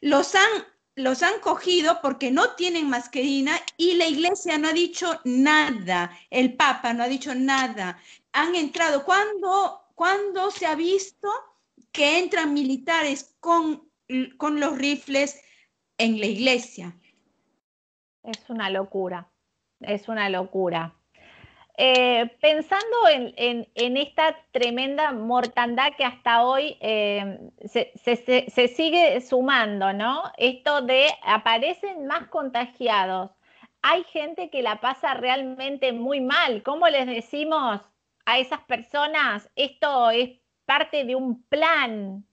los 0.00 0.34
han, 0.34 0.66
los 0.96 1.22
han 1.22 1.38
cogido 1.40 2.00
porque 2.02 2.32
no 2.32 2.54
tienen 2.54 2.90
mascarina 2.90 3.60
y 3.76 3.94
la 3.94 4.06
iglesia 4.06 4.58
no 4.58 4.68
ha 4.68 4.72
dicho 4.72 5.20
nada, 5.24 6.10
el 6.30 6.56
Papa 6.56 6.92
no 6.92 7.04
ha 7.04 7.08
dicho 7.08 7.34
nada. 7.34 8.02
Han 8.32 8.56
entrado, 8.56 9.04
cuando, 9.04 9.82
cuando 9.94 10.50
se 10.50 10.66
ha 10.66 10.74
visto 10.74 11.30
que 11.92 12.18
entran 12.18 12.52
militares 12.52 13.36
con, 13.38 13.88
con 14.36 14.58
los 14.58 14.76
rifles 14.76 15.40
en 15.98 16.18
la 16.18 16.26
iglesia? 16.26 16.96
Es 18.22 18.48
una 18.48 18.70
locura, 18.70 19.28
es 19.80 20.08
una 20.08 20.28
locura. 20.28 20.94
Eh, 21.78 22.30
pensando 22.40 22.96
en, 23.08 23.66
esta 23.74 24.36
tremenda 24.50 25.10
mortandad 25.12 25.92
que 25.96 26.04
hasta 26.04 26.44
hoy 26.44 26.76
eh, 26.80 27.40
se, 27.64 28.68
sigue 28.68 29.20
sumando, 29.22 29.92
¿no? 29.92 30.22
Esto 30.36 30.82
de 30.82 31.06
aparecen 31.22 32.06
más 32.06 32.28
contagiados. 32.28 33.30
Hay 33.80 34.04
gente 34.04 34.50
que 34.50 34.62
la 34.62 34.80
pasa 34.80 35.14
realmente 35.14 35.92
muy 35.92 36.20
mal. 36.20 36.62
¿Cómo 36.62 36.86
les 36.88 37.06
decimos 37.06 37.80
a 38.26 38.38
esas 38.38 38.60
personas? 38.60 39.50
Esto 39.56 40.10
es 40.10 40.38
parte 40.66 41.04
de 41.04 41.16
un 41.16 41.42
plan, 41.44 42.24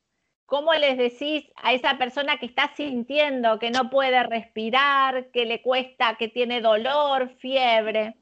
¿Cómo 0.50 0.74
les 0.74 0.98
decís 0.98 1.46
a 1.58 1.74
esa 1.74 2.00
persona 2.00 2.40
que 2.40 2.48
está 2.48 2.74
sintiendo 2.76 3.60
que 3.60 3.70
no 3.70 3.92
puede 3.92 4.24
respirar, 4.24 5.30
que 5.30 5.46
le 5.46 5.62
cuesta, 5.62 6.16
que 6.16 6.28
tiene 6.28 6.60
dolor, 6.60 7.30
fiebre? 7.38 8.16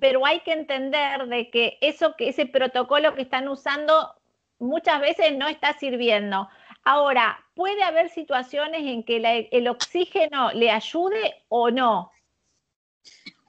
Pero 0.00 0.26
hay 0.26 0.40
que 0.40 0.54
entender 0.54 1.28
de 1.28 1.50
que 1.50 1.78
eso 1.80 2.16
que 2.16 2.30
ese 2.30 2.46
protocolo 2.46 3.14
que 3.14 3.22
están 3.22 3.46
usando 3.46 4.12
muchas 4.58 5.00
veces 5.00 5.38
no 5.38 5.46
está 5.46 5.72
sirviendo. 5.78 6.48
Ahora, 6.82 7.46
puede 7.54 7.84
haber 7.84 8.08
situaciones 8.08 8.80
en 8.80 9.04
que 9.04 9.48
el 9.52 9.68
oxígeno 9.68 10.50
le 10.54 10.72
ayude 10.72 11.44
o 11.48 11.70
no. 11.70 12.10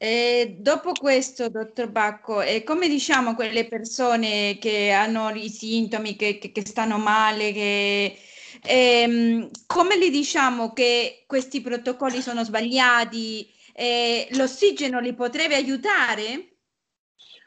Eh, 0.01 0.55
dopo 0.61 0.93
questo, 0.93 1.49
dottor 1.49 1.91
Bacco, 1.91 2.41
come 2.63 2.87
diciamo 2.87 3.35
quelle 3.35 3.67
persone 3.67 4.57
che 4.57 4.91
hanno 4.91 5.29
i 5.31 5.49
sintomi, 5.49 6.15
che, 6.15 6.37
che, 6.37 6.53
che 6.53 6.65
stanno 6.65 6.97
male, 6.97 7.51
che, 7.51 8.17
ehm, 8.63 9.49
come 9.65 9.99
gli 9.99 10.09
diciamo 10.09 10.71
che 10.71 11.25
questi 11.27 11.59
protocolli 11.59 12.21
sono 12.21 12.45
sbagliati? 12.45 13.51
Eh, 13.73 14.29
l'ossigeno 14.31 15.01
li 15.01 15.13
potrebbe 15.13 15.55
aiutare? 15.55 16.59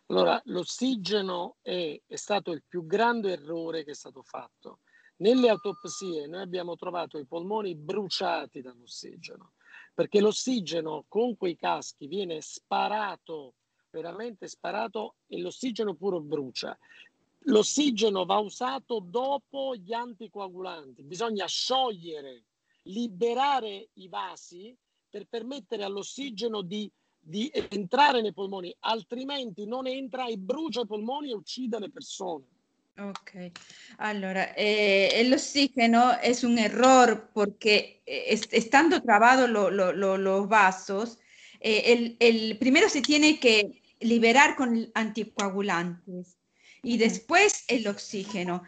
Allora, 0.08 0.38
l'ossigeno 0.44 1.56
è, 1.62 1.98
è 2.06 2.16
stato 2.16 2.50
il 2.50 2.64
più 2.68 2.84
grande 2.84 3.32
errore 3.32 3.82
che 3.82 3.92
è 3.92 3.94
stato 3.94 4.22
fatto. 4.22 4.80
Nelle 5.22 5.48
autopsie 5.48 6.26
noi 6.26 6.42
abbiamo 6.42 6.76
trovato 6.76 7.16
i 7.16 7.24
polmoni 7.24 7.74
bruciati 7.74 8.60
dall'ossigeno 8.60 9.54
perché 9.94 10.20
l'ossigeno 10.20 11.04
con 11.08 11.36
quei 11.36 11.56
caschi 11.56 12.06
viene 12.06 12.40
sparato, 12.40 13.54
veramente 13.90 14.48
sparato 14.48 15.16
e 15.26 15.38
l'ossigeno 15.38 15.94
puro 15.94 16.20
brucia. 16.20 16.76
L'ossigeno 17.46 18.24
va 18.24 18.38
usato 18.38 19.00
dopo 19.04 19.74
gli 19.74 19.92
anticoagulanti, 19.92 21.02
bisogna 21.02 21.46
sciogliere, 21.46 22.44
liberare 22.82 23.88
i 23.94 24.08
vasi 24.08 24.74
per 25.10 25.26
permettere 25.28 25.84
all'ossigeno 25.84 26.62
di, 26.62 26.90
di 27.18 27.50
entrare 27.52 28.22
nei 28.22 28.32
polmoni, 28.32 28.74
altrimenti 28.80 29.66
non 29.66 29.86
entra 29.86 30.26
e 30.26 30.38
brucia 30.38 30.82
i 30.82 30.86
polmoni 30.86 31.30
e 31.30 31.34
uccide 31.34 31.78
le 31.78 31.90
persone. 31.90 32.46
Ok, 32.98 33.30
allora, 33.96 34.52
eh, 34.54 35.08
el 35.14 35.32
oxígeno 35.32 36.12
es 36.22 36.44
un 36.44 36.58
error 36.58 37.30
porque 37.32 38.02
eh, 38.04 38.38
estando 38.50 39.00
trabados 39.00 39.48
los 39.48 40.48
vasos, 40.48 41.18
eh, 41.60 41.84
el, 41.86 42.16
el, 42.20 42.58
primero 42.58 42.90
se 42.90 43.00
tiene 43.00 43.40
que 43.40 43.82
liberar 44.00 44.56
con 44.56 44.90
anticoagulantes 44.94 46.36
y 46.82 46.98
después 46.98 47.64
el 47.68 47.88
oxígeno. 47.88 48.62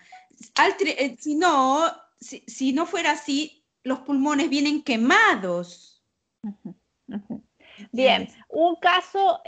Eh, 0.86 1.16
si, 1.18 1.34
no, 1.34 1.92
si, 2.18 2.42
si, 2.46 2.72
no 2.72 2.86
fuera 2.86 3.10
así, 3.10 3.62
los 3.82 4.00
pulmones 4.00 4.48
vienen 4.48 4.82
quemados. 4.82 6.02
Bien, 7.92 8.28
un 8.48 8.76
caso, 8.76 9.42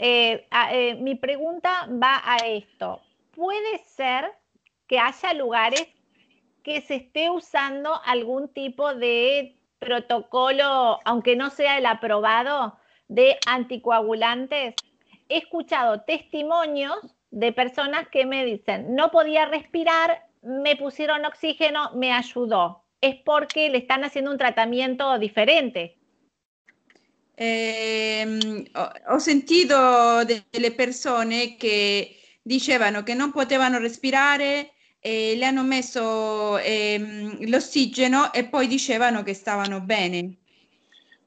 mi 0.99 1.15
pregunta 1.15 1.89
va 1.91 2.21
a 2.23 2.37
esto. 2.45 3.01
¿Puede 3.31 3.83
ser 3.85 4.25
que 4.87 4.99
haya 4.99 5.33
lugares 5.33 5.87
que 6.63 6.81
se 6.81 6.95
esté 6.95 7.29
usando 7.29 8.01
algún 8.03 8.49
tipo 8.49 8.93
de 8.93 9.55
protocolo, 9.79 10.99
aunque 11.05 11.35
no 11.35 11.49
sea 11.49 11.77
el 11.77 11.85
aprobado, 11.85 12.77
de 13.07 13.37
anticoagulantes. 13.47 14.75
He 15.29 15.37
escuchado 15.37 16.01
testimonios 16.01 16.95
de 17.31 17.51
personas 17.53 18.07
que 18.09 18.25
me 18.25 18.45
dicen, 18.45 18.95
no 18.95 19.11
podía 19.11 19.45
respirar, 19.45 20.27
me 20.41 20.75
pusieron 20.75 21.25
oxígeno, 21.25 21.91
me 21.95 22.11
ayudó. 22.11 22.83
Es 23.01 23.15
porque 23.23 23.69
le 23.69 23.77
están 23.77 24.03
haciendo 24.03 24.31
un 24.31 24.37
tratamiento 24.37 25.19
diferente. 25.19 25.97
Eh, 27.35 28.65
ho, 29.07 29.19
sentido 29.19 30.25
delle 30.25 30.71
persone 30.71 31.55
che 31.55 32.17
dicevano 32.41 33.03
che 33.03 33.13
non 33.13 33.31
potevano 33.31 33.77
respirare 33.77 34.76
eh, 35.07 35.37
le 35.37 35.45
hanno 35.45 35.63
messo 35.63 36.57
eh, 36.57 37.37
l'ossigeno 37.47 38.33
e 38.33 38.49
poi 38.49 38.67
dicevano 38.67 39.23
che 39.23 39.33
stavano 39.33 39.79
bene. 39.79 40.39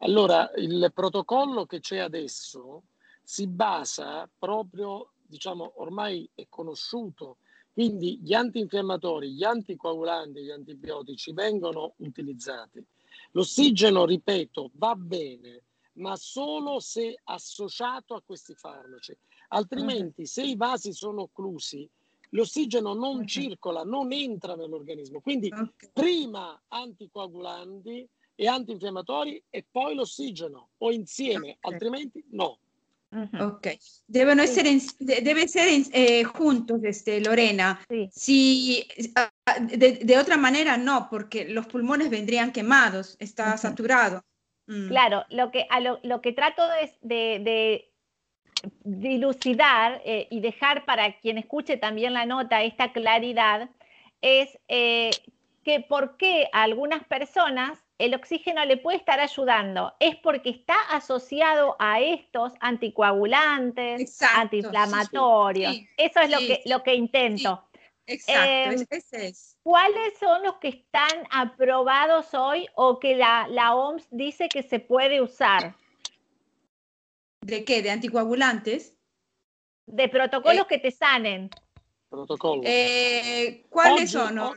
Allora, 0.00 0.50
il 0.56 0.90
protocollo 0.94 1.64
che 1.64 1.80
c'è 1.80 1.96
adesso 1.96 2.82
si 3.22 3.46
basa 3.46 4.28
proprio, 4.38 5.12
diciamo, 5.26 5.72
ormai 5.76 6.28
è 6.34 6.44
conosciuto, 6.50 7.38
quindi 7.72 8.20
gli 8.22 8.34
antinfiammatori, 8.34 9.32
gli 9.32 9.44
anticoagulanti, 9.44 10.42
gli 10.42 10.50
antibiotici 10.50 11.32
vengono 11.32 11.94
utilizzati. 11.98 12.84
L'ossigeno, 13.30 14.04
ripeto, 14.04 14.72
va 14.74 14.94
bene, 14.94 15.62
ma 15.94 16.16
solo 16.16 16.80
se 16.80 17.18
associato 17.24 18.14
a 18.14 18.20
questi 18.20 18.54
farmaci. 18.54 19.16
Altrimenti, 19.48 20.26
se 20.26 20.42
i 20.42 20.56
vasi 20.56 20.92
sono 20.92 21.22
occlusi, 21.22 21.88
l'ossigeno 22.30 22.94
non 22.94 23.16
okay. 23.16 23.26
circola, 23.26 23.82
non 23.82 24.12
entra 24.12 24.54
nell'organismo. 24.54 25.20
Quindi 25.20 25.48
okay. 25.52 25.90
prima 25.92 26.60
anticoagulanti 26.68 28.08
e 28.34 28.46
antinfiammatori 28.46 29.42
e 29.50 29.66
poi 29.70 29.94
l'ossigeno 29.94 30.70
o 30.78 30.92
insieme, 30.92 31.56
okay. 31.60 31.72
altrimenti 31.72 32.24
no. 32.30 32.58
Ok, 33.12 33.76
devono 34.06 34.42
essere, 34.42 34.78
debe 35.00 35.48
ser 35.48 35.66
eh, 35.92 36.22
juntos, 36.22 36.80
este, 36.84 37.20
Lorena. 37.20 37.84
Sí. 37.88 38.08
Si, 38.12 38.86
uh, 38.98 39.66
de, 39.66 39.98
de, 40.04 40.16
otra 40.16 40.36
manera, 40.36 40.76
no, 40.76 41.08
porque 41.10 41.48
los 41.48 41.66
pulmones 41.66 42.08
vendrían 42.08 42.52
quemados, 42.52 43.16
está 43.18 43.46
uh 43.46 43.54
-huh. 43.54 43.58
saturado. 43.58 44.24
Mm. 44.68 44.88
Claro, 44.88 45.24
lo 45.30 45.50
que, 45.50 45.66
a 45.68 45.80
lo, 45.80 45.98
lo 46.04 46.20
que 46.20 46.32
trato 46.32 46.62
de, 47.02 47.40
de, 47.40 47.89
dilucidar 48.84 50.00
eh, 50.04 50.26
y 50.30 50.40
dejar 50.40 50.84
para 50.84 51.18
quien 51.18 51.38
escuche 51.38 51.76
también 51.76 52.12
la 52.12 52.26
nota 52.26 52.62
esta 52.62 52.92
claridad 52.92 53.68
es 54.20 54.58
eh, 54.68 55.10
que 55.64 55.80
por 55.80 56.16
qué 56.16 56.48
algunas 56.52 57.04
personas 57.04 57.78
el 57.98 58.14
oxígeno 58.14 58.64
le 58.64 58.78
puede 58.78 58.96
estar 58.96 59.20
ayudando 59.20 59.94
es 60.00 60.16
porque 60.16 60.50
está 60.50 60.76
asociado 60.90 61.76
a 61.78 62.00
estos 62.00 62.54
anticoagulantes, 62.60 64.22
antiinflamatorios. 64.22 65.76
Eso 65.98 66.20
es 66.20 66.30
lo, 66.30 66.38
que, 66.38 66.62
lo 66.64 66.82
que 66.82 66.94
intento. 66.94 67.62
Exacto, 68.06 68.86
ese 68.90 69.28
es. 69.28 69.56
¿Cuáles 69.62 70.18
son 70.18 70.42
los 70.42 70.54
que 70.56 70.68
están 70.68 71.28
aprobados 71.30 72.32
hoy 72.32 72.66
o 72.74 72.98
que 72.98 73.16
la, 73.16 73.46
la 73.48 73.74
OMS 73.74 74.08
dice 74.10 74.48
que 74.48 74.62
se 74.62 74.80
puede 74.80 75.20
usar? 75.20 75.74
¿De 77.40 77.64
qué? 77.64 77.82
¿De 77.82 77.90
anticoagulantes? 77.90 78.96
De 79.86 80.08
protocolos 80.08 80.64
eh, 80.64 80.66
que 80.68 80.78
te 80.78 80.90
sanen. 80.90 81.48
Protocollo. 82.08 82.62
Eh, 82.64 83.64
quali 83.68 84.02
oggi, 84.02 84.06
sono? 84.06 84.54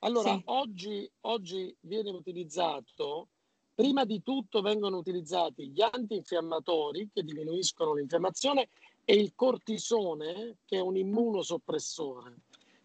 allora, 0.00 0.34
sì. 0.34 0.42
oggi, 0.46 1.10
oggi 1.22 1.76
viene 1.80 2.10
utilizzato, 2.10 3.28
prima 3.74 4.04
di 4.04 4.20
tutto 4.22 4.60
vengono 4.62 4.98
utilizzati 4.98 5.68
gli 5.68 5.80
antinfiammatori 5.80 7.08
che 7.12 7.22
diminuiscono 7.22 7.94
l'infiammazione 7.94 8.68
e 9.04 9.14
il 9.14 9.32
cortisone 9.34 10.56
che 10.64 10.78
è 10.78 10.80
un 10.80 10.96
immunosoppressore. 10.96 12.34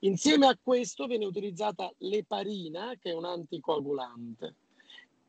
Insieme 0.01 0.47
a 0.47 0.58
questo 0.62 1.08
viene 1.08 1.25
utilizzata 1.25 1.91
l'eparina 1.97 2.93
che 2.99 3.10
è 3.10 3.13
un 3.13 3.25
anticoagulante 3.25 4.56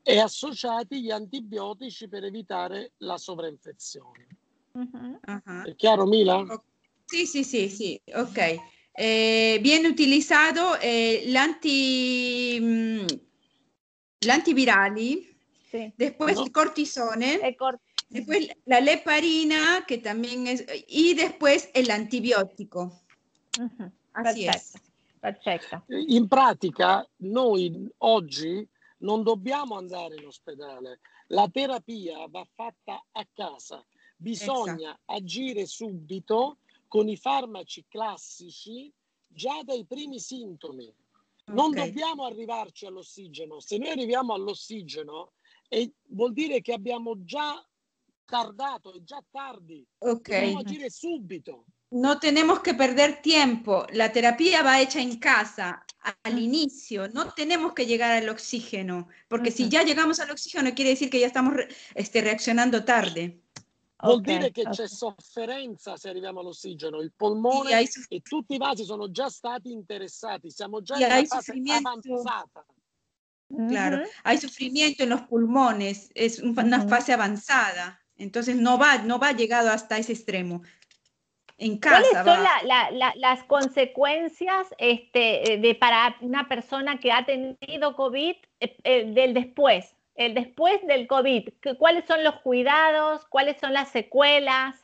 e 0.08 0.18
associati 0.20 1.02
gli 1.02 1.10
antibiotici 1.10 2.08
per 2.08 2.24
evitare 2.24 2.92
la 2.98 3.18
sovrainfezione. 3.18 4.26
Uh-huh. 4.72 5.20
Uh-huh. 5.26 5.64
È 5.66 5.74
chiaro 5.76 6.06
Mila? 6.06 6.38
Okay. 6.38 6.58
Sí, 7.04 7.26
sí, 7.26 7.44
sí, 7.44 7.68
sí, 7.68 8.00
ok. 8.14 8.56
Eh, 8.94 9.58
bien 9.60 9.84
utilizado 9.84 10.78
eh, 10.80 11.24
el, 11.26 11.36
anti, 11.36 12.58
mm, 12.58 13.06
el 14.20 14.30
antivirali, 14.30 15.28
sí. 15.70 15.92
después 15.94 16.36
no. 16.36 16.50
cortisone, 16.52 17.40
el 17.42 17.54
cort 17.56 17.78
después 18.08 18.48
la 18.64 18.80
leparina, 18.80 19.84
che 19.86 19.98
también 19.98 20.46
es, 20.46 20.64
y 20.88 21.12
después 21.14 21.68
el 21.74 21.90
antibiótico. 21.90 23.02
Uh 23.58 23.64
-huh. 23.64 23.92
Así 24.12 24.46
perfetto, 24.46 24.56
es. 24.56 24.82
Perfetto. 25.20 25.84
In 26.06 26.28
pratica, 26.28 27.06
noi 27.16 27.90
oggi 27.98 28.66
non 28.98 29.22
dobbiamo 29.22 29.76
andare 29.76 30.16
in 30.16 30.26
ospedale, 30.26 31.00
la 31.28 31.48
terapia 31.48 32.26
va 32.28 32.46
fatta 32.54 33.04
a 33.12 33.28
casa, 33.32 33.84
bisogna 34.16 34.90
esatto. 34.90 35.12
agire 35.12 35.66
subito 35.66 36.58
con 36.88 37.08
i 37.08 37.16
farmaci 37.16 37.84
classici 37.86 38.92
già 39.26 39.62
dai 39.62 39.84
primi 39.84 40.18
sintomi. 40.18 40.92
Non 41.46 41.70
okay. 41.70 41.86
dobbiamo 41.86 42.24
arrivarci 42.24 42.86
all'ossigeno. 42.86 43.60
Se 43.60 43.78
noi 43.78 43.90
arriviamo 43.90 44.34
all'ossigeno, 44.34 45.32
eh, 45.68 45.92
vuol 46.08 46.32
dire 46.32 46.60
che 46.60 46.72
abbiamo 46.72 47.24
già 47.24 47.62
tardato, 48.24 48.92
è 48.92 49.02
già 49.02 49.24
tardi. 49.30 49.86
Okay. 49.98 50.40
Dobbiamo 50.40 50.60
agire 50.60 50.90
subito. 50.90 51.64
No 51.90 52.18
tenemos 52.18 52.60
que 52.60 52.74
perder 52.74 53.22
tiempo. 53.22 53.86
La 53.92 54.12
terapia 54.12 54.62
va 54.62 54.80
hecha 54.80 55.00
en 55.00 55.18
casa 55.18 55.84
al 56.22 56.34
mm. 56.34 56.38
inicio. 56.38 57.08
No 57.08 57.32
tenemos 57.32 57.72
que 57.72 57.86
llegar 57.86 58.10
al 58.10 58.28
oxígeno, 58.28 59.08
porque 59.26 59.48
uh 59.48 59.52
-huh. 59.52 59.56
si 59.56 59.68
ya 59.68 59.82
llegamos 59.82 60.20
al 60.20 60.30
oxígeno 60.30 60.74
quiere 60.74 60.90
decir 60.90 61.08
que 61.08 61.20
ya 61.20 61.26
estamos 61.26 61.54
este, 61.94 62.20
reaccionando 62.20 62.84
tarde. 62.84 63.40
Vuol 64.00 64.20
okay, 64.20 64.38
dire 64.38 64.52
che 64.52 64.60
okay. 64.60 64.72
c'è 64.74 64.86
sofferenza 64.86 65.96
se 65.96 66.08
arriviamo 66.08 66.38
all'ossigeno, 66.38 67.00
il 67.00 67.12
polmone 67.16 67.74
hai... 67.74 67.88
e 68.10 68.20
tutti 68.20 68.54
i 68.54 68.58
vasi 68.58 68.84
sono 68.84 69.10
già 69.10 69.28
stati 69.28 69.72
interessati, 69.72 70.50
siamo 70.50 70.82
già 70.82 70.96
in 70.96 71.04
una 71.04 71.24
fase 71.24 71.52
avanzata. 71.66 72.64
Claro, 73.48 73.96
uh 73.96 74.00
-huh. 74.02 74.08
hay 74.22 74.38
sufrimiento 74.38 75.02
en 75.02 75.08
los 75.08 75.22
pulmones, 75.22 76.10
es 76.14 76.38
una 76.38 76.76
uh 76.76 76.82
-huh. 76.82 76.88
fase 76.88 77.12
avanzada, 77.12 77.98
entonces 78.16 78.54
no 78.54 78.78
va, 78.78 78.98
no 78.98 79.18
va 79.18 79.32
llegado 79.32 79.70
hasta 79.70 79.96
ese 79.96 80.12
extremo. 80.12 80.62
En 81.58 81.78
casa 81.78 82.00
¿Cuáles 82.00 82.24
son 82.24 82.42
la, 82.42 82.62
la, 82.64 82.90
la, 82.92 83.12
las 83.16 83.42
consecuencias 83.44 84.68
este, 84.78 85.58
de, 85.60 85.76
para 85.78 86.16
una 86.20 86.48
persona 86.48 86.98
que 87.00 87.12
ha 87.12 87.26
tenido 87.26 87.96
COVID 87.96 88.36
eh, 88.60 88.76
eh, 88.84 89.04
del 89.06 89.34
después? 89.34 89.94
el 90.18 90.34
después 90.34 90.84
del 90.86 91.06
COVID, 91.06 91.48
¿cuáles 91.78 92.04
son 92.06 92.24
los 92.24 92.40
cuidados? 92.40 93.24
¿Cuáles 93.28 93.56
son 93.60 93.72
las 93.72 93.90
sequelas? 93.90 94.74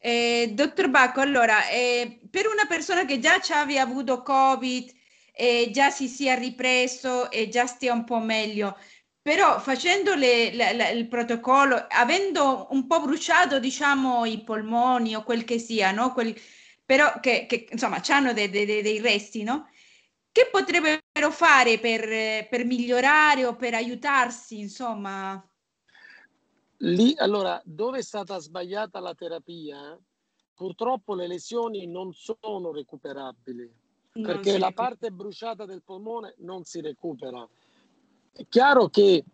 Eh, 0.00 0.50
dottor 0.52 0.88
Bacco, 0.88 1.20
allora, 1.20 1.68
eh, 1.72 2.20
per 2.30 2.46
una 2.46 2.64
persona 2.66 3.04
che 3.04 3.18
già 3.18 3.40
aveva 3.54 3.82
avuto 3.82 4.22
Covid, 4.22 4.88
eh, 5.32 5.70
già 5.72 5.90
si 5.90 6.06
sia 6.06 6.34
ripreso 6.34 7.28
e 7.32 7.48
già 7.48 7.66
stia 7.66 7.92
un 7.92 8.04
po' 8.04 8.20
meglio, 8.20 8.76
però 9.20 9.58
facendo 9.60 10.14
le, 10.14 10.54
la, 10.54 10.72
la, 10.72 10.88
il 10.88 11.08
protocollo, 11.08 11.86
avendo 11.88 12.68
un 12.70 12.86
po' 12.86 13.00
bruciato, 13.00 13.58
diciamo, 13.58 14.24
i 14.24 14.42
polmoni 14.42 15.14
o 15.14 15.22
quel 15.22 15.44
che 15.44 15.58
sia, 15.58 15.90
no? 15.90 16.12
Quel, 16.12 16.34
però 16.84 17.20
che, 17.20 17.46
che 17.46 17.66
insomma 17.70 18.00
hanno 18.08 18.32
dei, 18.32 18.48
dei, 18.48 18.64
dei 18.64 19.00
resti, 19.00 19.42
no? 19.42 19.68
Che 20.30 20.48
potrebbero 20.50 21.30
fare 21.30 21.78
per, 21.78 22.48
per 22.48 22.64
migliorare 22.64 23.44
o 23.44 23.56
per 23.56 23.74
aiutarsi, 23.74 24.58
insomma? 24.58 25.42
Lì, 26.78 27.14
allora, 27.18 27.60
dove 27.64 27.98
è 27.98 28.02
stata 28.02 28.38
sbagliata 28.38 29.00
la 29.00 29.14
terapia, 29.14 29.98
purtroppo 30.54 31.14
le 31.14 31.26
lesioni 31.26 31.86
non 31.86 32.12
sono 32.12 32.72
recuperabili, 32.72 33.70
non 34.12 34.24
perché 34.24 34.58
la 34.58 34.70
parte 34.70 35.10
bruciata 35.10 35.66
del 35.66 35.82
polmone 35.82 36.34
non 36.38 36.64
si 36.64 36.80
recupera. 36.80 37.46
È 38.32 38.46
chiaro 38.48 38.88
che 38.88 39.24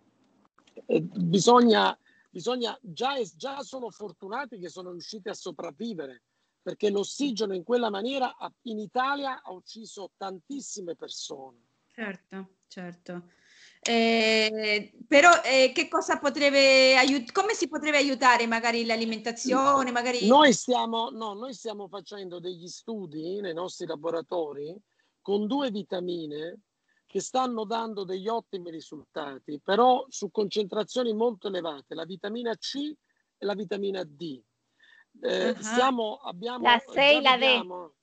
eh, 0.87 1.01
bisogna, 1.01 1.99
bisogna 2.31 2.77
già, 2.81 3.15
già 3.37 3.63
sono 3.63 3.91
fortunati 3.91 4.59
che 4.59 4.69
sono 4.69 4.91
riusciti 4.91 5.29
a 5.29 5.35
sopravvivere, 5.35 6.23
perché 6.63 6.91
l'ossigeno 6.91 7.55
in 7.55 7.63
quella 7.63 7.91
maniera 7.91 8.35
in 8.63 8.79
Italia 8.79 9.43
ha 9.43 9.53
ucciso 9.53 10.13
tantissime 10.17 10.97
persone. 10.97 11.59
Certo, 11.93 12.57
certo. 12.67 13.31
Eh, 13.87 14.95
però 15.07 15.31
eh, 15.45 15.73
che 15.75 15.89
cosa 15.89 16.19
potrebbe 16.19 16.97
aiutare? 16.97 17.33
Come 17.33 17.53
si 17.53 17.69
potrebbe 17.69 17.99
aiutare 17.99 18.47
magari 18.47 18.87
l'alimentazione? 18.87 19.91
Magari... 19.91 20.27
Noi, 20.27 20.53
stiamo, 20.55 21.11
no, 21.11 21.35
noi 21.35 21.53
stiamo 21.53 21.87
facendo 21.87 22.41
degli 22.41 22.67
studi 22.67 23.41
nei 23.41 23.53
nostri 23.53 23.87
laboratori 23.87 24.75
con 25.21 25.47
due 25.47 25.71
vitamine 25.71 26.61
che 27.15 27.21
stanno 27.21 27.65
dando 27.65 28.03
degli 28.03 28.27
ottimi 28.27 28.73
risultati, 28.73 29.61
però 29.61 30.05
su 30.09 30.33
concentrazioni 30.33 31.13
molto 31.13 31.47
elevate, 31.47 31.95
la 31.95 32.05
vitamina 32.05 32.57
C 32.57 32.75
e 33.39 33.47
la 33.47 33.55
vitamina 33.55 34.03
D. 34.03 34.43
Eh, 35.21 35.51
uh-huh. 35.51 35.61
stiamo, 35.61 36.15
abbiamo, 36.17 36.65
la 36.65 36.83
6, 36.85 37.23
la 37.23 37.37
vediamo, 37.37 37.95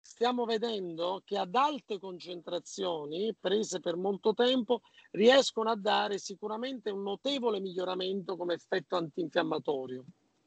stiamo 0.00 0.44
vedendo 0.44 1.22
che 1.24 1.38
ad 1.38 1.54
alte 1.54 2.00
concentrazioni, 2.00 3.32
prese 3.38 3.78
per 3.78 3.94
molto 3.94 4.34
tempo, 4.34 4.80
riescono 5.12 5.70
a 5.70 5.76
dare 5.76 6.18
sicuramente 6.18 6.90
un 6.90 7.02
notevole 7.02 7.60
miglioramento 7.60 8.36
come 8.36 8.54
effetto 8.54 8.96
antinfiammatorio. 8.96 10.04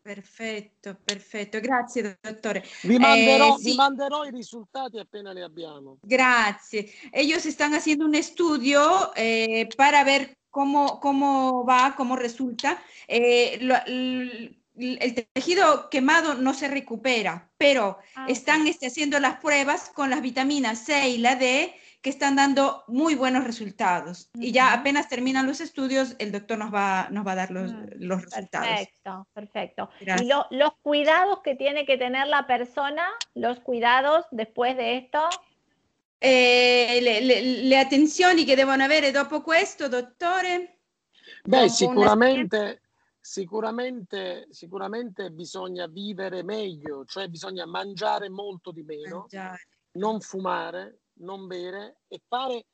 Perfetto, 0.08 0.98
perfetto, 1.04 1.60
grazie 1.60 2.18
dottore. 2.22 2.64
Vi 2.84 2.98
manderò, 2.98 3.56
eh, 3.56 3.60
sí. 3.60 3.72
vi 3.72 3.76
manderò, 3.76 4.24
i 4.24 4.32
risultati 4.32 5.00
appena 5.00 5.34
li 5.34 5.42
abbiamo. 5.42 5.98
Grazie. 6.02 6.90
Ellos 7.12 7.46
están 7.46 7.74
haciendo 7.74 8.06
un 8.06 8.16
estudio 8.16 9.14
eh, 9.16 9.68
para 9.76 10.06
ver 10.06 10.38
cómo, 10.50 11.02
cómo 11.02 11.66
va, 11.66 11.94
cómo 11.98 12.16
resulta. 12.16 12.82
Eh, 13.06 13.58
lo, 13.60 13.76
el 13.86 15.28
tejido 15.34 15.90
quemado 15.90 16.36
no 16.36 16.54
se 16.54 16.70
recupera, 16.70 17.52
pero 17.58 17.98
ah, 18.16 18.28
están 18.30 18.66
este, 18.66 18.88
haciendo 18.88 19.20
las 19.20 19.42
pruebas 19.42 19.90
con 19.90 20.10
las 20.10 20.22
vitaminas 20.22 20.86
C 20.86 21.10
y 21.10 21.18
la 21.18 21.36
D 21.36 21.76
que 22.02 22.10
están 22.10 22.36
dando 22.36 22.84
muy 22.88 23.16
buenos 23.16 23.44
resultados. 23.44 24.30
Y 24.36 24.52
ya 24.52 24.74
apenas 24.74 25.10
terminan 25.10 25.48
los 25.48 25.62
estudios, 25.62 26.16
el 26.20 26.32
doctor 26.32 26.58
nos 26.58 26.74
va, 26.74 27.08
nos 27.12 27.26
va 27.26 27.32
a 27.34 27.36
dar 27.36 27.52
los, 27.52 27.74
mm, 27.74 27.86
los 28.00 28.22
resultados. 28.24 28.68
Perfecto, 28.68 29.28
perfecto. 29.34 29.90
Y 30.00 30.26
lo, 30.28 30.46
los 30.52 30.72
cuidados 30.82 31.42
que 31.44 31.56
tiene 31.56 31.86
que 31.86 31.98
tener 31.98 32.28
la 32.28 32.48
persona, 32.48 33.08
los 33.34 33.60
cuidados 33.60 34.26
después 34.32 34.78
de 34.78 34.98
esto. 34.98 35.28
Eh, 36.20 37.00
le, 37.02 37.22
le, 37.22 37.42
le, 37.64 37.78
attenzioni 37.78 38.44
che 38.44 38.56
devono 38.56 38.84
avere 38.84 39.12
dopo 39.12 39.42
questo, 39.42 39.88
dottore? 39.88 40.80
Beh, 41.44 41.70
sicuramente 41.70 42.82
Sicuramente, 43.28 44.48
sicuramente 44.52 45.32
bisogna 45.32 45.86
vivere 45.86 46.44
meglio, 46.44 47.04
cioè 47.04 47.28
bisogna 47.28 47.66
mangiare 47.66 48.30
molto 48.30 48.72
di 48.72 48.84
meno, 48.84 49.18
mangiare. 49.20 49.68
non 49.98 50.22
fumare, 50.22 51.00
non 51.20 51.48
bere 51.48 52.02
e 52.08 52.22
fare, 52.28 52.66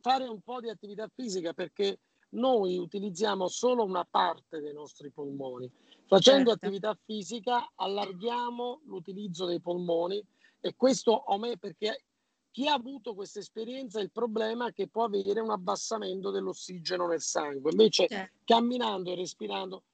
fare 0.00 0.26
un 0.26 0.40
po' 0.40 0.60
di 0.60 0.68
attività 0.68 1.08
fisica 1.14 1.52
perché 1.52 2.00
noi 2.30 2.78
utilizziamo 2.78 3.48
solo 3.48 3.84
una 3.84 4.06
parte 4.08 4.60
dei 4.60 4.72
nostri 4.72 5.10
polmoni. 5.10 5.70
Facendo 6.06 6.50
certo. 6.50 6.66
attività 6.66 6.98
fisica 7.04 7.72
allarghiamo 7.74 8.82
l'utilizzo 8.84 9.46
dei 9.46 9.60
polmoni 9.60 10.24
e 10.60 10.74
questo 10.76 11.24
a 11.24 11.38
me 11.38 11.58
perché 11.58 12.04
chi 12.50 12.68
ha 12.68 12.74
avuto 12.74 13.14
questa 13.14 13.38
esperienza 13.38 13.98
il 14.00 14.10
problema 14.10 14.68
è 14.68 14.72
che 14.72 14.88
può 14.88 15.04
avere 15.04 15.40
un 15.40 15.50
abbassamento 15.50 16.30
dell'ossigeno 16.30 17.06
nel 17.06 17.22
sangue, 17.22 17.70
invece 17.70 18.06
certo. 18.06 18.40
camminando 18.44 19.10
e 19.10 19.14
respirando 19.14 19.84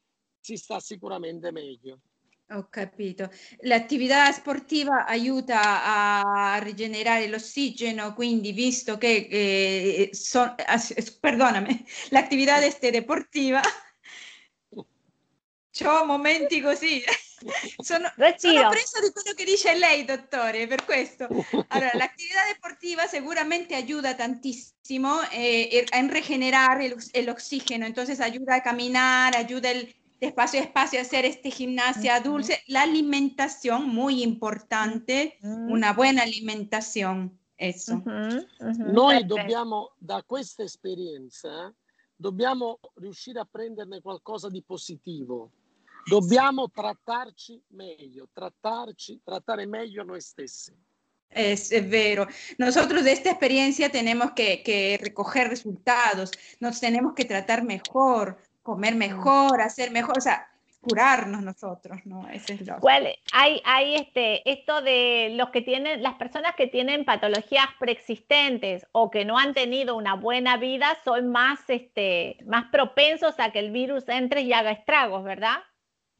si 0.40 0.56
sta 0.56 0.80
sicuramente 0.80 1.52
meglio. 1.52 2.00
Ho 2.52 2.68
capito. 2.70 3.30
L'attività 3.60 4.32
sportiva 4.32 5.04
aiuta 5.04 5.84
a 5.84 6.58
rigenerare 6.58 7.28
l'ossigeno, 7.28 8.14
quindi 8.14 8.52
visto 8.52 8.96
che, 8.96 9.28
eh, 9.30 10.10
so, 10.12 10.54
perdonami, 11.20 11.84
l'attività 12.08 12.58
deportiva, 12.90 13.60
ho 15.84 16.04
momenti 16.04 16.60
così. 16.60 17.02
Sono, 17.76 18.10
sono 18.36 18.68
preso 18.68 19.00
di 19.00 19.12
quello 19.12 19.32
che 19.36 19.44
dice 19.44 19.76
lei, 19.76 20.04
dottore, 20.04 20.66
per 20.66 20.84
questo. 20.84 21.28
Allora, 21.68 21.90
l'attività 21.94 22.44
deportiva 22.52 23.06
sicuramente 23.06 23.74
aiuta 23.74 24.14
tantissimo 24.14 25.20
eh, 25.30 25.86
a 25.92 26.80
el, 26.80 27.28
oxígeno, 27.28 27.86
entonces 27.86 28.20
ayuda 28.20 28.56
a 28.56 28.62
caminar, 28.62 29.36
ayuda 29.36 29.70
el, 29.70 29.86
de 29.86 30.07
espacio 30.26 30.60
a 30.60 30.64
espacio, 30.64 31.00
hacer 31.00 31.24
este 31.24 31.50
gimnasia 31.50 32.20
dulce. 32.20 32.62
La 32.66 32.82
alimentación, 32.82 33.88
muy 33.88 34.22
importante, 34.22 35.38
una 35.42 35.92
buena 35.92 36.22
alimentación. 36.22 37.38
Eso. 37.56 38.02
Noi 38.92 39.24
dobbiamo, 39.24 39.90
da 39.98 40.22
questa 40.24 40.62
esperienza, 40.62 41.74
dobbiamo 42.14 42.78
riuscire 42.94 43.40
a 43.40 43.48
prenderne 43.50 44.00
qualcosa 44.00 44.48
di 44.48 44.62
positivo. 44.62 45.50
Dobbiamo 46.08 46.70
trattarci 46.70 47.60
meglio, 47.68 48.28
trattarci, 48.32 49.20
trattare 49.24 49.66
meglio 49.66 50.04
noi 50.04 50.20
stessi. 50.20 50.72
Es, 51.30 51.70
es, 51.72 51.88
vero. 51.88 52.26
Nosotros 52.56 53.04
de 53.04 53.12
esta 53.12 53.30
experiencia 53.30 53.90
tenemos 53.90 54.32
que, 54.32 54.62
que, 54.62 54.98
recoger 55.00 55.48
resultados, 55.48 56.30
nos 56.58 56.80
tenemos 56.80 57.12
que 57.14 57.26
tratar 57.26 57.64
mejor, 57.64 58.38
comer 58.68 58.96
mejor, 58.96 59.62
hacer 59.62 59.90
mejor, 59.90 60.18
o 60.18 60.20
sea, 60.20 60.46
curarnos 60.82 61.42
nosotros, 61.42 62.04
¿no? 62.04 62.28
Ese 62.28 62.52
es 62.52 62.66
lo... 62.66 62.78
¿Cuál, 62.80 63.08
hay, 63.32 63.62
hay 63.64 63.94
este, 63.94 64.42
esto 64.50 64.82
de 64.82 65.30
los 65.36 65.48
que 65.48 65.62
tienen, 65.62 66.02
las 66.02 66.16
personas 66.16 66.54
que 66.54 66.66
tienen 66.66 67.06
patologías 67.06 67.64
preexistentes 67.78 68.86
o 68.92 69.10
que 69.10 69.24
no 69.24 69.38
han 69.38 69.54
tenido 69.54 69.96
una 69.96 70.16
buena 70.16 70.58
vida 70.58 70.98
son 71.02 71.28
más, 71.28 71.60
este, 71.68 72.36
más 72.44 72.66
propensos 72.70 73.40
a 73.40 73.52
que 73.52 73.60
el 73.60 73.70
virus 73.70 74.06
entre 74.06 74.42
y 74.42 74.52
haga 74.52 74.72
estragos, 74.72 75.24
¿verdad? 75.24 75.56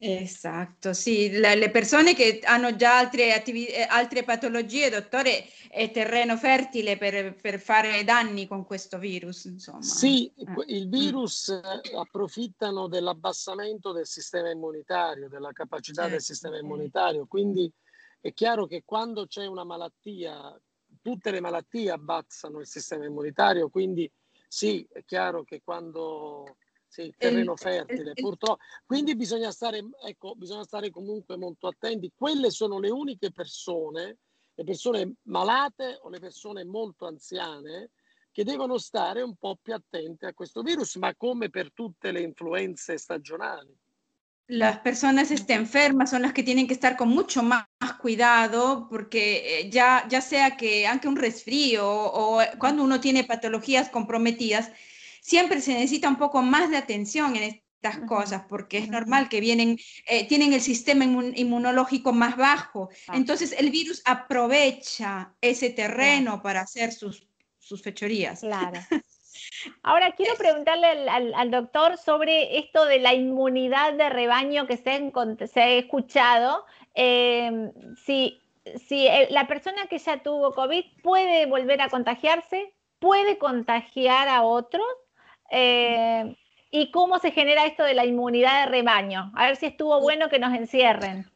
Esatto, 0.01 0.93
sì, 0.93 1.29
le, 1.29 1.55
le, 1.55 1.69
persone 1.69 2.15
che 2.15 2.39
hanno 2.45 2.73
già 2.77 2.97
altre, 2.97 3.33
attivi- 3.33 3.65
eh, 3.65 3.81
altre 3.81 4.23
patologie, 4.23 4.89
dottore, 4.89 5.43
è 5.67 5.91
terreno 5.91 6.37
fertile 6.37 6.97
per, 6.97 7.35
per, 7.35 7.59
fare 7.59 8.05
danni 8.05 8.47
con 8.47 8.63
questo 8.63 8.97
virus. 8.97 9.43
Insomma. 9.43 9.81
Sì, 9.81 10.31
eh. 10.37 10.45
il 10.67 10.87
mm. 10.87 10.89
virus 10.91 11.51
mm. 11.51 11.97
approfittano 11.97 12.87
dell'abbassamento 12.87 13.91
del 13.91 14.07
sistema 14.07 14.49
immunitario, 14.49 15.27
della 15.27 15.51
capacità 15.51 16.03
certo, 16.03 16.15
del 16.15 16.23
sistema 16.23 16.57
immunitario, 16.57 17.25
quindi 17.25 17.69
è 18.21 18.33
chiaro 18.33 18.67
che 18.67 18.83
quando 18.85 19.27
c'è 19.27 19.45
una 19.47 19.65
malattia, 19.65 20.57
tutte 21.01 21.29
le 21.29 21.41
malattie 21.41 21.91
abbassano 21.91 22.61
il 22.61 22.67
sistema 22.67 23.03
immunitario, 23.03 23.67
quindi 23.67 24.09
sì, 24.47 24.87
è 24.89 25.03
chiaro 25.03 25.43
che 25.43 25.61
quando 25.61 26.55
sì, 26.89 27.13
terreno 27.15 27.55
fertile, 27.55 28.13
purtroppo. 28.13 28.61
Quindi 28.85 29.15
bisogna 29.15 29.51
stare, 29.51 29.81
ecco, 30.03 30.33
bisogna 30.35 30.63
stare 30.63 30.89
comunque 30.89 31.37
molto 31.37 31.67
attenti. 31.67 32.11
Quelle 32.13 32.49
sono 32.49 32.79
le 32.79 32.89
uniche 32.89 33.31
persone, 33.31 34.17
le 34.55 34.63
persone 34.63 35.13
malate 35.23 35.99
o 36.01 36.09
le 36.09 36.19
persone 36.19 36.65
molto 36.65 37.05
anziane, 37.05 37.91
che 38.31 38.43
devono 38.43 38.77
stare 38.77 39.21
un 39.21 39.35
po' 39.35 39.57
più 39.61 39.73
attente 39.73 40.25
a 40.25 40.33
questo 40.33 40.61
virus, 40.61 40.95
ma 40.95 41.15
come 41.15 41.49
per 41.49 41.71
tutte 41.71 42.11
le 42.11 42.21
influenze 42.21 42.97
stagionali. 42.97 43.73
Las 44.47 44.79
personas 44.79 45.29
este, 45.29 45.53
enfermas 45.53 46.09
son 46.09 46.23
las 46.23 46.33
que 46.33 46.41
tienen 46.41 46.65
que 46.65 46.73
estar 46.73 46.97
con 46.97 47.09
mucho 47.09 47.43
más 47.43 47.67
cuidado 48.01 48.87
porque 48.89 49.59
eh, 49.59 49.69
ya, 49.69 50.07
ya 50.09 50.21
sea 50.21 50.57
que 50.57 50.87
aunque 50.87 51.07
un 51.07 51.17
resfrío 51.17 51.87
o, 51.87 52.39
o 52.39 52.43
cuando 52.57 52.81
uno 52.81 52.99
tiene 52.99 53.23
patologías 53.23 53.89
comprometidas, 53.89 54.71
siempre 55.21 55.61
se 55.61 55.73
necesita 55.73 56.09
un 56.09 56.17
poco 56.17 56.41
más 56.41 56.69
de 56.69 56.77
atención 56.77 57.35
en 57.35 57.61
estas 57.81 57.99
cosas, 58.07 58.43
porque 58.49 58.77
es 58.77 58.89
normal 58.89 59.29
que 59.29 59.39
vienen, 59.39 59.77
eh, 60.07 60.27
tienen 60.27 60.53
el 60.53 60.61
sistema 60.61 61.05
inmunológico 61.05 62.11
más 62.11 62.35
bajo. 62.35 62.89
Ah. 63.07 63.13
Entonces 63.15 63.55
el 63.57 63.71
virus 63.71 64.01
aprovecha 64.05 65.33
ese 65.41 65.69
terreno 65.69 66.41
para 66.41 66.61
hacer 66.61 66.91
sus, 66.91 67.25
sus 67.57 67.81
fechorías. 67.81 68.41
Claro. 68.41 68.79
Ahora 69.83 70.11
quiero 70.15 70.35
preguntarle 70.35 71.09
al, 71.09 71.51
doctor 71.51 71.97
sobre 71.97 72.59
esto 72.59 72.85
de 72.85 72.99
la 72.99 73.13
inmunidad 73.13 73.93
de 73.93 74.09
rebaño 74.09 74.67
que 74.67 74.77
se, 74.77 75.61
ha 75.61 75.69
escuchado. 75.69 76.65
Em, 76.93 77.71
si, 78.05 78.41
si 78.87 79.07
la 79.29 79.47
persona 79.47 79.87
que 79.87 79.99
ya 79.99 80.21
tuvo 80.21 80.53
COVID 80.53 80.83
puede 81.01 81.45
volver 81.45 81.81
a 81.81 81.89
contagiarse, 81.89 82.73
puede 82.99 83.37
contagiar 83.37 84.27
a 84.27 84.43
otros 84.43 84.85
eh, 85.51 86.35
y 86.71 86.91
cómo 86.91 87.19
se 87.19 87.31
genera 87.31 87.65
esto 87.65 87.83
de 87.83 87.93
la 87.93 88.05
inmunidad 88.05 88.65
de 88.65 88.71
rebaño. 88.71 89.31
A 89.35 89.47
ver 89.47 89.55
si 89.55 89.65
estuvo 89.65 89.99
bueno 90.01 90.29
que 90.29 90.39
nos 90.39 90.53
encierren. 90.53 91.29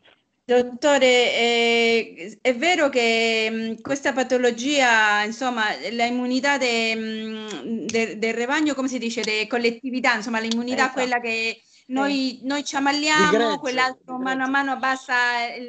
Dottore, 0.45 1.39
eh, 1.39 2.37
è 2.41 2.53
vero 2.53 2.89
che 2.89 3.49
mh, 3.49 3.55
mm, 3.55 3.81
questa 3.81 4.11
patologia, 4.11 5.23
insomma, 5.23 5.67
la 5.91 6.05
immunità 6.05 6.57
del 6.57 6.99
mm, 6.99 7.85
de, 7.85 8.17
de 8.17 8.31
rebaño, 8.33 8.73
come 8.73 8.89
si 8.89 8.99
dice, 8.99 9.21
di 9.21 9.47
collettività, 9.47 10.15
insomma, 10.15 10.39
l'immunità 10.39 10.83
esatto. 10.83 10.93
quella 10.95 11.21
che 11.21 11.61
noi, 11.87 12.39
sì. 12.39 12.45
noi 12.45 12.63
ci 12.65 12.75
ammaliamo, 12.75 13.57
quell'altro 13.57 14.17
mano 14.17 14.43
a 14.43 14.49
mano 14.49 14.73
abbassa 14.73 15.15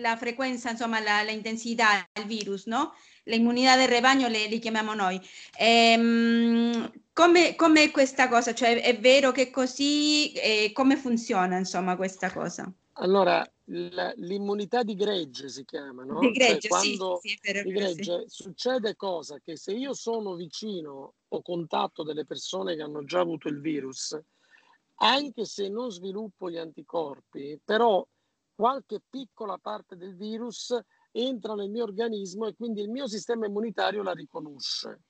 la 0.00 0.16
frequenza, 0.16 0.70
insomma, 0.70 0.98
la, 0.98 1.22
la 1.22 1.30
intensità, 1.30 2.04
il 2.18 2.26
virus, 2.26 2.66
no? 2.66 2.94
L'immunità 3.24 3.76
del 3.76 3.88
rebaño 3.88 4.28
le, 4.28 4.46
li 4.46 4.58
chiamiamo 4.58 4.94
noi. 4.94 5.20
Ehm, 5.58 6.92
come, 7.12 7.54
come 7.54 7.90
questa 7.90 8.28
cosa? 8.28 8.52
Cioè 8.52 8.82
è 8.82 8.98
vero 8.98 9.32
che 9.32 9.50
così, 9.50 10.32
eh, 10.32 10.70
come 10.72 10.96
funziona 10.96 11.56
insomma 11.56 11.96
questa 11.96 12.32
cosa? 12.32 12.70
Allora, 12.98 13.44
l'immunità 13.64 14.82
di 14.82 14.94
gregge 14.94 15.48
si 15.48 15.64
chiama, 15.64 16.04
no? 16.04 16.20
Di 16.20 16.30
gregge, 16.30 16.68
cioè, 16.68 16.70
quando 16.70 17.18
sì, 17.20 17.38
sì, 17.40 17.62
di 17.62 17.72
gregge 17.72 18.24
succede 18.28 18.94
cosa? 18.94 19.38
Che 19.42 19.56
se 19.56 19.72
io 19.72 19.94
sono 19.94 20.34
vicino 20.34 21.14
o 21.26 21.42
contatto 21.42 22.02
delle 22.02 22.24
persone 22.24 22.76
che 22.76 22.82
hanno 22.82 23.04
già 23.04 23.20
avuto 23.20 23.48
il 23.48 23.60
virus, 23.60 24.16
anche 24.96 25.44
se 25.44 25.68
non 25.68 25.90
sviluppo 25.90 26.50
gli 26.50 26.58
anticorpi, 26.58 27.58
però 27.64 28.06
qualche 28.54 29.00
piccola 29.08 29.58
parte 29.58 29.96
del 29.96 30.14
virus 30.14 30.78
entra 31.16 31.54
nel 31.54 31.70
mio 31.70 31.84
organismo 31.84 32.46
e 32.46 32.54
quindi 32.54 32.80
il 32.80 32.90
mio 32.90 33.06
sistema 33.06 33.46
immunitario 33.46 34.02
la 34.02 34.12
riconosce. 34.12 35.02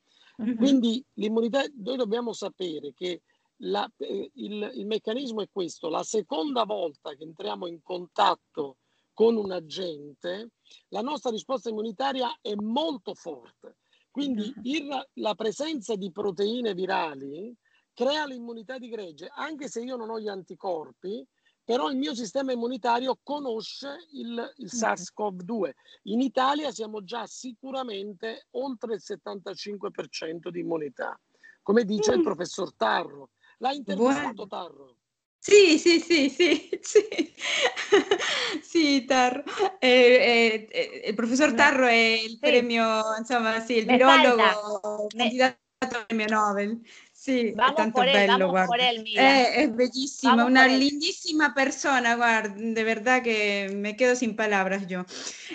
Mm-hmm. 0.43 0.57
Quindi 0.57 1.05
l'immunità, 1.15 1.65
noi 1.77 1.97
dobbiamo 1.97 2.33
sapere 2.33 2.93
che 2.93 3.23
la, 3.59 3.91
eh, 3.99 4.31
il, 4.35 4.71
il, 4.75 4.87
meccanismo 4.87 5.41
è 5.41 5.49
questo, 5.51 5.89
la 5.89 6.03
seconda 6.03 6.65
volta 6.65 7.15
che 7.15 7.23
entriamo 7.23 7.67
in 7.67 7.81
contatto 7.83 8.79
con 9.13 9.37
un 9.37 9.53
agente, 9.53 10.51
la 10.89 11.01
nostra 11.01 11.31
risposta 11.31 11.71
immunitaria 11.71 12.37
è 12.41 12.55
molto 12.55 13.15
forte. 13.15 13.77
Quindi 14.11 14.43
mm-hmm. 14.43 14.89
il, 14.89 15.09
la 15.15 15.35
presenza 15.35 15.95
di 15.95 16.11
proteine 16.11 16.75
virali 16.75 17.55
crea 17.95 18.27
l'immunità 18.27 18.77
di 18.77 18.89
gregge, 18.89 19.31
anche 19.33 19.69
se 19.69 19.83
io 19.83 19.97
non 19.97 20.11
ho 20.11 20.19
gli 20.19 20.29
anticorpi, 20.29 21.25
però 21.65 21.89
il 21.89 21.97
mio 21.97 22.15
sistema 22.15 22.53
immunitario 22.53 23.19
conosce 23.23 24.07
il, 24.13 24.53
il 24.59 24.71
SARS-CoV-2. 24.71 25.71
In 26.05 26.21
Italia 26.21 26.71
siamo 26.71 27.03
già 27.03 27.27
sicuramente 27.27 28.49
oltre 28.53 28.95
il 28.95 29.03
75% 29.03 30.49
di 30.51 30.61
immunità, 30.61 31.19
come 31.63 31.85
dice 31.85 32.13
mm. 32.13 32.19
il 32.19 32.23
professor 32.23 32.75
Tarro. 32.75 33.31
L'ha 33.59 33.73
intervistato 33.73 34.47
Tarro? 34.47 34.97
Sì, 35.39 35.79
sì, 35.79 36.01
sì, 36.01 36.31
sì, 36.31 36.79
sì, 36.81 37.35
sì 38.63 39.05
Tarro. 39.05 39.43
Eh, 39.79 40.67
eh, 40.71 41.03
il 41.09 41.15
professor 41.15 41.53
Tarro 41.53 41.87
è 41.87 41.93
il 41.93 42.31
sì. 42.31 42.39
premio, 42.39 43.01
insomma, 43.19 43.61
sì, 43.61 43.77
il 43.77 43.85
virologo 43.85 45.07
candidato 45.09 45.59
al 45.79 46.07
premio 46.07 46.27
Nobel. 46.29 46.81
Sì, 47.25 47.53
vamos 47.55 47.77
tanto 47.77 48.03
bello, 48.03 48.51
guarda. 48.51 48.77
Él, 48.77 49.03
è, 49.15 49.55
è, 49.55 49.71
bellissima, 49.71 50.35
vamos 50.35 50.51
una 50.51 50.67
lindísima 50.67 51.55
persona, 51.55 52.17
guarda, 52.17 52.53
de 52.55 52.85
verdad 52.85 53.23
que 53.23 53.71
me 53.73 53.97
quedo 53.97 54.15
sin 54.15 54.37
palabras 54.37 54.87
yo. 54.87 55.07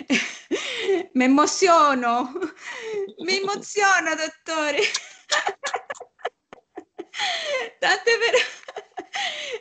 me 1.14 1.26
emoziono, 1.26 2.32
mi 3.18 3.36
emoziono, 3.36 4.16
dottore. 4.16 4.80
Tante 7.78 8.10
per... 8.18 8.34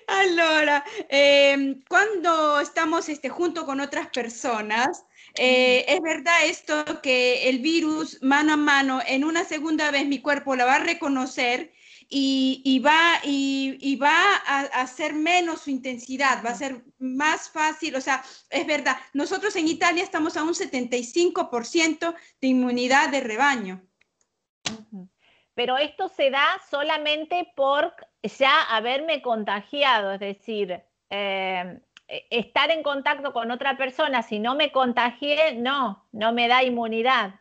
Allora, 0.08 0.84
eh, 1.10 1.78
quando 1.88 2.56
sta 2.56 2.64
estamos 2.64 3.08
este, 3.08 3.30
junto 3.30 3.68
con 3.68 3.82
otras 3.82 4.08
personas, 4.08 5.06
eh, 5.36 5.86
es 5.88 6.02
verdad 6.02 6.46
esto 6.46 7.04
que 7.04 7.50
el 7.50 7.60
virus 7.60 8.18
mano 8.24 8.54
a 8.54 8.58
mano, 8.58 9.00
en 9.06 9.24
una 9.24 9.46
segunda 9.46 9.92
vez 9.92 10.08
mi 10.08 10.22
cuerpo 10.22 10.56
la 10.56 10.66
va 10.66 10.78
a 10.78 10.80
reconocer 10.80 11.72
y, 12.12 12.80
va, 12.80 13.20
y, 13.24 13.96
va 13.98 14.36
a, 14.48 14.62
hacer 14.82 15.14
menos 15.14 15.62
su 15.62 15.70
intensidad, 15.70 16.44
va 16.44 16.50
a 16.50 16.56
ser 16.56 16.84
más 16.98 17.50
fácil, 17.50 17.96
o 17.96 18.02
sea, 18.02 18.24
es 18.50 18.66
verdad, 18.66 18.98
nosotros 19.14 19.56
en 19.56 19.68
Italia 19.68 20.04
estamos 20.04 20.36
a 20.36 20.44
un 20.44 20.54
75% 20.54 22.16
de 22.42 22.48
inmunidad 22.48 23.10
de 23.10 23.22
rebaño. 23.22 23.82
Pero 25.54 25.78
esto 25.78 26.08
se 26.10 26.32
da 26.32 26.48
solamente 26.70 27.52
por 27.56 27.94
ya 28.24 28.64
haberme 28.64 29.22
contagiado, 29.22 30.14
es 30.14 30.20
decir, 30.20 30.82
eh, 31.10 31.80
estar 32.30 32.72
en 32.72 32.82
contacto 32.82 33.34
con 33.34 33.52
otra 33.52 33.78
persona, 33.78 34.24
si 34.24 34.40
no 34.40 34.56
me 34.56 34.72
contagié, 34.72 35.56
no, 35.56 36.08
no 36.12 36.34
me 36.34 36.48
da 36.48 36.64
inmunidad. 36.64 37.40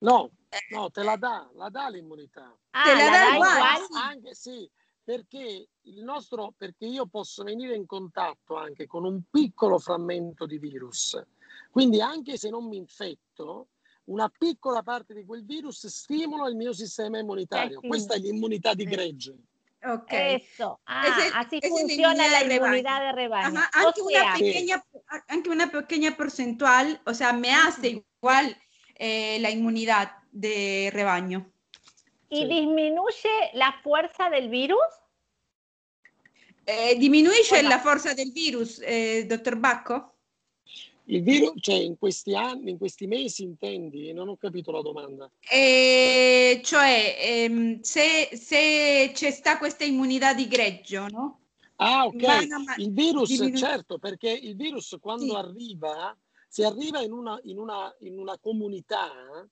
No, 0.00 0.30
no, 0.70 0.90
te 0.90 1.02
la 1.02 1.16
da, 1.16 1.48
la 1.54 1.68
da 1.68 1.88
l'immunità. 1.88 2.56
Ah, 2.70 2.84
te 2.84 2.94
la, 2.94 3.04
la 3.04 3.10
dà 3.10 3.34
uguale? 3.34 3.86
Anche 4.02 4.34
sì, 4.34 4.70
perché, 5.02 5.68
il 5.82 6.02
nostro, 6.02 6.54
perché 6.56 6.86
io 6.86 7.06
posso 7.06 7.44
venire 7.44 7.74
in 7.74 7.86
contatto 7.86 8.56
anche 8.56 8.86
con 8.86 9.04
un 9.04 9.22
piccolo 9.30 9.78
frammento 9.78 10.46
di 10.46 10.58
virus. 10.58 11.22
Quindi 11.70 12.00
anche 12.00 12.36
se 12.36 12.50
non 12.50 12.68
mi 12.68 12.76
infetto, 12.76 13.68
una 14.04 14.28
piccola 14.28 14.82
parte 14.82 15.14
di 15.14 15.24
quel 15.24 15.44
virus 15.44 15.86
stimola 15.86 16.48
il 16.48 16.56
mio 16.56 16.72
sistema 16.72 17.18
immunitario. 17.18 17.80
Eh, 17.80 17.88
Questa 17.88 18.14
è 18.14 18.18
l'immunità 18.18 18.74
di 18.74 18.84
gregge. 18.84 19.36
Ok. 19.82 20.12
Eso. 20.12 20.80
Ah, 20.84 21.06
es 21.06 21.26
el, 21.26 21.32
así 21.34 21.58
es 21.60 21.68
funciona 21.68 22.26
la 22.28 22.42
inmunidad 22.42 23.00
de 23.00 23.12
rebaño. 23.12 23.58
Ajá, 23.58 23.70
aunque, 23.74 24.00
o 24.00 24.08
sea, 24.08 24.22
una 24.22 24.32
pequeña, 24.32 24.84
aunque 25.28 25.50
una 25.50 25.70
pequeña 25.70 26.16
porcentual, 26.16 27.00
o 27.04 27.12
sea, 27.12 27.34
me 27.34 27.52
hace 27.52 28.04
igual 28.18 28.56
eh, 28.94 29.38
la 29.40 29.50
inmunidad 29.50 30.10
de 30.34 30.90
rebaño. 30.92 31.50
¿Y 32.28 32.42
sí. 32.42 32.44
disminuye 32.46 33.50
la 33.54 33.78
fuerza 33.82 34.28
del 34.28 34.48
virus? 34.48 34.78
Eh, 36.66 36.96
diminuisce 36.98 37.62
la 37.62 37.78
forza 37.78 38.14
del 38.14 38.32
virus, 38.32 38.80
eh, 38.82 39.26
dottor 39.28 39.56
Bacco? 39.56 40.12
Il 41.06 41.22
virus, 41.22 41.52
cioè 41.60 41.74
in 41.74 41.98
questi 41.98 42.34
anni, 42.34 42.70
in 42.70 42.78
questi 42.78 43.06
mesi 43.06 43.42
intendi? 43.42 44.12
Non 44.14 44.28
ho 44.28 44.36
capito 44.36 44.72
la 44.72 44.80
domanda. 44.80 45.30
Eh, 45.50 46.62
cioè, 46.64 47.16
ehm, 47.20 47.80
se, 47.82 48.30
se 48.32 49.10
c'è 49.12 49.30
sta 49.30 49.58
questa 49.58 49.84
immunità 49.84 50.32
di 50.32 50.48
greggio, 50.48 51.06
no? 51.08 51.40
Ah, 51.76 52.06
ok. 52.06 52.22
Ma, 52.64 52.74
il 52.78 52.92
virus, 52.92 53.28
diminu- 53.28 53.58
certo, 53.58 53.98
perché 53.98 54.30
il 54.30 54.56
virus 54.56 54.96
quando 55.00 55.24
sì. 55.24 55.34
arriva, 55.34 56.16
se 56.48 56.64
arriva 56.64 57.02
in 57.02 57.12
una, 57.12 57.38
in 57.42 57.58
una, 57.58 57.94
in 58.00 58.18
una 58.18 58.38
comunità, 58.38 59.46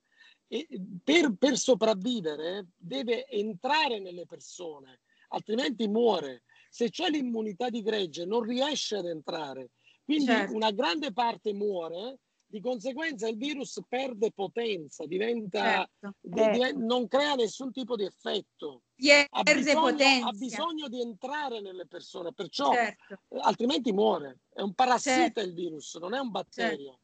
per, 1.03 1.35
per 1.39 1.57
sopravvivere 1.57 2.69
deve 2.77 3.27
entrare 3.27 3.99
nelle 4.01 4.27
persone, 4.27 5.01
altrimenti 5.29 5.89
muore. 5.89 6.43
Se 6.71 6.91
c'è 6.91 7.09
l'immunità 7.09 7.69
di 7.71 7.83
gregge 7.83 8.25
non 8.25 8.43
riesce 8.43 8.97
ad 8.97 9.07
entrare 9.07 9.71
quindi 10.05 10.27
certo. 10.27 10.55
una 10.55 10.71
grande 10.71 11.13
parte 11.13 11.53
muore, 11.53 12.19
di 12.45 12.61
conseguenza 12.61 13.29
il 13.29 13.39
virus 13.39 13.81
perde 13.89 14.31
potenza, 14.31 15.07
diventa, 15.07 15.89
certo. 16.01 16.17
diventa 16.21 16.79
non 16.79 17.09
crea 17.09 17.35
nessun 17.35 17.73
tipo 17.73 17.97
di 17.97 18.05
effetto. 18.05 18.83
Ha 19.31 19.43
bisogno, 19.43 20.27
ha 20.27 20.33
bisogno, 20.33 20.89
di 20.89 21.01
entrare 21.01 21.61
nelle 21.61 21.87
persone, 21.87 22.35
perciò 22.35 22.73
certo. 22.73 23.21
altrimenti 23.41 23.91
muore. 23.93 24.41
È 24.53 24.61
un 24.61 24.75
parassita 24.75 25.17
certo. 25.17 25.41
il 25.41 25.55
virus, 25.55 25.95
non 25.95 26.13
è 26.13 26.19
un 26.19 26.31
batterio. 26.31 26.99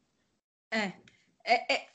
Certo. 0.69 1.03
Eh, 1.43 1.53
eh, 1.53 1.65
eh. 1.67 1.89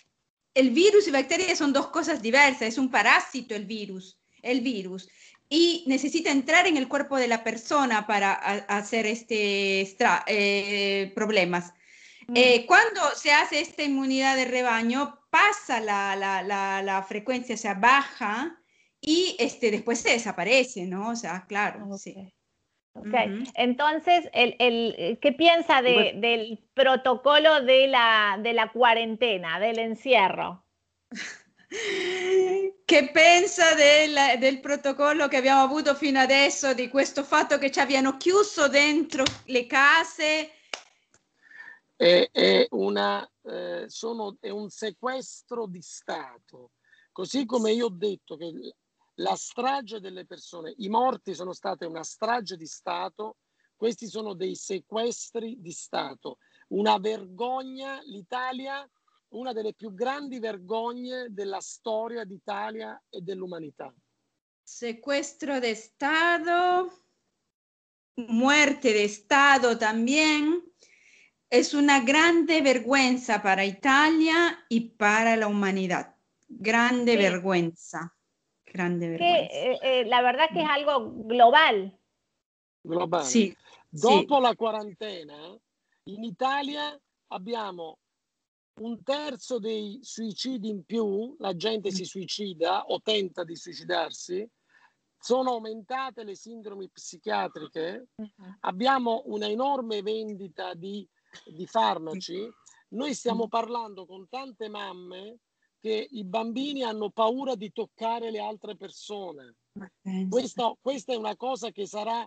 El 0.54 0.70
virus 0.72 1.08
y 1.08 1.12
bacterias 1.12 1.58
son 1.58 1.74
dos 1.74 1.88
cosas 1.88 2.22
diversas, 2.22 2.64
es 2.64 2.78
un 2.78 2.92
parásito 2.92 3.56
el 3.56 3.66
virus, 3.66 4.20
el 4.42 4.62
virus. 4.62 5.10
y 5.50 5.84
necesita 5.88 6.32
entrar 6.32 6.66
en 6.68 6.78
el 6.78 6.88
cuerpo 6.88 7.18
de 7.18 7.28
la 7.28 7.44
persona 7.44 8.08
para 8.08 8.34
a, 8.34 8.78
hacer 8.78 9.06
este 9.06 9.88
eh, 10.28 11.12
problemas. 11.14 11.74
Mm. 12.28 12.34
Eh, 12.36 12.66
cuando 12.66 13.02
se 13.16 13.32
hace 13.32 13.60
esta 13.60 13.84
inmunidad 13.84 14.36
de 14.36 14.46
rebaño, 14.46 15.20
pasa 15.30 15.80
la, 15.80 16.16
la, 16.16 16.42
la, 16.42 16.82
la, 16.82 17.04
frecuencia, 17.04 17.56
o 17.56 17.58
sea, 17.58 17.74
baja 17.74 18.60
y 19.02 19.36
este, 19.40 19.72
después 19.72 20.00
se 20.00 20.12
desaparece, 20.12 20.86
¿no? 20.86 21.10
O 21.10 21.16
sea, 21.16 21.46
claro, 21.48 21.86
okay. 21.86 22.14
sí. 22.14 22.34
Ok, 22.96 23.06
uh 23.06 23.10
-huh. 23.10 23.52
entonces, 23.56 24.30
el, 24.34 24.56
el, 24.60 25.18
¿qué 25.20 25.32
piensa 25.32 25.82
de, 25.82 26.14
del 26.18 26.60
protocolo 26.76 27.62
de 27.62 27.88
la, 27.88 28.38
de 28.42 28.54
la 28.54 28.72
cuarentena, 28.72 29.60
del 29.60 29.80
encierro? 29.80 30.64
Che 32.86 33.10
pensa 33.12 33.74
del, 33.74 34.38
del, 34.38 34.60
protocollo 34.60 35.28
che 35.28 35.38
abbiamo 35.38 35.64
avuto 35.64 35.96
fino 35.96 36.20
adesso, 36.20 36.76
di 36.76 36.88
questo 36.88 37.24
fatto 37.24 37.58
che 37.58 37.72
ci 37.72 37.80
abbiano 37.80 38.16
chiuso 38.18 38.68
dentro 38.68 39.24
le 39.46 39.66
case? 39.66 40.52
È, 41.96 42.30
è, 42.32 42.68
una, 42.70 43.28
eh, 43.44 43.86
sono, 43.88 44.38
è 44.40 44.50
un 44.50 44.70
sequestro 44.70 45.66
di 45.66 45.82
Stato. 45.82 46.74
Così 47.12 47.46
come 47.46 47.72
io 47.72 47.88
ho 47.88 47.92
detto 47.92 48.38
che 48.38 48.52
la 49.16 49.36
strage 49.36 50.00
delle 50.00 50.26
persone, 50.26 50.74
i 50.78 50.90
morti 50.90 51.34
sono 51.34 51.54
state 51.54 51.86
una 51.86 52.04
strage 52.04 52.58
di 52.58 52.66
Stato, 52.66 53.38
questi 53.76 54.08
sono 54.08 54.34
dei 54.34 54.56
sequestri 54.56 55.58
di 55.60 55.72
Stato. 55.72 56.38
Una 56.70 56.98
vergogna, 56.98 58.00
l'Italia 58.04 58.88
una 59.34 59.54
delle 59.54 59.74
più 59.74 59.94
grandi 59.94 60.40
vergogne 60.40 61.28
della 61.30 61.60
storia 61.60 62.24
d'Italia 62.24 63.02
e 63.10 63.22
dell'umanità. 63.22 63.94
Secuestro 64.62 65.60
de 65.60 65.72
Estado, 65.72 66.92
muerte 68.16 68.94
de 68.94 69.04
Estado 69.04 69.78
también. 69.78 70.64
Es 71.50 71.74
una 71.74 72.00
grande 72.00 72.62
vergüenza 72.62 73.42
para 73.42 73.64
Italia 73.64 74.66
y 74.70 74.96
para 74.98 75.36
la 75.36 75.48
humanidad. 75.48 76.16
Grande 76.48 77.14
sí. 77.14 77.18
vergüenza. 77.18 78.16
Grande 78.74 79.08
vergüenza. 79.08 79.48
Que, 79.50 79.72
eh, 79.72 80.00
eh, 80.00 80.06
la 80.06 80.22
verdad 80.24 80.50
que 80.52 80.62
es 80.62 80.68
algo 80.68 81.12
global. 81.28 81.96
Globale. 82.82 83.26
Sì. 83.26 83.56
Dopo 83.88 84.38
sì. 84.38 84.42
la 84.42 84.56
quarantena, 84.56 85.56
in 86.06 86.24
Italia 86.24 87.00
abbiamo 87.28 88.00
un 88.82 89.04
terzo 89.04 89.60
dei 89.60 90.00
suicidi 90.02 90.70
in 90.70 90.84
più, 90.84 91.36
la 91.38 91.56
gente 91.56 91.92
si 91.92 92.04
suicida 92.04 92.86
o 92.86 93.00
tenta 93.02 93.44
di 93.44 93.56
suicidarsi, 93.56 94.50
sono 95.20 95.52
aumentate 95.52 96.24
le 96.24 96.36
sindromi 96.36 96.90
psichiatriche, 96.90 98.08
uh-huh. 98.16 98.58
abbiamo 98.62 99.22
una 99.28 99.48
enorme 99.48 100.02
vendita 100.02 100.74
di, 100.74 101.08
di 101.46 101.68
farmaci, 101.68 102.50
noi 102.90 103.14
stiamo 103.14 103.48
parlando 103.48 104.08
con 104.08 104.28
tante 104.28 104.68
mamme 104.68 105.38
che 105.84 106.08
i 106.12 106.24
bambini 106.24 106.82
hanno 106.82 107.10
paura 107.10 107.56
di 107.56 107.74
toccare 107.74 108.32
le 108.32 108.40
altre 108.40 108.78
persone. 108.78 109.56
Questa, 110.30 110.74
questa 110.80 111.12
è 111.12 111.18
una 111.18 111.36
cosa 111.36 111.72
che 111.72 111.86
sarà, 111.86 112.26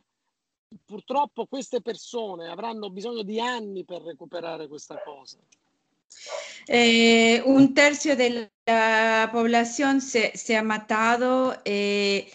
purtroppo 0.85 1.47
queste 1.47 1.81
persone 1.81 2.49
avranno 2.49 2.91
bisogno 2.91 3.23
di 3.23 3.41
anni 3.41 3.83
per 3.87 4.03
recuperare 4.03 4.69
questa 4.69 5.01
cosa. 5.03 5.39
Eh, 6.69 7.41
un 7.47 7.73
tercio 7.73 8.15
de 8.15 8.51
la 8.67 9.31
población 9.33 10.03
se, 10.03 10.33
se 10.37 10.55
ha 10.55 10.63
matado. 10.63 11.59
Eh, 11.65 12.31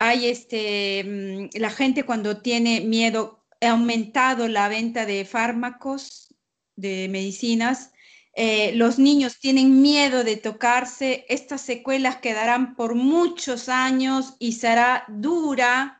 hay 0.00 0.26
este, 0.26 1.04
mm, 1.04 1.60
la 1.60 1.70
gente 1.70 2.02
cuando 2.02 2.40
tiene 2.42 2.80
miedo, 2.80 3.46
ha 3.60 3.70
aumentado 3.70 4.48
la 4.48 4.68
venta 4.68 5.06
de 5.06 5.24
fármacos, 5.24 6.34
de 6.74 7.06
medicinas. 7.08 7.92
Eh, 8.32 8.72
los 8.74 8.98
niños 8.98 9.38
tienen 9.38 9.82
miedo 9.82 10.24
de 10.24 10.36
tocarse. 10.36 11.24
Estas 11.28 11.62
secuelas 11.62 12.16
quedarán 12.16 12.76
por 12.76 12.94
muchos 12.94 13.68
años 13.68 14.36
y 14.38 14.52
será 14.52 15.04
dura. 15.08 15.96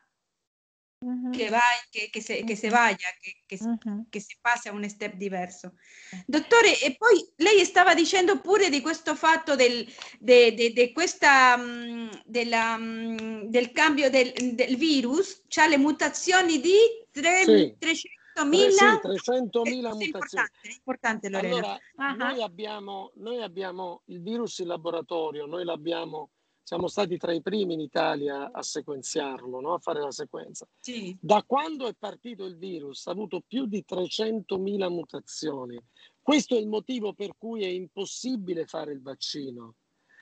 Che, 1.33 1.49
vai, 1.49 1.79
che, 1.91 2.11
che, 2.11 2.21
se, 2.21 2.45
che, 2.45 2.57
se, 2.57 2.69
vaya, 2.69 3.09
che, 3.47 4.21
si 4.21 4.37
a 4.43 4.71
un 4.71 4.87
step 4.87 5.15
diverso. 5.15 5.73
Dottore, 6.27 6.79
e 6.79 6.95
poi 6.95 7.27
lei 7.37 7.65
stava 7.65 7.95
dicendo 7.95 8.39
pure 8.43 8.69
di 8.69 8.83
questo 8.83 9.15
fatto 9.15 9.57
del, 9.57 9.91
de, 10.19 10.53
de, 10.53 10.75
de 10.75 10.93
questa, 10.93 11.57
della, 12.27 12.75
um, 12.75 13.45
del 13.45 13.73
cambio 13.73 14.11
del, 14.11 14.31
del, 14.55 14.77
virus, 14.77 15.43
c'ha 15.49 15.67
le 15.67 15.79
mutazioni 15.79 16.61
di 16.61 16.77
tre, 17.11 17.45
sì. 17.45 17.75
300.000 18.45 18.69
sì, 18.71 19.31
300.000 19.31 19.71
mutazioni. 19.71 20.05
Importante, 20.05 20.69
importante 20.69 21.29
Lorena. 21.29 21.57
Allora, 21.57 21.79
uh-huh. 21.97 22.17
noi, 22.17 22.43
abbiamo, 22.43 23.11
noi 23.15 23.43
abbiamo 23.43 24.03
il 24.07 24.21
virus 24.21 24.59
in 24.59 24.69
laboratorio, 24.69 25.47
noi 25.47 25.65
l'abbiamo 25.65 26.31
siamo 26.71 26.87
stati 26.87 27.17
tra 27.17 27.33
i 27.33 27.43
primi 27.43 27.75
in 27.75 27.81
Italia 27.81 28.53
a 28.53 28.63
sequenziarlo, 28.63 29.61
no? 29.61 29.75
a 29.75 29.79
fare 29.81 30.01
la 30.01 30.13
sequenza. 30.13 30.69
Sì. 30.79 31.17
Da 31.21 31.43
quando 31.45 31.89
è 31.89 31.95
partito 31.99 32.45
il 32.45 32.57
virus 32.57 33.09
ha 33.09 33.11
avuto 33.11 33.43
più 33.45 33.67
di 33.67 33.85
300.000 33.85 34.89
mutazioni. 34.89 35.83
Questo 36.23 36.55
è 36.55 36.61
il 36.61 36.69
motivo 36.69 37.13
per 37.13 37.33
cui 37.37 37.65
è 37.65 37.67
impossibile 37.67 38.67
fare 38.67 38.93
il 38.93 39.03
vaccino, 39.03 39.75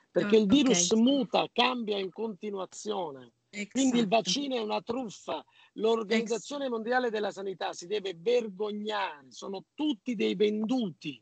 perché 0.09 0.37
oh, 0.37 0.39
il 0.39 0.47
virus 0.47 0.89
okay. 0.89 1.03
muta, 1.03 1.47
cambia 1.53 1.99
in 1.99 2.11
continuazione. 2.11 3.33
Esatto. 3.51 3.69
Quindi 3.71 3.99
il 3.99 4.07
vaccino 4.07 4.55
è 4.55 4.61
una 4.61 4.81
truffa. 4.81 5.43
L'Organizzazione 5.73 6.65
esatto. 6.65 6.77
Mondiale 6.77 7.09
della 7.09 7.31
Sanità 7.31 7.73
si 7.73 7.87
deve 7.87 8.15
vergognare, 8.15 9.27
sono 9.29 9.65
tutti 9.73 10.15
dei 10.15 10.35
venduti. 10.35 11.21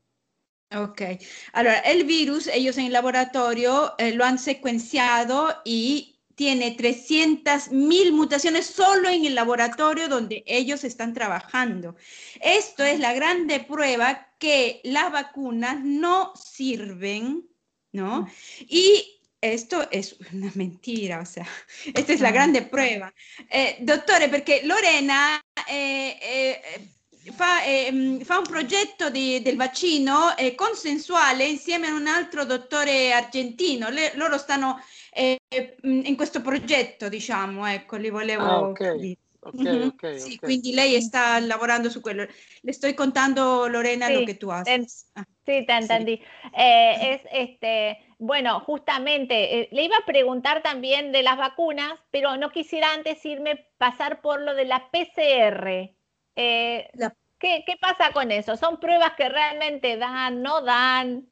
Ok, 0.76 1.18
allora 1.54 1.80
el 1.80 2.04
virus, 2.04 2.48
ellos 2.48 2.78
en 2.78 2.88
el 2.88 2.92
laboratorio 2.92 3.98
eh, 3.98 4.14
lo 4.14 4.26
han 4.26 4.38
secuenciado 4.38 5.62
y 5.64 6.20
tiene 6.36 6.72
300 6.72 7.72
mil 7.72 8.12
mutaciones 8.12 8.66
solo 8.66 9.08
en 9.08 9.26
el 9.26 9.34
laboratorio 9.34 10.10
donde 10.10 10.44
ellos 10.46 10.84
están 10.84 11.14
trabajando. 11.14 11.96
Esto 12.42 12.84
es 12.84 13.00
la 13.00 13.14
grande 13.14 13.62
prueba 13.62 14.28
que 14.38 14.82
las 14.84 15.10
vacunas 15.12 15.80
no 15.84 16.34
sirven, 16.36 17.50
¿no? 17.94 18.24
Mm. 18.24 18.28
Y 18.68 19.17
esto 19.40 19.90
es 19.92 20.18
una 20.32 20.52
mentira, 20.56 21.20
o 21.20 21.26
sea, 21.26 21.46
esta 21.94 22.14
es 22.14 22.20
la 22.20 22.32
grande 22.32 22.64
prueba. 22.64 23.12
Eh, 23.50 23.78
dottore, 23.82 24.30
perché 24.30 24.62
Lorena 24.64 25.40
eh, 25.68 26.18
eh, 26.22 27.32
fa, 27.32 27.64
eh, 27.64 28.20
fa, 28.24 28.40
un 28.40 28.46
progetto 28.46 29.10
di, 29.10 29.42
del 29.42 29.56
vaccino 29.56 30.36
eh, 30.38 30.56
consensuale 30.56 31.46
insieme 31.46 31.88
a 31.88 31.94
un 31.94 32.08
altro 32.08 32.46
dottore 32.46 33.12
argentino. 33.12 33.90
Le, 33.90 34.12
loro 34.16 34.38
stanno 34.38 34.82
eh, 35.12 35.40
in 35.82 36.16
questo 36.16 36.42
progetto, 36.42 37.10
diciamo, 37.10 37.66
ecco, 37.68 37.96
li 37.98 38.10
volevo 38.10 38.44
ah, 38.44 38.60
okay. 38.62 39.00
dire. 39.00 39.18
Okay, 39.40 39.84
okay, 39.84 40.20
sí, 40.20 40.38
quindi 40.40 40.74
lei 40.74 41.02
sta 41.02 41.40
lavorando 41.40 41.90
su 41.90 42.02
quello. 42.02 42.26
Le 42.62 42.72
estoy 42.72 42.96
contando, 42.96 43.70
Lorena, 43.70 44.08
sí, 44.08 44.14
lo 44.14 44.26
que 44.26 44.34
tú 44.36 44.52
haces. 44.52 45.10
ah, 45.16 45.26
sí, 45.46 45.66
te 45.66 45.74
entendí. 45.74 46.18
Sí. 46.18 46.24
Eh, 46.58 47.14
es 47.14 47.22
este, 47.32 47.98
bueno, 48.18 48.60
justamente 48.62 49.60
eh, 49.60 49.70
le 49.72 49.84
iba 49.84 49.98
a 49.98 50.06
preguntar 50.06 50.62
también 50.62 51.12
de 51.12 51.24
las 51.24 51.38
vacunas, 51.38 52.00
pero 52.12 52.36
no 52.38 52.50
quisiera 52.50 52.94
antes 52.94 53.24
irme 53.26 53.68
pasar 53.78 54.22
por 54.22 54.42
lo 54.42 54.54
de 54.54 54.66
la 54.66 54.90
PCR. 54.92 55.96
Eh, 56.36 56.90
la... 56.94 57.16
¿qué, 57.40 57.64
¿Qué 57.66 57.76
pasa 57.80 58.12
con 58.12 58.32
eso? 58.32 58.58
¿Son 58.58 58.80
pruebas 58.80 59.14
que 59.16 59.30
realmente 59.30 59.98
dan, 59.98 60.42
no 60.42 60.62
dan? 60.62 61.30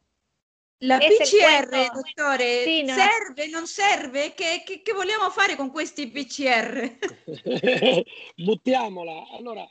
La 0.80 0.98
PCR, 0.98 1.90
dottore, 1.94 2.64
sì, 2.64 2.84
no. 2.84 2.94
serve, 2.94 3.48
non 3.48 3.66
serve? 3.66 4.34
Che, 4.34 4.62
che, 4.66 4.82
che, 4.82 4.92
vogliamo 4.92 5.30
fare 5.30 5.56
con 5.56 5.72
questi 5.72 6.10
PCR? 6.10 6.98
Buttiamola. 8.36 9.30
Allora, 9.38 9.66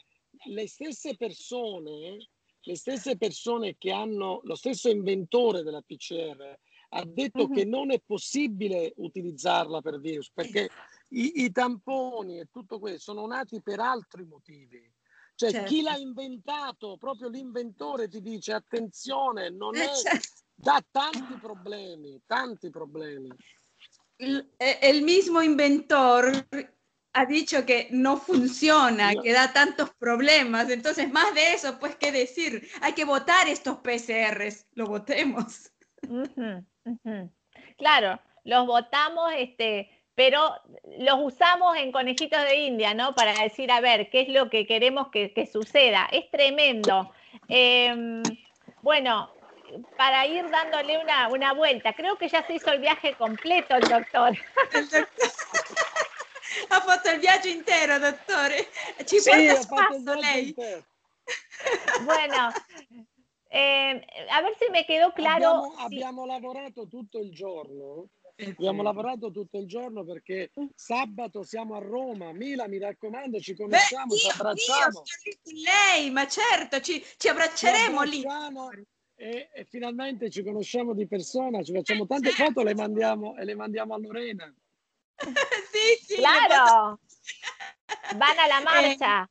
le 0.46 0.66
stesse 0.66 1.14
persone, 1.16 2.26
le 2.58 2.76
stesse 2.76 3.18
persone 3.18 3.76
che 3.76 3.92
hanno 3.92 4.40
lo 4.44 4.54
stesso 4.54 4.88
inventore 4.88 5.62
della 5.62 5.82
PCR 5.82 6.58
ha 6.96 7.04
detto 7.04 7.42
uh-huh. 7.42 7.54
che 7.54 7.64
non 7.66 7.90
è 7.90 8.00
possibile 8.00 8.94
utilizzarla 8.96 9.82
per 9.82 10.00
virus 10.00 10.30
perché 10.32 10.70
i, 11.08 11.42
i, 11.42 11.50
tamponi 11.50 12.38
e 12.38 12.48
tutto 12.50 12.78
questo 12.78 13.12
sono 13.12 13.26
nati 13.26 13.60
per 13.60 13.80
altri 13.80 14.24
motivi. 14.24 14.90
Cioè, 15.34 15.50
certo. 15.50 15.68
chi 15.68 15.82
l'ha 15.82 15.96
inventato, 15.96 16.96
proprio 16.96 17.28
l'inventore 17.28 18.08
ti 18.08 18.22
dice 18.22 18.52
attenzione, 18.52 19.50
non 19.50 19.74
eh, 19.74 19.82
è 19.82 19.92
certo 19.92 20.43
da 20.64 20.80
tanti 20.92 21.34
problemi, 21.40 22.20
tanti 22.26 22.70
problemi. 22.70 23.30
El, 24.18 24.48
el 24.58 25.02
mismo 25.02 25.42
inventor 25.42 26.32
ha 27.14 27.26
dicho 27.26 27.64
que 27.64 27.88
no 27.90 28.16
funciona, 28.16 29.12
no. 29.12 29.22
que 29.22 29.32
da 29.32 29.52
tantos 29.52 29.90
problemas. 29.94 30.68
Entonces, 30.68 31.10
más 31.10 31.32
de 31.34 31.52
eso, 31.52 31.78
pues, 31.78 31.96
¿qué 31.96 32.10
decir? 32.12 32.68
Hay 32.80 32.92
que 32.92 33.04
votar 33.04 33.48
estos 33.48 33.78
PCRs, 33.78 34.66
lo 34.74 34.86
votemos. 34.86 35.70
Uh 36.08 36.24
-huh, 36.24 36.66
uh 36.84 36.98
-huh. 37.04 37.30
Claro, 37.78 38.20
los 38.44 38.66
votamos, 38.66 39.32
este, 39.36 39.88
pero 40.14 40.54
los 40.98 41.18
usamos 41.22 41.76
en 41.76 41.92
conejitos 41.92 42.42
de 42.42 42.66
India, 42.66 42.94
¿no? 42.94 43.14
Para 43.14 43.32
decir, 43.42 43.70
a 43.70 43.80
ver, 43.80 44.10
¿qué 44.10 44.22
es 44.22 44.28
lo 44.28 44.50
que 44.50 44.66
queremos 44.66 45.08
que, 45.10 45.32
que 45.32 45.46
suceda? 45.46 46.08
Es 46.10 46.30
tremendo. 46.30 47.12
Eh, 47.48 48.22
bueno, 48.82 49.32
para 49.96 50.26
ir 50.26 50.48
dándole 50.50 50.98
una, 50.98 51.28
una 51.28 51.52
vuelta. 51.52 51.92
Creo 51.92 52.16
que 52.16 52.28
ya 52.28 52.46
se 52.46 52.54
hizo 52.54 52.70
el 52.70 52.80
viaje 52.80 53.14
completo 53.14 53.76
el 53.76 53.88
doctor. 53.88 54.36
El 54.72 54.88
doctor. 54.88 55.30
ha 56.68 56.80
fatto 56.80 57.10
il 57.10 57.18
viaggio 57.20 57.48
intero, 57.48 57.98
dottore. 57.98 58.68
Ci 59.04 59.20
sì, 59.20 59.30
porta 59.30 59.60
spasso 59.60 60.14
lei. 60.14 60.54
Bueno, 62.04 62.52
eh, 63.48 64.04
a 64.30 64.42
ver 64.42 64.54
si 64.58 64.70
me 64.70 64.84
quedó 64.84 65.12
claro. 65.12 65.48
Abbiamo, 65.48 65.74
sì. 65.76 65.84
abbiamo 65.84 66.26
lavorato 66.26 66.86
tutto 66.88 67.18
il 67.18 67.32
giorno. 67.32 68.08
Abbiamo 68.36 68.82
lavorato 68.82 69.30
tutto 69.30 69.58
il 69.58 69.68
giorno 69.68 70.04
perché 70.04 70.50
sabato 70.74 71.44
siamo 71.44 71.76
a 71.76 71.78
Roma. 71.78 72.32
Mila, 72.32 72.66
mi 72.66 72.78
raccomando, 72.78 73.38
ci 73.38 73.54
conosciamo, 73.54 74.12
Beh, 74.12 74.16
ci 74.16 74.28
abbracciamo. 74.28 75.02
Io 75.44 75.62
lei, 75.62 76.10
ma 76.10 76.26
certo, 76.26 76.80
ci, 76.80 77.04
ci 77.16 77.28
abbracceremo 77.28 78.04
ci 78.04 78.10
lì 78.10 78.24
e, 79.16 79.48
e, 79.52 79.64
finalmente 79.64 80.30
ci 80.30 80.42
conosciamo 80.42 80.92
di 80.92 81.06
persona, 81.06 81.62
ci 81.62 81.72
facciamo 81.72 82.06
tante 82.06 82.30
foto 82.30 82.62
le 82.62 82.74
mandiamo, 82.74 83.36
e 83.36 83.44
le 83.44 83.54
mandiamo 83.54 83.94
a 83.94 83.98
Lorena. 83.98 84.52
sí, 85.18 86.04
sí. 86.04 86.14
Claro. 86.16 86.98
Van 88.16 88.38
a 88.38 88.46
la 88.46 88.60
eh, 88.60 88.64
marcha. 88.64 89.22
Eh, 89.22 89.28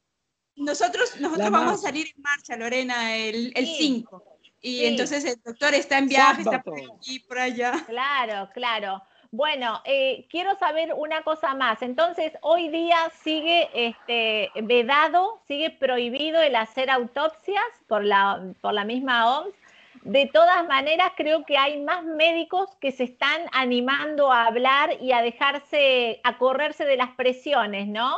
nosotros 0.55 1.15
nosotros 1.19 1.38
la 1.38 1.49
vamos 1.49 1.65
marcha. 1.65 1.88
a 1.88 1.91
salir 1.91 2.07
en 2.15 2.21
marcha, 2.21 2.55
Lorena, 2.55 3.15
el, 3.15 3.51
el 3.55 3.65
sí. 3.65 3.75
5. 3.77 4.39
Y 4.61 4.79
sí. 4.79 4.86
entonces 4.86 5.25
el 5.25 5.41
doctor 5.43 5.73
está 5.73 5.97
en 5.97 6.07
viaje, 6.07 6.43
Sábato. 6.43 6.73
está 6.75 6.88
por 6.88 6.97
aquí, 6.97 7.19
por 7.19 7.38
allá. 7.39 7.84
Claro, 7.86 8.49
claro. 8.53 9.01
Bueno, 9.31 9.81
eh, 9.84 10.27
quiero 10.29 10.55
saber 10.59 10.93
una 10.93 11.23
cosa 11.23 11.55
más. 11.55 11.81
Entonces, 11.81 12.34
hoy 12.41 12.69
día 12.69 13.11
sigue 13.23 13.67
este, 13.73 14.51
vedado, 14.61 15.41
sigue 15.47 15.71
prohibido 15.71 16.39
el 16.39 16.55
hacer 16.55 16.91
autopsias 16.91 17.65
por 17.88 18.03
la, 18.03 18.53
por 18.61 18.73
la 18.73 18.86
misma 18.86 19.39
OMS 19.39 19.62
de 20.04 20.30
todas 20.32 20.68
maneras, 20.68 21.14
creo 21.16 21.45
que 21.45 21.58
hay 21.58 21.82
más 21.82 22.04
médicos 22.04 22.70
que 22.82 22.91
se 22.91 23.06
están 23.06 23.41
animando 23.54 24.32
a 24.32 24.45
hablar 24.45 24.97
y 25.01 25.14
a 25.14 25.22
dejarse, 25.22 26.20
a 26.24 26.38
correrse 26.38 26.84
de 26.84 26.97
las 26.97 27.12
presiones, 27.12 27.88
¿no? 27.88 28.16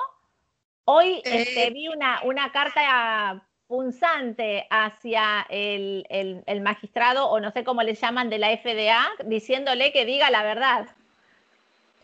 Hoy 0.86 1.22
este, 1.24 1.68
eh, 1.68 1.70
vi 1.72 1.88
una, 1.88 2.22
una 2.24 2.52
carta 2.52 3.44
punzante 3.68 4.68
hacia 4.70 5.46
el, 5.50 6.06
el, 6.10 6.44
el, 6.46 6.62
magistrado, 6.62 7.28
o 7.28 7.40
no 7.40 7.52
sé 7.52 7.64
cómo 7.64 7.82
le 7.84 7.96
llaman, 7.96 8.30
de 8.30 8.40
la 8.40 8.56
FDA, 8.58 9.08
diciéndole 9.26 9.92
que 9.92 10.06
diga 10.06 10.30
la 10.30 10.44
verdad. 10.44 10.88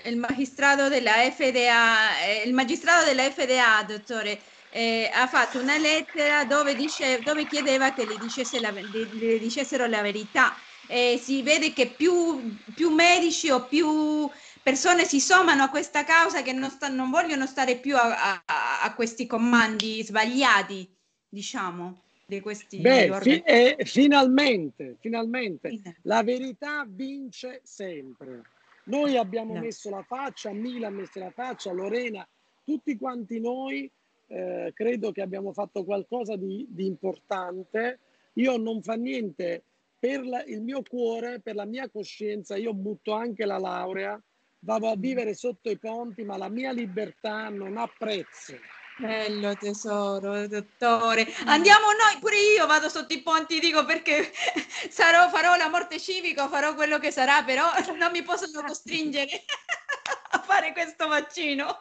El 0.03 0.17
magistrado 0.17 0.89
de 0.89 1.01
la 1.01 1.13
FDA, 1.31 2.43
el 2.43 2.53
magistrado 2.53 3.05
de 3.05 3.15
la 3.15 3.23
FDA, 3.29 3.83
dottore, 3.87 4.39
eh, 4.71 5.09
ha 5.13 5.27
fatto 5.27 5.59
una 5.59 5.77
lettera 5.77 6.45
dove, 6.45 6.75
dice, 6.75 7.19
dove 7.23 7.45
chiedeva 7.45 7.93
che 7.93 8.05
le, 8.05 8.15
la, 8.59 8.71
le, 8.71 9.39
dicessero 9.39 9.85
la 9.85 10.01
verità. 10.01 10.55
Eh, 10.87 11.19
si 11.21 11.41
vede 11.43 11.73
che 11.73 11.87
più, 11.87 12.57
più, 12.73 12.89
medici 12.89 13.49
o 13.49 13.65
più 13.65 14.29
persone 14.63 15.05
si 15.05 15.19
sommano 15.19 15.63
a 15.63 15.69
questa 15.69 16.03
causa 16.03 16.41
che 16.41 16.53
non, 16.53 16.69
sta, 16.69 16.87
non 16.87 17.09
vogliono 17.09 17.45
stare 17.45 17.77
più 17.77 17.95
a, 17.95 18.43
a, 18.45 18.81
a, 18.81 18.93
questi 18.95 19.25
comandi 19.27 20.03
sbagliati, 20.03 20.89
diciamo. 21.27 22.03
Di 22.25 22.39
questi 22.39 22.79
Beh, 22.79 23.11
fi- 23.19 23.43
eh, 23.45 23.75
finalmente, 23.83 24.95
finalmente, 25.01 25.77
la 26.03 26.23
verità 26.23 26.85
vince 26.87 27.59
sempre. 27.65 28.43
Noi 28.85 29.17
abbiamo 29.17 29.53
no. 29.53 29.59
messo 29.59 29.89
la 29.89 30.03
faccia, 30.03 30.51
Mila 30.53 30.87
ha 30.87 30.91
messo 30.91 31.19
la 31.19 31.31
faccia, 31.31 31.73
Lorena, 31.73 32.25
tutti 32.63 32.97
quanti 32.97 33.41
noi 33.41 33.91
eh, 34.31 34.71
credo 34.73 35.11
che 35.11 35.21
abbiamo 35.21 35.51
fatto 35.51 35.83
qualcosa 35.83 36.35
di, 36.35 36.65
di 36.69 36.85
importante. 36.85 37.99
Io 38.33 38.55
non 38.57 38.81
fa 38.81 38.93
niente 38.93 39.63
per 39.99 40.25
la, 40.25 40.43
il 40.45 40.61
mio 40.61 40.81
cuore, 40.87 41.41
per 41.41 41.55
la 41.55 41.65
mia 41.65 41.89
coscienza, 41.89 42.55
io 42.55 42.73
butto 42.73 43.11
anche 43.11 43.45
la 43.45 43.57
laurea, 43.57 44.19
vado 44.59 44.89
a 44.89 44.95
vivere 44.95 45.33
sotto 45.33 45.69
i 45.69 45.77
ponti, 45.77 46.23
ma 46.23 46.37
la 46.37 46.49
mia 46.49 46.71
libertà 46.71 47.49
non 47.49 47.77
ha 47.77 47.91
prezzo. 47.97 48.55
Bello 48.97 49.55
tesoro, 49.55 50.47
dottore. 50.47 51.27
Andiamo 51.45 51.87
noi, 51.87 52.19
pure 52.19 52.37
io 52.37 52.65
vado 52.67 52.87
sotto 52.87 53.13
i 53.13 53.21
ponti, 53.21 53.59
dico 53.59 53.83
perché 53.83 54.31
sarò, 54.89 55.27
farò 55.29 55.55
la 55.55 55.69
morte 55.69 55.99
civica, 55.99 56.47
farò 56.47 56.73
quello 56.73 56.99
che 56.99 57.11
sarà, 57.11 57.43
però 57.43 57.65
non 57.97 58.11
mi 58.11 58.21
possono 58.21 58.61
costringere 58.65 59.43
a 60.31 60.39
fare 60.39 60.71
questo 60.71 61.07
vaccino. 61.07 61.79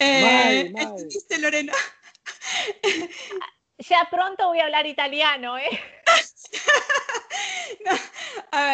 Eh, 0.00 0.70
mai. 0.72 1.40
Lorena. 1.40 1.72
Ya 3.78 4.08
pronto 4.10 4.48
voy 4.48 4.58
a 4.60 4.64
hablar 4.64 4.86
italiano, 4.86 5.58
¿eh? 5.58 5.80
no. 7.86 7.92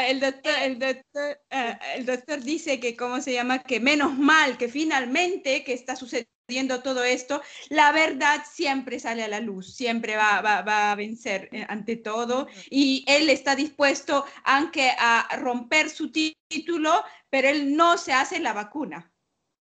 El, 0.09 0.21
doctor, 0.21 0.53
el, 0.63 0.79
doctor, 0.79 1.41
ah, 1.51 1.79
el 1.95 2.07
doctor 2.07 2.41
dice 2.41 2.81
que, 2.81 2.97
¿cómo 2.97 3.21
se 3.21 3.33
llama? 3.33 3.63
Que 3.63 3.79
menos 3.79 4.17
mal 4.17 4.57
que 4.57 4.69
finalmente 4.69 5.63
que 5.65 5.75
está 5.75 5.97
sucediendo 5.97 6.83
todo 6.83 7.05
esto, 7.05 7.43
la 7.69 7.93
verdad 7.93 8.45
siempre 8.49 8.99
sale 9.01 9.25
a 9.25 9.29
la 9.29 9.41
luz, 9.41 9.75
siempre 9.75 10.17
va, 10.17 10.41
va, 10.41 10.93
a 10.93 10.95
vencer 10.95 11.49
eh, 11.53 11.67
ante 11.69 11.97
todo 11.97 12.47
y 12.71 13.05
él 13.09 13.31
está 13.31 13.57
dispuesto 13.57 14.25
aunque 14.45 14.93
a 14.99 15.29
romper 15.39 15.91
su 15.91 16.11
título, 16.13 17.05
pero 17.31 17.49
él 17.49 17.77
no 17.77 17.99
se 17.99 18.13
hace 18.13 18.39
la 18.39 18.53
vacuna. 18.53 19.13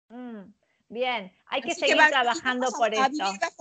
Mm. 0.09 0.58
Bien, 0.91 1.31
hay 1.47 1.61
que 1.61 1.75
seguir 1.75 1.99
trabajando 2.09 2.69
por 2.71 2.95
eso. 2.95 3.03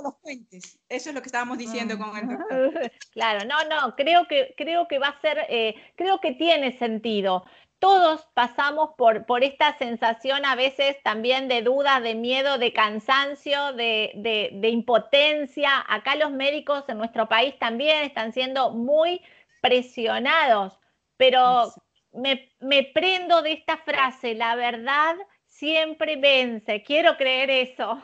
los 0.02 0.16
puentes. 0.22 0.80
Eso 0.88 1.10
es 1.10 1.16
lo 1.16 1.22
que 1.22 1.28
estábamos 1.28 1.58
diciendo 1.58 1.98
con 1.98 2.16
el 2.18 2.28
doctor. 2.28 2.92
Claro, 3.12 3.46
no, 3.46 3.64
no, 3.66 3.96
creo 3.96 4.28
que, 4.28 4.54
creo 4.56 4.88
que 4.88 5.00
va 5.00 5.08
a 5.08 5.22
ser, 5.22 5.46
eh, 5.50 5.76
creo 5.96 6.22
que 6.22 6.34
tiene 6.34 6.78
sentido. 6.78 7.44
Todos 7.80 8.28
pasamos 8.34 8.92
por, 8.98 9.26
por 9.26 9.44
esta 9.44 9.78
sensación 9.78 10.46
a 10.46 10.56
veces 10.56 10.96
también 11.04 11.48
de 11.48 11.62
duda, 11.62 12.00
de 12.00 12.16
miedo, 12.16 12.58
de 12.58 12.74
cansancio, 12.74 13.74
de, 13.74 14.14
de, 14.16 14.70
impotencia. 14.70 15.86
Acá 15.88 16.16
los 16.16 16.32
médicos 16.32 16.86
en 16.88 16.98
nuestro 16.98 17.28
país 17.28 17.60
también 17.60 18.04
están 18.04 18.32
siendo 18.34 18.72
muy 18.72 19.22
presionados, 19.62 20.80
pero 21.18 21.72
me, 22.14 22.52
me 22.62 22.84
prendo 22.84 23.42
de 23.42 23.52
esta 23.54 23.78
frase, 23.78 24.34
la 24.34 24.56
verdad 24.56 25.16
siempre 25.58 26.16
vence. 26.16 26.84
Quiero 26.84 27.18
creer 27.18 27.50
eso. 27.50 28.02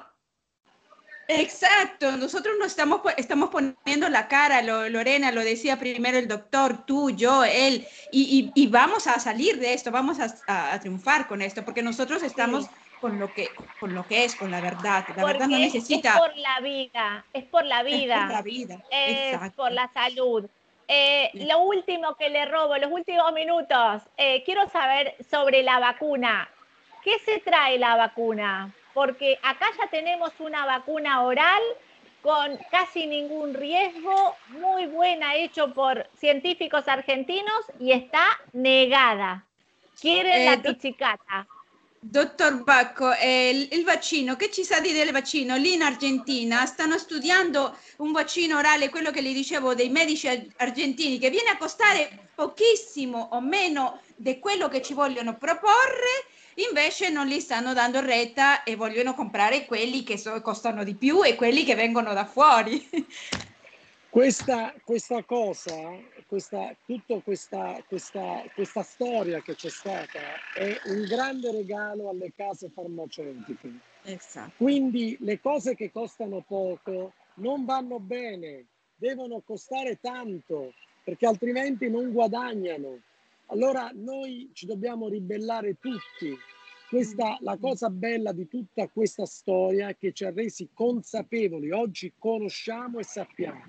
Exacto, 1.30 2.12
nosotros 2.18 2.56
nos 2.60 2.68
estamos, 2.68 3.00
estamos 3.16 3.50
poniendo 3.50 4.10
la 4.10 4.28
cara, 4.28 4.62
Lorena, 4.62 5.32
lo 5.32 5.40
decía 5.40 5.80
primero 5.80 6.18
el 6.18 6.28
doctor, 6.28 6.86
tú, 6.86 7.12
yo, 7.12 7.46
él, 7.46 7.88
y, 8.12 8.68
vamos 8.68 9.08
a 9.08 9.20
salir 9.20 9.58
de 9.58 9.74
esto, 9.74 9.90
vamos 9.90 10.18
a, 10.20 10.80
triunfar 10.82 11.28
con 11.28 11.42
esto, 11.42 11.64
porque 11.64 11.82
nosotros 11.82 12.24
estamos 12.24 12.68
con, 13.00 13.20
lo 13.20 13.34
que, 13.34 13.48
con 13.80 13.96
lo 13.96 14.06
que 14.06 14.26
es, 14.26 14.36
con 14.36 14.52
la 14.52 14.60
verdad. 14.60 15.06
La 15.16 15.24
verdad 15.24 15.48
no 15.48 15.58
necesita... 15.58 16.10
Es 16.10 16.20
por 16.20 16.38
la 16.38 16.60
vida, 16.60 17.26
es 17.32 17.44
por 17.46 17.66
la 17.66 17.84
vida. 17.84 18.16
Es 18.16 18.22
por 18.22 18.32
la 18.32 18.42
vida, 18.42 18.84
es 18.92 19.52
por 19.54 19.72
la 19.72 19.90
salud. 19.94 20.50
Eh, 20.90 21.30
lo 21.34 21.62
último 21.62 22.16
que 22.16 22.30
le 22.30 22.46
robo, 22.46 22.78
los 22.78 22.92
últimos 22.92 23.32
minutos, 23.32 24.02
eh, 24.18 24.44
quiero 24.44 24.68
saber 24.70 25.16
sobre 25.32 25.64
la 25.64 25.80
vacuna. 25.80 26.50
¿Qué 27.04 27.20
se 27.26 27.40
trae 27.40 27.78
la 27.78 27.96
vacuna? 27.96 28.74
Porque 28.94 29.38
acá 29.44 29.68
ya 29.78 29.88
tenemos 29.88 30.32
una 30.40 30.66
vacuna 30.66 31.24
oral 31.24 31.62
con 32.22 32.58
casi 32.72 33.06
ningún 33.06 33.54
riesgo, 33.54 34.36
muy 34.48 34.86
buena, 34.86 35.36
hecho 35.36 35.74
por 35.74 36.08
científicos 36.18 36.88
argentinos 36.88 37.66
y 37.80 37.92
está 37.92 38.26
negada. 38.54 39.46
Quieren 40.00 40.46
la 40.46 40.54
eh, 40.54 40.60
pichicata. 40.60 41.46
Dottor 42.00 42.64
Bacco, 42.64 43.12
il, 43.22 43.68
il, 43.72 43.84
vaccino, 43.84 44.36
che 44.36 44.50
ci 44.50 44.64
sa 44.64 44.80
di 44.80 44.92
del 44.92 45.12
vaccino? 45.12 45.56
Lì 45.58 45.74
in 45.74 45.82
Argentina 45.82 46.66
stanno 46.66 46.98
studiando 46.98 47.78
un 47.98 48.12
vaccino 48.12 48.58
orale, 48.58 48.90
quello 48.90 49.12
che 49.12 49.22
le 49.22 49.32
dicevo 49.32 49.74
dei 49.74 49.90
medici 49.90 50.28
argentini, 50.58 51.18
che 51.18 51.30
viene 51.30 51.50
a 51.50 51.58
costare 51.58 52.30
pochissimo 52.36 53.30
o 53.32 53.42
meno 53.42 54.02
di 54.16 54.40
quello 54.40 54.68
che 54.68 54.82
ci 54.82 54.94
vogliono 54.94 55.38
proporre 55.38 56.26
Invece 56.56 57.10
non 57.10 57.28
li 57.28 57.40
stanno 57.40 57.74
dando 57.74 58.00
retta 58.00 58.64
e 58.64 58.76
vogliono 58.76 59.14
comprare 59.16 59.66
quelli 59.66 60.04
che 60.04 60.18
so, 60.18 60.40
costano 60.42 60.84
di 60.84 60.96
più 60.96 61.24
e 61.24 61.36
quelli 61.36 61.64
che 61.64 61.76
vengono 61.76 62.14
da 62.14 62.26
fuori. 62.26 62.88
Questa, 64.14 64.72
questa 64.84 65.24
cosa, 65.24 65.74
questa, 66.28 66.72
tutta 66.86 67.20
questa, 67.22 67.84
questa, 67.88 68.44
questa 68.54 68.84
storia 68.84 69.42
che 69.42 69.56
c'è 69.56 69.72
stata 69.72 70.20
è 70.54 70.80
un 70.86 71.04
grande 71.06 71.52
regalo 71.52 72.10
alle 72.10 72.32
case 72.36 72.70
farmaceutiche. 72.70 73.72
Esatto. 74.04 74.52
Quindi 74.58 75.18
le 75.22 75.42
cose 75.42 75.74
che 75.74 75.92
costano 75.92 76.44
poco 76.48 77.14
non 77.38 77.66
vanno 77.66 78.00
bene, 78.00 78.68
devono 78.96 79.42
costare 79.44 79.98
tanto 80.00 80.74
perché 81.04 81.26
altrimenti 81.26 81.90
non 81.90 82.12
guadagnano. 82.12 83.00
Allora 83.54 83.92
noi 83.94 84.50
ci 84.54 84.66
dobbiamo 84.66 85.08
ribellare 85.08 85.78
tutti. 85.80 86.36
Questa, 86.90 87.38
la 87.42 87.56
cosa 87.58 87.90
bella 87.90 88.32
di 88.32 88.48
tutta 88.48 88.88
questa 88.88 89.28
storia 89.28 89.90
è 89.90 89.98
che 89.98 90.12
ci 90.12 90.26
ha 90.26 90.32
resi 90.32 90.70
consapevoli, 90.74 91.70
oggi 91.70 92.14
conosciamo 92.18 92.98
e 92.98 93.04
sappiamo. 93.04 93.64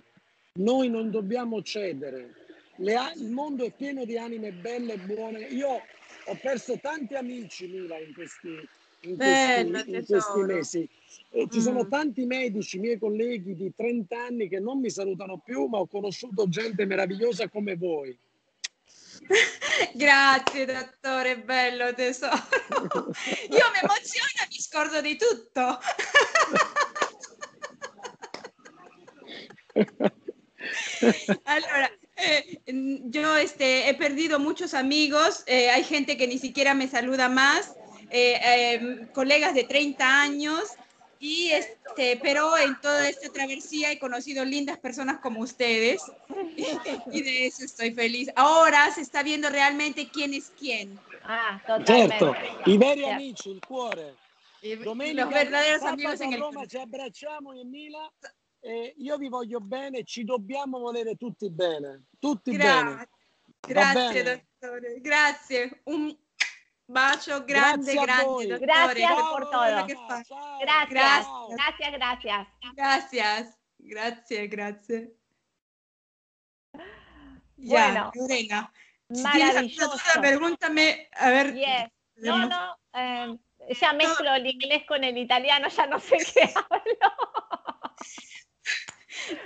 Noi 0.54 0.88
non 0.88 1.10
dobbiamo 1.10 1.60
cedere. 1.60 2.32
Le, 2.76 2.96
il 3.16 3.30
mondo 3.30 3.64
è 3.64 3.72
pieno 3.72 4.06
di 4.06 4.16
anime 4.16 4.52
belle 4.52 4.94
e 4.94 4.98
buone. 4.98 5.40
Io 5.48 5.68
ho 5.68 6.38
perso 6.40 6.78
tanti 6.80 7.14
amici, 7.14 7.66
Mila, 7.66 7.98
in 7.98 8.14
questi, 8.14 8.68
in 9.02 9.16
questi, 9.16 9.90
in 9.90 10.04
questi 10.06 10.40
mesi. 10.40 10.88
E 11.28 11.46
ci 11.50 11.60
sono 11.60 11.84
mm. 11.84 11.90
tanti 11.90 12.24
medici, 12.24 12.78
miei 12.78 12.98
colleghi 12.98 13.54
di 13.54 13.70
30 13.74 14.16
anni, 14.18 14.48
che 14.48 14.60
non 14.60 14.80
mi 14.80 14.88
salutano 14.88 15.42
più, 15.44 15.66
ma 15.66 15.78
ho 15.78 15.86
conosciuto 15.86 16.48
gente 16.48 16.86
meravigliosa 16.86 17.48
come 17.50 17.76
voi. 17.76 18.16
Grazie 19.94 20.66
dottore, 20.66 21.38
bello 21.38 21.94
tesoro. 21.94 22.34
Io 23.50 23.70
mi 23.72 23.78
emoziono 23.82 24.40
e 24.42 24.48
mi 24.50 24.60
scordo 24.60 25.00
di 25.00 25.16
tutto. 25.16 25.78
Allora, 31.44 31.90
eh, 32.16 32.62
yo 32.66 33.36
este, 33.36 33.88
he 33.88 33.94
perdido 33.94 34.38
muchos 34.38 34.72
amigos, 34.72 35.42
eh, 35.46 35.68
hay 35.70 35.84
gente 35.84 36.16
que 36.16 36.26
ni 36.26 36.38
siquiera 36.38 36.72
me 36.74 36.88
saluda 36.88 37.28
más, 37.28 37.74
eh, 38.10 39.06
colegas 39.12 39.54
de 39.54 39.64
30 39.64 40.22
años, 40.22 40.70
y 41.24 41.52
este, 41.52 42.20
pero 42.22 42.54
en 42.58 42.78
toda 42.82 43.08
esta 43.08 43.32
travesía 43.32 43.90
he 43.90 43.98
conocido 43.98 44.44
lindas 44.44 44.78
personas 44.78 45.20
como 45.20 45.40
ustedes 45.40 46.02
y 47.10 47.22
de 47.22 47.46
eso 47.46 47.64
estoy 47.64 47.94
feliz. 47.94 48.28
Ahora 48.36 48.90
se 48.90 49.00
está 49.00 49.22
viendo 49.22 49.48
realmente 49.48 50.10
quién 50.10 50.34
es 50.34 50.52
quién. 50.58 51.00
Ah, 51.22 51.58
totalmente. 51.66 52.18
Certo, 52.18 52.34
i 52.66 52.76
veri 52.76 53.08
amici, 53.08 53.50
il 53.52 53.60
cuore. 53.66 54.16
Domenica, 54.84 55.24
los 55.24 55.32
verdaderos 55.32 55.82
amigos 55.84 56.20
en 56.20 56.34
el 56.34 56.40
Roma 56.40 56.66
ci 56.66 56.76
abbracciamo 56.76 57.54
in 57.54 57.70
Mila 57.70 58.12
e 58.60 58.94
io 58.98 59.16
vi 59.16 59.30
voglio 59.30 59.60
bene, 59.60 60.04
ci 60.04 60.24
dobbiamo 60.24 60.78
volere 60.78 61.16
tutti 61.16 61.48
bene, 61.48 62.02
tutti 62.18 62.52
Gra 62.52 62.82
bene. 62.82 63.08
Grazie 63.66 64.22
dottore, 64.22 65.00
grazie. 65.00 65.80
Un, 65.84 66.14
Bacio 66.86 67.44
grande, 67.46 67.94
grande. 67.94 68.58
Gracias 68.58 69.14
por 69.14 69.50
todo. 69.50 69.86
Gracias, 70.60 71.26
gracias, 71.50 71.92
gracias. 71.92 72.48
Gracias, 72.74 73.58
gracias, 73.78 74.50
gracias. 74.50 75.08
Ya, 77.56 78.10
bueno, 78.12 78.72
maravilloso. 79.08 79.98
pregúntame, 80.20 81.08
a 81.12 81.30
ver. 81.30 81.54
No, 82.16 82.46
no, 82.46 82.76
eh, 82.92 83.38
ya 83.80 83.92
mezclo 83.92 84.34
el 84.34 84.46
inglés 84.46 84.84
con 84.86 85.02
el 85.04 85.16
italiano, 85.16 85.68
ya 85.68 85.86
no 85.86 85.98
sé 85.98 86.18
qué 86.18 86.52
hablo. 86.70 87.12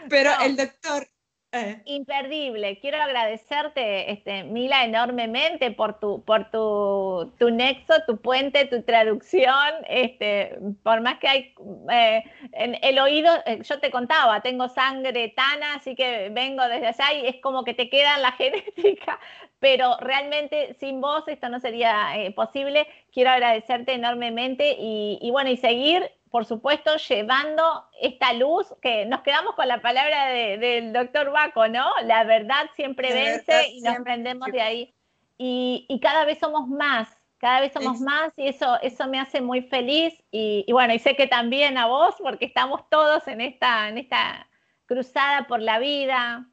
Pero 0.08 0.32
el 0.40 0.56
doctor, 0.56 1.08
eh. 1.52 1.82
Imperdible. 1.86 2.78
Quiero 2.80 3.00
agradecerte, 3.00 4.12
este, 4.12 4.44
Mila, 4.44 4.84
enormemente 4.84 5.70
por 5.70 5.98
tu, 5.98 6.22
por 6.24 6.50
tu, 6.50 7.32
tu, 7.38 7.50
nexo, 7.50 7.94
tu 8.06 8.20
puente, 8.20 8.66
tu 8.66 8.82
traducción. 8.82 9.74
Este, 9.88 10.58
por 10.82 11.00
más 11.00 11.18
que 11.18 11.28
hay 11.28 11.54
eh, 11.90 12.22
en 12.52 12.78
el 12.82 12.98
oído, 12.98 13.32
eh, 13.46 13.60
yo 13.62 13.80
te 13.80 13.90
contaba, 13.90 14.40
tengo 14.42 14.68
sangre 14.68 15.32
tana, 15.36 15.74
así 15.74 15.94
que 15.94 16.28
vengo 16.30 16.62
desde 16.68 16.88
allá 16.88 17.12
y 17.14 17.26
es 17.26 17.36
como 17.40 17.64
que 17.64 17.74
te 17.74 17.88
queda 17.88 18.18
la 18.18 18.32
genética, 18.38 19.18
pero 19.58 19.96
realmente 20.00 20.74
sin 20.80 21.00
vos 21.00 21.26
esto 21.28 21.48
no 21.48 21.60
sería 21.60 22.10
posible. 22.34 22.86
Quiero 23.12 23.30
agradecerte 23.30 23.94
enormemente 23.94 24.76
y 24.78 25.30
bueno, 25.30 25.50
y 25.50 25.56
seguir 25.56 26.10
por 26.30 26.44
supuesto, 26.44 26.96
llevando 26.96 27.86
esta 28.00 28.32
luz, 28.32 28.66
que 28.82 29.06
nos 29.06 29.22
quedamos 29.22 29.54
con 29.54 29.68
la 29.68 29.80
palabra 29.80 30.26
del 30.28 30.92
doctor 30.92 31.30
Baco, 31.30 31.68
¿no? 31.68 31.86
La 32.04 32.24
verdad 32.24 32.68
siempre 32.76 33.12
vence 33.12 33.68
y 33.70 33.80
nos 33.80 33.98
prendemos 33.98 34.50
de 34.50 34.60
ahí. 34.60 34.94
Y, 35.36 36.00
cada 36.02 36.24
vez 36.24 36.38
somos 36.38 36.68
más, 36.68 37.08
cada 37.38 37.60
vez 37.60 37.72
somos 37.72 38.00
más 38.00 38.32
y 38.36 38.48
eso, 38.48 38.78
eso 38.82 39.06
me 39.08 39.20
hace 39.20 39.40
muy 39.40 39.62
feliz. 39.62 40.14
Y, 40.30 40.66
bueno, 40.72 40.94
y 40.94 40.98
sé 40.98 41.16
que 41.16 41.26
también 41.26 41.78
a 41.78 41.86
vos, 41.86 42.16
porque 42.18 42.44
estamos 42.44 42.88
todos 42.90 43.26
en 43.28 43.40
esta, 43.40 43.88
en 43.88 43.98
esta 43.98 44.48
cruzada 44.86 45.46
por 45.46 45.60
la 45.60 45.78
vida, 45.78 46.46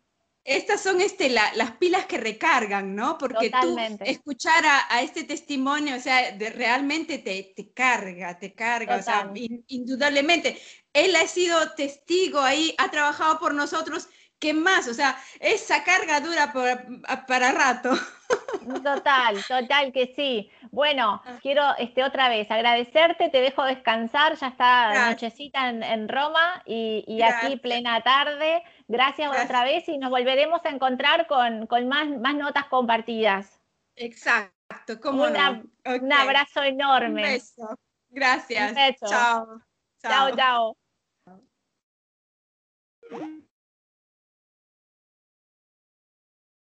estas 0.45 0.81
son 0.81 1.01
este, 1.01 1.29
las 1.29 1.71
pilas 1.79 2.05
que 2.05 2.17
recargan, 2.17 2.95
¿no? 2.95 3.17
Porque 3.17 3.49
tú 3.49 3.75
escuchar 4.01 4.63
a, 4.89 5.01
este 5.01 5.23
testimonio, 5.23 5.95
o 5.95 5.99
sea, 5.99 6.31
de, 6.31 6.51
realmente 6.51 7.17
te, 7.17 7.51
te, 7.55 7.73
carga, 7.73 8.37
te 8.37 8.53
carga, 8.53 8.97
o 8.97 9.01
sea, 9.01 9.31
indudablemente. 9.67 10.61
Él 10.93 11.15
ha 11.15 11.27
sido 11.27 11.71
testigo 11.71 12.39
ahí, 12.39 12.75
ha 12.77 12.89
trabajado 12.91 13.39
por 13.39 13.55
nosotros 13.55 14.07
¿qué 14.39 14.53
más? 14.53 14.87
O 14.87 14.93
sea, 14.93 15.17
esa 15.39 15.83
carga 15.83 16.19
dura 16.19 16.53
para 17.27 17.51
rato. 17.51 17.91
Total, 18.83 19.43
total 19.47 19.91
que 19.93 20.13
sí. 20.15 20.49
Bueno, 20.71 21.21
ah. 21.23 21.37
quiero 21.41 21.63
este, 21.77 22.03
otra 22.03 22.29
vez 22.29 22.49
agradecerte, 22.49 23.29
te 23.29 23.41
dejo 23.41 23.63
descansar, 23.63 24.35
ya 24.35 24.47
está 24.47 25.09
nochecita 25.11 25.69
en, 25.69 26.09
Roma 26.09 26.63
y, 26.65 27.21
aquí 27.21 27.57
plena 27.57 28.01
tarde. 28.01 28.63
Gracias, 28.87 29.31
otra 29.43 29.63
vez 29.63 29.87
y 29.87 29.97
nos 29.97 30.11
volveremos 30.11 30.63
a 30.63 30.69
encontrar 30.69 31.25
con, 31.27 31.67
más, 31.87 32.07
más 32.07 32.35
notas 32.35 32.65
compartidas. 32.65 33.59
Exacto, 33.95 34.99
como 35.01 35.23
Un 35.23 36.13
abrazo 36.13 36.61
enorme. 36.63 37.23
Un 37.23 37.29
beso. 37.29 37.79
Gracias. 38.09 38.75
Chao. 38.99 39.61
Chao, 40.01 40.35
chao. 40.35 40.77
chao. 43.11 43.41